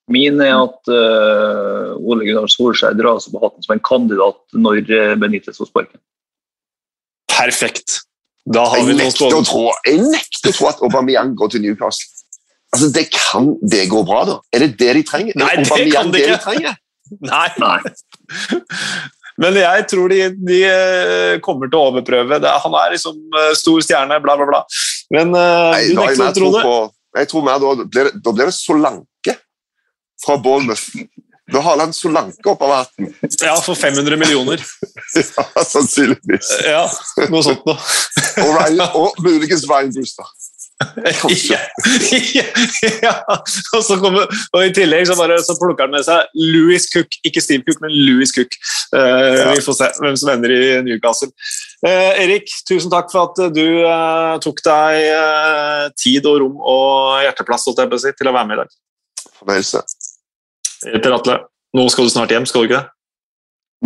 Min 0.09 0.41
er 0.41 0.55
at 0.57 0.89
Ole 0.89 2.25
Gunnar 2.25 2.49
Solskjær 2.49 2.95
dras 2.97 3.27
opp 3.29 3.35
på 3.35 3.41
hatten 3.43 3.65
som 3.65 3.75
en 3.75 3.83
kandidat 3.85 4.57
når 4.57 4.81
Benitez 5.21 5.57
får 5.61 5.69
sparken. 5.69 6.01
Perfekt. 7.39 7.99
Da 8.49 8.63
har 8.71 8.79
Jeg 8.81 8.87
vi 8.89 8.95
nekter 8.99 9.35
å 9.35 9.41
tro, 9.45 9.67
jeg 9.85 9.99
nekter 10.09 10.51
å 10.51 10.55
tro 10.57 10.69
at 10.71 10.79
Aubameyang 10.85 11.35
går 11.37 11.51
til 11.55 11.63
Newcastle. 11.65 12.07
Altså, 12.73 12.89
det 12.93 13.07
Kan 13.13 13.53
det 13.65 13.87
gå 13.89 14.03
bra, 14.05 14.23
da? 14.29 14.37
Er 14.53 14.65
det 14.65 14.71
det 14.79 14.91
de 14.99 15.03
trenger? 15.07 15.37
Nei, 15.39 15.55
det 15.57 15.65
Aubameyang 15.67 15.95
kan 15.95 16.11
det 16.13 16.25
det 16.25 16.37
de 16.45 16.57
ikke. 16.59 16.75
Nei. 17.31 17.47
Nei. 17.61 17.79
Men 19.39 19.55
jeg 19.55 19.85
tror 19.87 20.11
de, 20.11 20.17
de 20.35 20.57
eh, 20.67 21.35
kommer 21.45 21.69
til 21.71 21.79
å 21.79 21.85
overprøve. 21.93 22.41
Det, 22.43 22.49
er- 22.49 22.63
han 22.65 22.73
er 22.75 22.91
liksom 22.97 23.21
eh, 23.39 23.53
stor 23.55 23.85
stjerne, 23.85 24.17
bla, 24.23 24.35
bla, 24.35 24.47
bla. 24.49 24.59
Men 25.15 25.31
uh, 25.31 25.71
Nei, 25.71 25.85
du 25.87 26.01
nekter 26.01 26.25
å 26.27 26.33
tro 26.35 26.49
det. 26.57 26.63
på, 26.65 26.73
jeg 27.21 27.29
tror 27.31 27.45
mer 27.47 27.61
da 27.63 27.71
blir 27.79 28.09
det, 28.09 28.19
da 28.25 28.33
blir 28.35 28.49
det 28.51 28.55
Solanke 28.57 29.35
fra 30.25 30.35
Bournemouth. 30.43 30.83
Da 31.53 31.61
har 31.65 31.79
han 31.81 31.93
Solanke 31.95 32.49
opp 32.51 32.61
av 32.65 32.73
hatten. 32.75 33.13
Ja, 33.41 33.55
for 33.63 33.75
500 33.75 34.17
millioner. 34.17 34.63
Ja, 35.09 35.63
sannsynligvis. 35.65 36.49
Ja, 36.67 36.83
noe 37.31 37.41
sånt 37.43 37.65
noe. 37.65 37.77
Og, 38.43 38.51
Ryan, 38.53 38.83
og 38.93 39.17
muligens 39.25 39.65
Ryan 39.69 39.89
Brewster. 39.95 40.27
ja, 41.49 41.57
ja, 42.33 42.43
ja. 43.03 43.13
Og, 43.75 43.81
så 43.83 43.97
kommer, 43.99 44.29
og 44.53 44.61
i 44.63 44.71
tillegg 44.75 45.09
så, 45.09 45.17
bare, 45.19 45.35
så 45.43 45.55
plukker 45.59 45.87
han 45.87 45.95
med 45.95 46.05
seg 46.07 46.29
Louis 46.39 46.85
Cook. 46.93 47.17
Ikke 47.27 47.43
Steve 47.43 47.65
Cook, 47.67 47.81
men 47.83 47.91
Louis 47.91 48.31
Cook. 48.35 48.55
Eh, 48.95 49.41
Vi 49.57 49.65
får 49.65 49.79
se 49.81 49.89
hvem 49.99 50.15
som 50.21 50.31
ender 50.35 50.53
i 50.55 50.61
Newcastle. 50.85 51.31
Eh, 51.83 52.21
Erik, 52.23 52.53
tusen 52.69 52.91
takk 52.93 53.11
for 53.11 53.27
at 53.27 53.55
du 53.55 53.65
eh, 53.65 54.35
tok 54.45 54.63
deg 54.69 55.01
eh, 55.09 55.85
tid 55.99 56.29
og 56.31 56.39
rom 56.45 56.61
og 56.63 57.25
hjerteplass 57.25 57.67
til 57.67 58.31
å 58.31 58.35
være 58.37 58.47
med 58.47 58.59
i 58.59 58.61
dag. 58.63 58.77
Fornøyelse. 59.39 59.83
Per 60.85 61.15
Atle, 61.15 61.41
nå 61.75 61.85
skal 61.91 62.07
du 62.07 62.13
snart 62.13 62.33
hjem, 62.33 62.47
skal 62.49 62.63
du 62.63 62.69
ikke 62.69 62.79
det? 62.79 62.93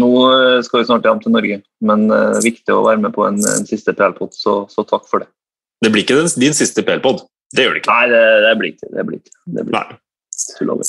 Nå 0.01 0.09
eh, 0.25 0.59
skal 0.65 0.81
vi 0.81 0.87
snart 0.89 1.05
hjem 1.05 1.21
til 1.21 1.33
Norge, 1.35 1.59
men 1.85 2.07
det 2.09 2.19
er 2.19 2.45
viktig 2.45 2.73
å 2.73 2.83
være 2.85 3.01
med 3.03 3.13
på 3.15 3.25
en, 3.27 3.37
en 3.37 3.67
siste 3.69 3.93
PL-pod, 3.97 4.33
så, 4.37 4.63
så 4.71 4.85
takk 4.89 5.05
for 5.09 5.25
det. 5.25 5.29
Det 5.83 5.91
blir 5.93 6.05
ikke 6.05 6.23
din 6.39 6.55
siste 6.57 6.85
PL-pod. 6.85 7.25
Det 7.53 7.67
gjør 7.67 7.75
det 7.75 7.83
ikke. 7.83 7.93
Nei, 7.93 8.05
det, 8.09 8.23
det 8.45 8.53
blir 8.59 8.73
ikke 8.73 8.89
det. 8.89 9.05
blir 9.09 9.19
ikke. 9.19 9.35
Det 9.45 9.65
blir 9.67 9.81
ikke. 9.83 9.99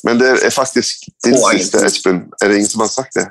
Men 0.09 0.21
det 0.21 0.31
er 0.47 0.53
faktisk 0.55 1.05
din 1.27 1.37
siste, 1.37 1.83
Espen. 1.85 2.23
Er 2.41 2.51
det 2.51 2.63
ingen 2.63 2.71
som 2.71 2.85
har 2.85 2.93
sagt 2.93 3.19
det? 3.19 3.27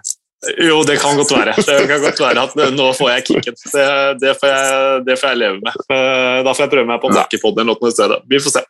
Jo, 0.59 0.81
det 0.83 0.97
kan 0.99 1.15
godt 1.15 1.31
være. 1.31 1.53
Det 1.55 1.87
kan 1.87 2.01
godt 2.03 2.19
være 2.19 2.41
at 2.43 2.55
nå 2.75 2.87
får 2.97 3.09
jeg 3.13 3.23
kicken. 3.29 3.55
Det, 3.71 3.85
det, 4.21 4.33
får, 4.41 4.49
jeg, 4.51 5.03
det 5.07 5.15
får 5.21 5.31
jeg 5.33 5.39
leve 5.39 5.59
med. 5.61 5.77
Eh, 5.95 6.39
Da 6.43 6.51
får 6.51 6.65
jeg 6.65 6.71
prøve 6.73 6.87
meg 6.89 6.99
på 7.03 7.11
Nakkipodden 7.13 7.63
eller 7.63 7.77
noe 7.79 7.91
i 7.91 7.95
stedet. 7.95 8.17
Vi 8.29 8.41
får 8.43 8.55
se. 8.57 8.63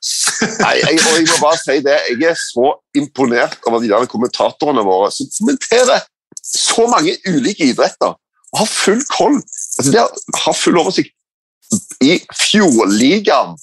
Nei, 0.62 0.74
jeg, 0.84 1.00
og 1.02 1.18
jeg 1.18 1.28
må 1.32 1.40
bare 1.42 1.60
si 1.64 1.78
det. 1.88 1.98
Jeg 2.14 2.30
er 2.30 2.38
så 2.40 2.74
imponert 3.00 3.58
over 3.70 3.82
de 3.82 3.90
der 3.90 4.06
kommentatorene 4.12 4.86
våre 4.86 5.10
som 5.16 5.30
kommenterer 5.40 6.06
så 6.44 6.86
mange 6.92 7.16
ulike 7.30 7.66
idretter 7.72 8.14
og 8.14 8.60
har 8.62 8.70
full 8.70 9.02
koll. 9.10 9.40
Altså, 9.80 9.90
de 9.90 9.98
har, 10.04 10.58
full 10.60 10.78
oversikt 10.78 11.14
i 12.06 12.20
Fjordligaen. 12.38 13.58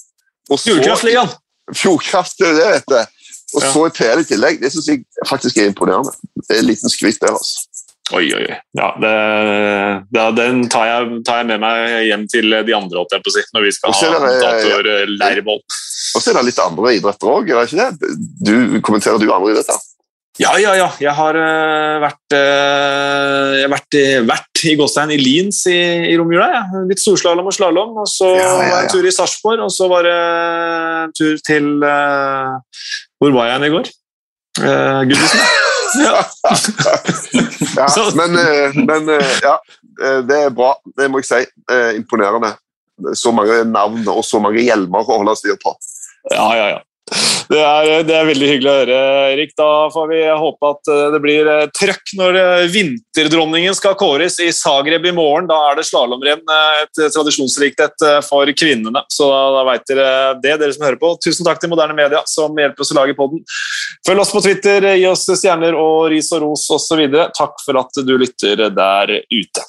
Fjordkraftligaen! 0.51 1.31
Fjordkraft, 1.77 2.35
det 2.41 2.49
er 2.49 2.57
det, 2.59 2.69
vet 2.75 2.89
du. 2.91 3.17
Og 3.51 3.63
så 3.63 3.85
i 3.87 3.91
PL 3.95 4.21
i 4.23 4.27
tillegg. 4.27 4.59
Det 4.61 4.71
syns 4.73 4.87
jeg 4.91 5.01
faktisk 5.27 5.57
er 5.59 5.69
imponerende. 5.71 6.11
Det 6.47 6.55
er 6.55 6.61
en 6.63 6.69
liten 6.71 6.91
skryt 6.91 7.19
der, 7.21 7.35
altså. 7.35 7.67
Oi, 8.11 8.25
oi, 8.35 8.41
oi. 8.43 8.57
Ja, 8.75 8.89
det, 8.99 9.11
det, 10.11 10.25
den 10.35 10.65
tar 10.71 10.89
jeg, 10.89 11.21
tar 11.27 11.41
jeg 11.41 11.47
med 11.53 11.61
meg 11.63 11.93
hjem 12.09 12.25
til 12.31 12.51
de 12.51 12.75
andre, 12.75 12.99
holdt 12.99 13.15
jeg 13.15 13.23
på 13.23 13.31
å 13.31 13.35
si, 13.37 13.43
når 13.55 13.67
vi 13.67 13.71
skal 13.75 13.95
ha 13.95 13.99
er 14.01 15.39
det- 15.39 15.45
Og 15.47 16.19
så 16.19 16.31
er 16.31 16.39
det 16.39 16.45
litt 16.49 16.59
andre 16.59 16.95
idretter 16.97 17.31
òg, 17.31 17.49
er 17.51 17.61
det 17.61 17.71
ikke 17.71 17.87
det? 17.87 18.11
Du, 18.43 18.81
kommenterer 18.83 19.21
du 19.21 19.31
andre 19.31 19.53
idretter? 19.53 19.79
Ja, 20.39 20.55
ja, 20.57 20.73
ja. 20.79 20.87
Jeg 21.01 21.11
har 21.13 21.37
uh, 21.37 22.01
vært, 22.01 22.33
uh, 22.33 23.51
jeg 23.59 23.65
har 23.65 23.73
vært, 23.73 23.97
vært 24.29 24.61
i 24.71 24.75
Gåstein 24.79 25.11
i 25.11 25.19
Liens 25.19 25.59
i, 25.69 25.77
i 26.07 26.15
romjula. 26.19 26.47
Ja. 26.55 26.83
Litt 26.87 27.01
storslalåm 27.03 27.49
og 27.51 27.55
slalåm. 27.55 27.97
Og 28.01 28.07
så 28.09 28.29
Ja, 28.37 28.45
ja, 28.45 28.53
var 28.55 28.69
jeg 28.69 28.87
en 28.87 28.93
tur 28.95 29.09
i 29.09 29.15
Sarpsborg, 29.15 29.65
og 29.67 29.73
så 29.75 29.89
var 29.91 30.07
det 30.07 30.15
en 30.15 31.17
tur 31.17 31.41
til 31.45 31.73
uh, 31.83 32.55
Hvor 33.19 33.35
var 33.35 33.49
jeg 33.49 33.57
igjen 33.57 33.67
i 33.67 33.73
går? 33.75 33.91
Uh, 34.61 35.01
Gudvisen. 35.11 35.43
Ja. 37.77 37.87
Men, 38.15 38.35
eh, 38.35 38.75
men 38.75 39.09
eh, 39.09 39.31
ja, 39.41 39.55
eh, 40.03 40.19
det 40.27 40.37
er 40.45 40.53
bra. 40.55 40.73
Det 40.97 41.07
må 41.11 41.21
jeg 41.21 41.29
si. 41.29 41.41
Imponerende. 41.97 42.53
Så 43.17 43.31
mange 43.33 43.63
navn 43.65 44.05
og 44.11 44.23
så 44.25 44.39
mange 44.43 44.61
hjelmer 44.61 45.01
å 45.01 45.21
holde 45.21 45.35
styr 45.39 45.57
på. 45.61 45.73
Ja, 46.33 46.47
ja, 46.57 46.67
ja. 46.75 46.81
Det 47.51 47.59
er, 47.59 48.05
det 48.07 48.13
er 48.15 48.27
veldig 48.29 48.47
hyggelig 48.47 48.69
å 48.71 48.75
høre, 48.77 48.97
Erik. 49.33 49.49
Da 49.59 49.67
får 49.91 50.05
vi 50.07 50.19
håpe 50.23 50.69
at 50.69 50.91
eh, 50.93 51.07
det 51.11 51.19
blir 51.23 51.49
eh, 51.51 51.63
trøkk 51.75 52.13
når 52.15 52.37
eh, 52.39 52.67
vinterdronningen 52.71 53.75
skal 53.75 53.97
kåres 53.99 54.37
i 54.39 54.47
Zagreb 54.55 55.09
i 55.09 55.13
morgen. 55.15 55.49
Da 55.49 55.57
er 55.67 55.81
det 55.81 55.83
slalåmrenn, 55.89 56.45
eh, 56.45 56.83
et 56.85 57.01
tradisjonsrikt 57.11 57.83
et 57.83 58.05
eh, 58.07 58.21
for 58.23 58.47
kvinnene. 58.55 59.03
Så 59.11 59.27
da, 59.27 59.41
da 59.57 59.65
veit 59.67 59.83
dere 59.91 60.07
det, 60.39 60.55
dere 60.61 60.77
som 60.77 60.87
hører 60.87 61.01
på. 61.01 61.11
Tusen 61.25 61.47
takk 61.47 61.59
til 61.59 61.73
Moderne 61.73 61.97
Media 61.97 62.23
som 62.29 62.55
hjelper 62.55 62.87
oss 62.87 62.93
å 62.95 62.99
lage 63.01 63.17
podden. 63.19 63.43
Følg 64.07 64.23
oss 64.23 64.31
på 64.31 64.45
Twitter, 64.47 64.87
gi 64.95 65.09
oss 65.11 65.27
stjerner 65.27 65.75
og 65.75 66.07
ris 66.15 66.31
og 66.37 66.45
ros 66.45 66.69
osv. 66.71 67.03
Takk 67.35 67.59
for 67.65 67.83
at 67.83 68.01
du 68.07 68.15
lytter 68.21 68.69
der 68.71 69.17
ute. 69.27 69.67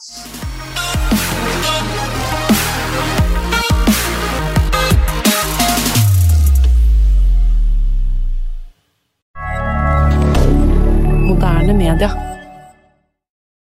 rien. 11.95 12.32